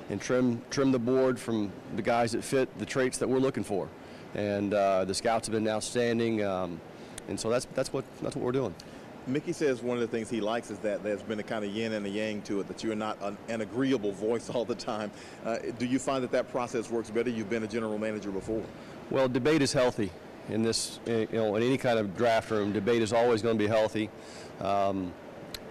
and 0.09 0.21
trim 0.21 0.61
trim 0.69 0.91
the 0.91 0.99
board 0.99 1.39
from 1.39 1.71
the 1.95 2.01
guys 2.01 2.31
that 2.31 2.43
fit 2.43 2.77
the 2.79 2.85
traits 2.85 3.17
that 3.17 3.27
we're 3.27 3.39
looking 3.39 3.63
for. 3.63 3.87
And 4.33 4.73
uh, 4.73 5.05
the 5.05 5.13
scouts 5.13 5.47
have 5.47 5.53
been 5.53 5.67
outstanding, 5.67 6.43
um, 6.43 6.79
and 7.27 7.39
so 7.39 7.49
that's 7.49 7.65
that's 7.73 7.91
what 7.91 8.05
that's 8.21 8.35
what 8.35 8.45
we're 8.45 8.51
doing. 8.51 8.75
Mickey 9.27 9.53
says 9.53 9.81
one 9.81 9.97
of 9.97 10.01
the 10.01 10.07
things 10.07 10.29
he 10.29 10.39
likes 10.39 10.69
is 10.69 10.77
that 10.79 11.03
there's 11.03 11.23
been 11.23 11.39
a 11.39 11.43
kind 11.43 11.65
of 11.65 11.71
yin 11.71 11.93
and 11.93 12.05
a 12.05 12.09
yang 12.09 12.41
to 12.43 12.59
it, 12.59 12.67
that 12.67 12.83
you're 12.83 12.95
not 12.95 13.17
an, 13.21 13.37
an 13.49 13.61
agreeable 13.61 14.11
voice 14.11 14.49
all 14.53 14.65
the 14.65 14.75
time. 14.75 15.11
Uh, 15.45 15.57
do 15.79 15.85
you 15.85 15.99
find 15.99 16.23
that 16.23 16.31
that 16.31 16.51
process 16.51 16.89
works 16.89 17.09
better? 17.09 17.29
You've 17.29 17.49
been 17.49 17.63
a 17.63 17.67
general 17.67 17.97
manager 17.97 18.31
before. 18.31 18.63
Well, 19.09 19.27
debate 19.27 19.61
is 19.61 19.73
healthy 19.73 20.11
in 20.49 20.63
this, 20.63 20.99
you 21.05 21.27
know, 21.31 21.55
in 21.55 21.63
any 21.63 21.77
kind 21.77 21.99
of 21.99 22.15
draft 22.15 22.51
room. 22.51 22.71
Debate 22.71 23.01
is 23.01 23.13
always 23.13 23.41
going 23.41 23.57
to 23.57 23.63
be 23.63 23.67
healthy, 23.67 24.09
um, 24.61 25.11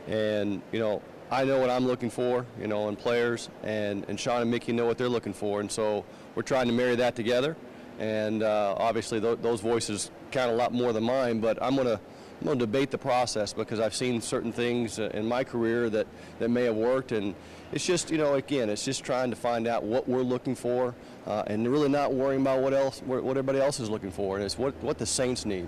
and 0.09 0.63
you 0.73 0.79
know, 0.79 1.03
I 1.31 1.45
know 1.45 1.59
what 1.59 1.71
I'm 1.71 1.87
looking 1.87 2.11
for, 2.11 2.47
you 2.61 2.67
know, 2.67 2.89
in 2.89 2.97
players, 2.97 3.49
and 3.63 4.05
and 4.09 4.19
Sean 4.19 4.43
and 4.43 4.51
Mickey 4.51 4.73
know 4.73 4.87
what 4.87 4.99
they're 4.99 5.09
looking 5.09 5.33
for, 5.33 5.61
and 5.61 5.71
so 5.71 6.05
we're 6.35 6.43
trying 6.43 6.67
to 6.67 6.73
marry 6.73 6.97
that 6.97 7.17
together. 7.17 7.57
And 7.99 8.43
uh, 8.43 8.75
obviously, 8.77 9.21
th- 9.21 9.39
those 9.41 9.61
voices 9.61 10.11
count 10.33 10.51
a 10.51 10.55
lot 10.55 10.73
more 10.73 10.93
than 10.93 11.05
mine, 11.05 11.41
but 11.41 11.63
I'm 11.63 11.77
going 11.77 11.87
to 11.87 12.01
I'm 12.45 12.49
going 12.49 12.59
to 12.59 12.67
debate 12.67 12.91
the 12.91 12.99
process 12.99 13.55
because 13.55 13.81
I've 13.81 13.95
seen 13.95 14.21
certain 14.21 14.53
things 14.53 14.99
uh, 14.99 15.09
in 15.15 15.27
my 15.27 15.45
career 15.45 15.89
that, 15.89 16.07
that 16.41 16.51
may 16.51 16.65
have 16.65 16.75
worked. 16.75 17.13
And 17.13 17.35
it's 17.73 17.87
just, 17.87 18.11
you 18.11 18.19
know, 18.19 18.35
again, 18.35 18.69
it's 18.69 18.85
just 18.85 19.03
trying 19.03 19.31
to 19.31 19.37
find 19.37 19.67
out 19.67 19.83
what 19.83 20.07
we're 20.07 20.21
looking 20.21 20.55
for 20.55 20.95
uh, 21.27 21.45
and 21.47 21.67
really 21.67 21.89
not 21.89 22.13
worrying 22.13 22.43
about 22.43 22.61
what 22.61 22.75
else, 22.75 23.01
what 23.07 23.25
everybody 23.25 23.61
else 23.61 23.81
is 23.81 23.89
looking 23.89 24.11
for. 24.11 24.37
And 24.37 24.45
it's 24.45 24.59
what, 24.59 24.75
what 24.83 24.99
the 24.99 25.07
Saints 25.07 25.47
need. 25.47 25.67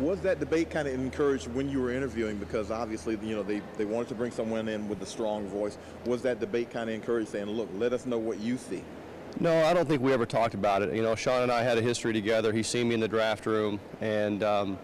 Was 0.00 0.20
that 0.22 0.40
debate 0.40 0.70
kind 0.70 0.88
of 0.88 0.94
encouraged 0.94 1.46
when 1.46 1.70
you 1.70 1.80
were 1.80 1.92
interviewing? 1.92 2.36
Because 2.36 2.72
obviously, 2.72 3.16
you 3.22 3.36
know, 3.36 3.44
they, 3.44 3.62
they 3.76 3.84
wanted 3.84 4.08
to 4.08 4.16
bring 4.16 4.32
someone 4.32 4.66
in 4.66 4.88
with 4.88 5.00
a 5.02 5.06
strong 5.06 5.46
voice. 5.46 5.78
Was 6.04 6.20
that 6.22 6.40
debate 6.40 6.72
kind 6.72 6.90
of 6.90 6.96
encouraged, 6.96 7.28
saying, 7.28 7.46
look, 7.46 7.68
let 7.76 7.92
us 7.92 8.06
know 8.06 8.18
what 8.18 8.40
you 8.40 8.58
see? 8.58 8.82
No, 9.38 9.64
I 9.64 9.72
don't 9.72 9.88
think 9.88 10.02
we 10.02 10.12
ever 10.12 10.26
talked 10.26 10.54
about 10.54 10.82
it. 10.82 10.92
You 10.94 11.02
know, 11.02 11.14
Sean 11.14 11.42
and 11.42 11.52
I 11.52 11.62
had 11.62 11.78
a 11.78 11.82
history 11.82 12.12
together. 12.12 12.52
He's 12.52 12.66
seen 12.66 12.88
me 12.88 12.94
in 12.94 13.00
the 13.00 13.08
draft 13.08 13.46
room, 13.46 13.78
and 14.00 14.42
um, 14.42 14.78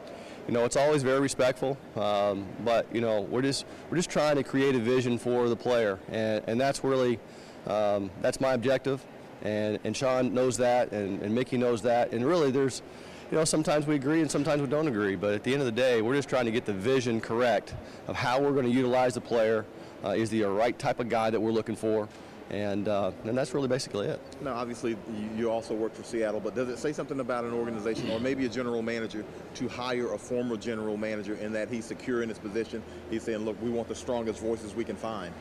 you 0.48 0.54
know, 0.54 0.64
it's 0.64 0.76
always 0.76 1.02
very 1.02 1.20
respectful. 1.20 1.76
Um, 1.94 2.46
but 2.64 2.86
you 2.92 3.00
know, 3.02 3.20
we're 3.20 3.42
just 3.42 3.66
we're 3.90 3.98
just 3.98 4.10
trying 4.10 4.36
to 4.36 4.42
create 4.42 4.74
a 4.74 4.78
vision 4.78 5.18
for 5.18 5.48
the 5.48 5.56
player, 5.56 5.98
and, 6.10 6.42
and 6.46 6.60
that's 6.60 6.82
really 6.82 7.20
um, 7.66 8.10
that's 8.22 8.40
my 8.40 8.54
objective. 8.54 9.04
And 9.42 9.78
and 9.84 9.96
Sean 9.96 10.34
knows 10.34 10.56
that, 10.56 10.90
and, 10.90 11.22
and 11.22 11.34
Mickey 11.34 11.58
knows 11.58 11.82
that, 11.82 12.12
and 12.12 12.26
really, 12.26 12.50
there's 12.50 12.82
you 13.30 13.36
know, 13.36 13.44
sometimes 13.44 13.86
we 13.86 13.94
agree 13.94 14.22
and 14.22 14.30
sometimes 14.30 14.62
we 14.62 14.68
don't 14.68 14.88
agree. 14.88 15.14
But 15.14 15.34
at 15.34 15.44
the 15.44 15.52
end 15.52 15.60
of 15.60 15.66
the 15.66 15.72
day, 15.72 16.00
we're 16.00 16.14
just 16.14 16.30
trying 16.30 16.46
to 16.46 16.50
get 16.50 16.64
the 16.64 16.72
vision 16.72 17.20
correct 17.20 17.74
of 18.06 18.16
how 18.16 18.40
we're 18.40 18.52
going 18.52 18.64
to 18.64 18.72
utilize 18.72 19.14
the 19.14 19.20
player. 19.20 19.66
Uh, 20.02 20.10
is 20.10 20.30
he 20.30 20.42
a 20.42 20.48
right 20.48 20.78
type 20.78 20.98
of 20.98 21.10
guy 21.10 21.28
that 21.28 21.38
we're 21.38 21.52
looking 21.52 21.76
for? 21.76 22.08
And 22.50 22.88
uh, 22.88 23.12
and 23.24 23.36
that's 23.36 23.52
really 23.54 23.68
basically 23.68 24.06
it. 24.06 24.20
Now, 24.40 24.54
obviously, 24.54 24.96
you 25.36 25.50
also 25.50 25.74
work 25.74 25.94
for 25.94 26.02
Seattle, 26.02 26.40
but 26.40 26.54
does 26.54 26.68
it 26.68 26.78
say 26.78 26.92
something 26.92 27.20
about 27.20 27.44
an 27.44 27.52
organization 27.52 28.10
or 28.10 28.20
maybe 28.20 28.46
a 28.46 28.48
general 28.48 28.82
manager 28.82 29.24
to 29.54 29.68
hire 29.68 30.12
a 30.14 30.18
former 30.18 30.56
general 30.56 30.96
manager 30.96 31.34
in 31.34 31.52
that 31.52 31.68
he's 31.68 31.84
secure 31.84 32.22
in 32.22 32.28
his 32.28 32.38
position? 32.38 32.82
He's 33.10 33.22
saying, 33.22 33.40
look, 33.40 33.60
we 33.62 33.70
want 33.70 33.88
the 33.88 33.94
strongest 33.94 34.40
voices 34.40 34.74
we 34.74 34.84
can 34.84 34.96
find. 34.96 35.32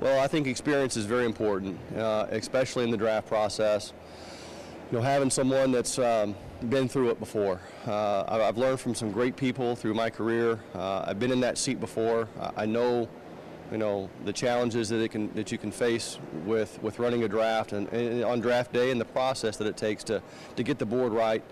Well, 0.00 0.20
I 0.20 0.26
think 0.26 0.48
experience 0.48 0.96
is 0.96 1.04
very 1.04 1.24
important, 1.24 1.78
uh, 1.96 2.26
especially 2.30 2.84
in 2.84 2.90
the 2.90 2.96
draft 2.96 3.28
process. 3.28 3.92
You 4.90 4.98
know, 4.98 5.04
having 5.04 5.30
someone 5.30 5.70
that's 5.70 5.98
um, 5.98 6.34
been 6.68 6.88
through 6.88 7.10
it 7.10 7.20
before. 7.20 7.60
Uh, 7.86 8.24
I've 8.26 8.58
learned 8.58 8.80
from 8.80 8.94
some 8.94 9.12
great 9.12 9.36
people 9.36 9.76
through 9.76 9.94
my 9.94 10.10
career. 10.10 10.58
Uh, 10.74 11.04
I've 11.06 11.18
been 11.18 11.32
in 11.32 11.40
that 11.40 11.58
seat 11.58 11.80
before. 11.80 12.28
I 12.56 12.66
know 12.66 13.08
you 13.70 13.78
know 13.78 14.08
the 14.24 14.32
challenges 14.32 14.88
that 14.88 15.00
it 15.00 15.10
can 15.10 15.32
that 15.34 15.50
you 15.50 15.58
can 15.58 15.70
face 15.70 16.18
with 16.44 16.80
with 16.82 16.98
running 16.98 17.24
a 17.24 17.28
draft 17.28 17.72
and, 17.72 17.88
and, 17.92 18.24
on 18.24 18.40
draft 18.40 18.72
day 18.72 18.90
and 18.90 19.00
the 19.00 19.04
process 19.04 19.56
that 19.56 19.66
it 19.66 19.76
takes 19.76 20.04
to 20.04 20.22
to 20.56 20.62
get 20.62 20.78
the 20.78 20.86
board 20.86 21.12
right. 21.12 21.42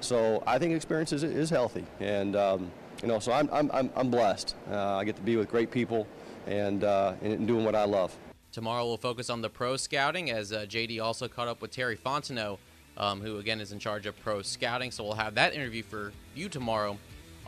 So 0.00 0.42
I 0.46 0.58
think 0.58 0.74
experience 0.74 1.12
is, 1.12 1.24
is 1.24 1.50
healthy, 1.50 1.84
and 2.00 2.36
um, 2.36 2.70
you 3.02 3.08
know 3.08 3.18
so 3.18 3.32
I'm 3.32 3.48
I'm 3.52 3.90
I'm 3.94 4.10
blessed. 4.10 4.54
Uh, 4.70 4.96
I 4.96 5.04
get 5.04 5.16
to 5.16 5.22
be 5.22 5.36
with 5.36 5.50
great 5.50 5.70
people 5.70 6.06
and 6.46 6.84
uh, 6.84 7.14
and 7.22 7.46
doing 7.46 7.64
what 7.64 7.74
I 7.74 7.84
love. 7.84 8.16
Tomorrow 8.52 8.86
we'll 8.86 8.96
focus 8.96 9.28
on 9.28 9.42
the 9.42 9.50
pro 9.50 9.76
scouting 9.76 10.30
as 10.30 10.52
uh, 10.52 10.60
JD 10.68 11.02
also 11.02 11.28
caught 11.28 11.48
up 11.48 11.60
with 11.60 11.70
Terry 11.70 11.96
Fontenot, 11.96 12.58
um, 12.96 13.20
who 13.20 13.38
again 13.38 13.60
is 13.60 13.72
in 13.72 13.78
charge 13.78 14.06
of 14.06 14.18
pro 14.20 14.42
scouting. 14.42 14.90
So 14.90 15.04
we'll 15.04 15.14
have 15.14 15.34
that 15.34 15.52
interview 15.54 15.82
for 15.82 16.12
you 16.34 16.48
tomorrow 16.48 16.98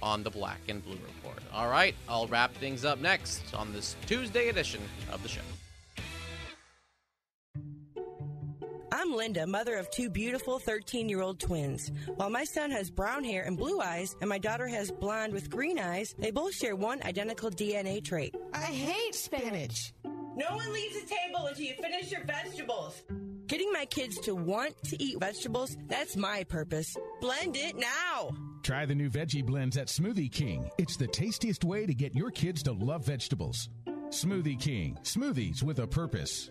on 0.03 0.23
the 0.23 0.31
Black 0.31 0.61
and 0.69 0.85
Blue 0.85 0.99
Report. 1.17 1.39
All 1.53 1.69
right, 1.69 1.95
I'll 2.09 2.27
wrap 2.27 2.55
things 2.55 2.85
up 2.85 3.01
next 3.01 3.55
on 3.55 3.73
this 3.73 3.97
Tuesday 4.07 4.49
edition 4.49 4.81
of 5.13 5.23
the 5.23 5.29
show. 5.29 5.41
I'm 8.93 9.15
Linda, 9.15 9.47
mother 9.47 9.77
of 9.77 9.91
two 9.91 10.11
beautiful 10.11 10.59
13 10.59 11.09
year 11.09 11.23
old 11.23 11.41
twins. 11.41 11.91
While 12.17 12.29
my 12.31 12.45
son 12.45 12.71
has 12.71 12.91
brown 12.91 13.25
hair 13.25 13.43
and 13.45 13.57
blue 13.57 13.81
eyes, 13.81 14.15
and 14.21 14.29
my 14.29 14.39
daughter 14.39 14.69
has 14.69 14.91
blonde 14.91 15.33
with 15.33 15.49
green 15.49 15.79
eyes, 15.79 16.15
they 16.19 16.31
both 16.31 16.55
share 16.55 16.77
one 16.77 17.03
identical 17.03 17.51
DNA 17.51 18.05
trait. 18.05 18.35
I 18.53 18.65
hate 18.65 19.15
spinach. 19.15 19.95
No 20.05 20.55
one 20.55 20.73
leaves 20.73 21.01
the 21.01 21.07
table 21.07 21.47
until 21.47 21.65
you 21.65 21.75
finish 21.81 22.11
your 22.11 22.25
vegetables. 22.25 23.03
Getting 23.47 23.73
my 23.73 23.85
kids 23.85 24.19
to 24.21 24.35
want 24.35 24.77
to 24.85 25.03
eat 25.03 25.19
vegetables, 25.19 25.77
that's 25.89 26.17
my 26.17 26.45
purpose. 26.45 26.97
Blend 27.21 27.57
it 27.57 27.77
now. 27.77 28.31
Try 28.63 28.85
the 28.85 28.95
new 28.95 29.09
veggie 29.09 29.45
blends 29.45 29.77
at 29.77 29.87
Smoothie 29.87 30.31
King. 30.31 30.71
It's 30.79 30.97
the 30.97 31.07
tastiest 31.07 31.65
way 31.65 31.87
to 31.87 31.95
get 31.95 32.15
your 32.15 32.31
kids 32.31 32.63
to 32.65 32.73
love 32.73 33.07
vegetables. 33.07 33.71
Smoothie 34.11 34.61
King, 34.61 34.99
smoothies 35.03 35.63
with 35.63 35.79
a 35.79 35.87
purpose. 35.87 36.51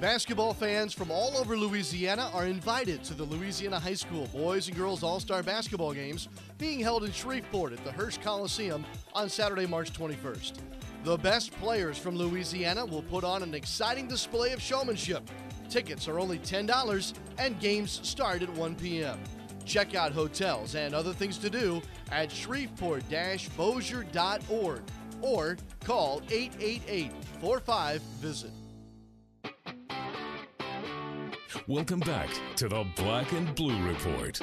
Basketball 0.00 0.54
fans 0.54 0.94
from 0.94 1.10
all 1.10 1.36
over 1.36 1.56
Louisiana 1.56 2.30
are 2.32 2.46
invited 2.46 3.02
to 3.04 3.14
the 3.14 3.24
Louisiana 3.24 3.80
High 3.80 3.94
School 3.94 4.26
Boys 4.28 4.68
and 4.68 4.76
Girls 4.76 5.02
All 5.02 5.18
Star 5.18 5.42
Basketball 5.42 5.92
Games 5.92 6.28
being 6.56 6.78
held 6.78 7.04
in 7.04 7.10
Shreveport 7.10 7.72
at 7.72 7.84
the 7.84 7.90
Hirsch 7.90 8.18
Coliseum 8.18 8.86
on 9.12 9.28
Saturday, 9.28 9.66
March 9.66 9.92
21st. 9.92 10.52
The 11.02 11.16
best 11.18 11.50
players 11.60 11.98
from 11.98 12.16
Louisiana 12.16 12.86
will 12.86 13.02
put 13.02 13.24
on 13.24 13.42
an 13.42 13.54
exciting 13.54 14.06
display 14.06 14.52
of 14.52 14.62
showmanship. 14.62 15.28
Tickets 15.68 16.06
are 16.06 16.20
only 16.20 16.38
$10 16.38 17.12
and 17.38 17.58
games 17.60 18.00
start 18.02 18.42
at 18.42 18.54
1 18.54 18.76
p.m. 18.76 19.18
Check 19.68 19.94
out 19.94 20.10
hotels 20.12 20.74
and 20.74 20.94
other 20.94 21.12
things 21.12 21.36
to 21.38 21.48
do 21.50 21.80
at 22.10 22.32
shreveport-bossier.org 22.32 24.82
or 25.20 25.58
call 25.84 26.22
888-45-VISIT. 26.22 28.50
Welcome 31.66 32.00
back 32.00 32.30
to 32.56 32.68
the 32.68 32.86
Black 32.96 33.32
and 33.32 33.54
Blue 33.54 33.78
Report. 33.86 34.40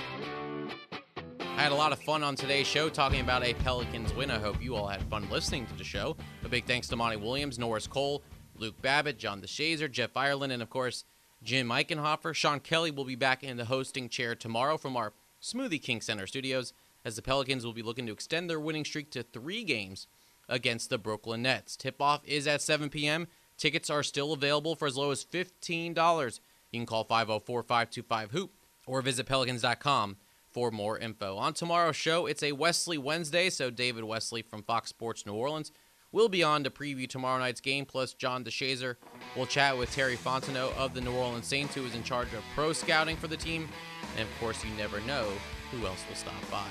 I 1.40 1.62
had 1.62 1.72
a 1.72 1.76
lot 1.76 1.92
of 1.92 2.00
fun 2.04 2.22
on 2.22 2.36
today's 2.36 2.68
show 2.68 2.90
talking 2.90 3.22
about 3.22 3.44
a 3.44 3.56
Pelicans 3.56 4.14
win. 4.14 4.30
I 4.30 4.38
hope 4.38 4.62
you 4.62 4.76
all 4.76 4.88
had 4.88 5.02
fun 5.04 5.28
listening 5.32 5.66
to 5.68 5.74
the 5.74 5.84
show. 5.84 6.16
A 6.44 6.50
big 6.50 6.66
thanks 6.66 6.88
to 6.90 6.96
Monty 6.96 7.18
Williams, 7.18 7.58
Norris 7.58 7.88
Cole, 7.88 8.22
Luke 8.58 8.80
Babbitt, 8.82 9.18
John 9.18 9.42
DeShazier, 9.42 9.90
Jeff 9.90 10.16
Ireland, 10.16 10.54
and 10.54 10.62
of 10.62 10.70
course, 10.70 11.06
Jim 11.46 11.70
Eichenhofer. 11.70 12.34
Sean 12.34 12.60
Kelly 12.60 12.90
will 12.90 13.06
be 13.06 13.16
back 13.16 13.44
in 13.44 13.56
the 13.56 13.66
hosting 13.66 14.10
chair 14.10 14.34
tomorrow 14.34 14.78
from 14.78 14.98
our 14.98 15.14
Smoothie 15.42 15.82
King 15.82 16.02
Center 16.02 16.26
studios 16.26 16.74
as 17.06 17.16
the 17.16 17.22
Pelicans 17.22 17.64
will 17.64 17.72
be 17.72 17.84
looking 17.84 18.08
to 18.08 18.12
extend 18.12 18.50
their 18.50 18.60
winning 18.60 18.84
streak 18.84 19.12
to 19.12 19.22
three 19.22 19.64
games 19.64 20.08
against 20.50 20.90
the 20.90 20.98
Brooklyn 20.98 21.44
Nets. 21.44 21.78
Tip 21.78 22.02
off 22.02 22.22
is 22.26 22.48
at 22.48 22.64
7 22.64 22.90
p.m. 22.90 23.28
Tickets 23.58 23.92
are 23.92 24.02
still 24.02 24.34
available 24.34 24.76
for 24.76 24.88
as 24.88 24.98
low 24.98 25.12
as 25.12 25.24
$15. 25.24 26.40
You 26.72 26.80
can 26.80 26.88
call 26.88 27.04
504 27.04 27.62
525 27.62 28.32
Hoop 28.32 28.52
or 28.88 29.02
visit 29.04 29.28
pelicans.com 29.28 30.18
for 30.50 30.72
more 30.72 30.98
info. 30.98 31.38
On 31.38 31.54
tomorrow's 31.54 31.96
show, 31.96 32.26
it's 32.26 32.42
a 32.42 32.54
Wesley 32.54 32.98
Wednesday, 32.98 33.52
so 33.52 33.70
David 33.70 34.04
Wesley 34.04 34.42
from 34.42 34.64
Fox 34.64 34.90
Sports 34.90 35.26
New 35.28 35.34
Orleans 35.34 35.72
will 36.16 36.30
be 36.30 36.44
on 36.44 36.64
to 36.64 36.70
preview 36.70 37.10
tomorrow 37.10 37.38
night's 37.38 37.60
game, 37.60 37.84
plus 37.86 38.14
John 38.14 38.46
DeShazier 38.46 38.96
will 39.36 39.46
chat 39.46 39.78
with 39.78 39.92
Terry 39.92 40.16
Fontenot 40.16 40.74
of 40.78 40.94
the 40.94 41.02
New 41.02 41.12
Orleans 41.12 41.46
Saints, 41.46 41.76
who 41.76 41.84
is 41.84 41.94
in 41.94 42.04
charge 42.04 42.34
of 42.34 42.42
pro 42.56 42.72
scouting 42.72 43.18
for 43.18 43.28
the 43.28 43.36
team. 43.36 43.68
And 44.18 44.26
of 44.26 44.40
course, 44.40 44.64
you 44.64 44.72
never 44.78 45.02
know 45.02 45.28
who 45.72 45.86
else 45.86 46.02
will 46.08 46.16
stop 46.16 46.50
by. 46.50 46.68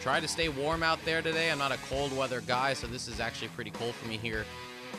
Try 0.00 0.18
to 0.18 0.26
stay 0.26 0.48
warm 0.48 0.82
out 0.82 0.98
there 1.04 1.20
today. 1.20 1.50
I'm 1.50 1.58
not 1.58 1.72
a 1.72 1.78
cold 1.90 2.16
weather 2.16 2.40
guy, 2.40 2.72
so 2.72 2.86
this 2.86 3.06
is 3.06 3.20
actually 3.20 3.48
pretty 3.48 3.70
cold 3.70 3.94
for 3.94 4.08
me 4.08 4.16
here 4.16 4.46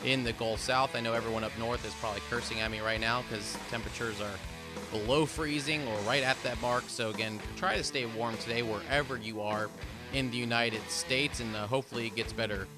in 0.04 0.22
the 0.22 0.32
Gulf 0.34 0.60
South. 0.60 0.94
I 0.94 1.00
know 1.00 1.12
everyone 1.12 1.42
up 1.42 1.58
north 1.58 1.84
is 1.84 1.94
probably 1.94 2.22
cursing 2.30 2.60
at 2.60 2.70
me 2.70 2.78
right 2.78 3.00
now 3.00 3.22
because 3.22 3.58
temperatures 3.68 4.20
are 4.20 4.96
below 4.96 5.26
freezing 5.26 5.84
or 5.88 5.98
right 6.02 6.22
at 6.22 6.40
that 6.44 6.60
mark. 6.62 6.84
So, 6.86 7.10
again, 7.10 7.40
try 7.56 7.76
to 7.76 7.82
stay 7.82 8.06
warm 8.06 8.36
today 8.36 8.62
wherever 8.62 9.16
you 9.16 9.40
are 9.40 9.68
in 10.12 10.30
the 10.30 10.36
United 10.36 10.88
States, 10.88 11.40
and 11.40 11.56
uh, 11.56 11.66
hopefully 11.66 12.06
it 12.06 12.14
gets 12.14 12.32
better 12.32 12.68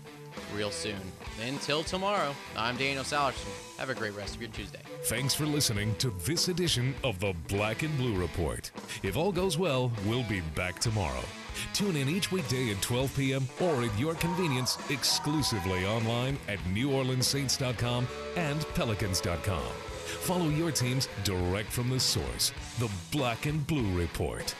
real 0.55 0.71
soon. 0.71 1.01
Until 1.47 1.83
tomorrow, 1.83 2.35
I'm 2.57 2.77
Daniel 2.77 3.05
Salerson. 3.05 3.49
Have 3.79 3.91
a 3.91 3.95
great 3.95 4.15
rest 4.17 4.35
of 4.35 4.43
your 4.43 4.51
Tuesday. 4.51 4.81
Thanks 5.05 5.35
for 5.35 5.47
listening 5.47 5.95
to 5.97 6.11
this 6.25 6.49
edition 6.49 6.95
of 7.05 7.19
the 7.21 7.35
Black 7.49 7.83
and 7.83 7.97
Blue 7.97 8.19
Report. 8.19 8.71
If 9.03 9.17
all 9.17 9.33
goes 9.33 9.59
well, 9.59 9.93
we'll 10.07 10.25
be 10.25 10.41
back 10.55 10.79
tomorrow. 10.79 11.23
Tune 11.73 11.97
in 11.97 12.09
each 12.09 12.31
weekday 12.31 12.71
at 12.71 12.81
12 12.83 13.17
p.m. 13.17 13.49
or 13.61 13.83
at 13.83 13.99
your 13.99 14.15
convenience 14.15 14.79
exclusively 14.91 15.85
online 15.87 16.39
at 16.49 16.59
NewOrleansSaints.com 16.75 18.07
and 18.37 18.61
Pelicans.com. 18.75 19.63
Follow 20.09 20.49
your 20.49 20.71
teams 20.71 21.09
direct 21.25 21.71
from 21.71 21.91
the 21.91 22.01
source, 22.01 22.53
the 22.79 22.91
Black 23.11 23.47
and 23.47 23.67
Blue 23.67 23.97
Report. 23.99 24.55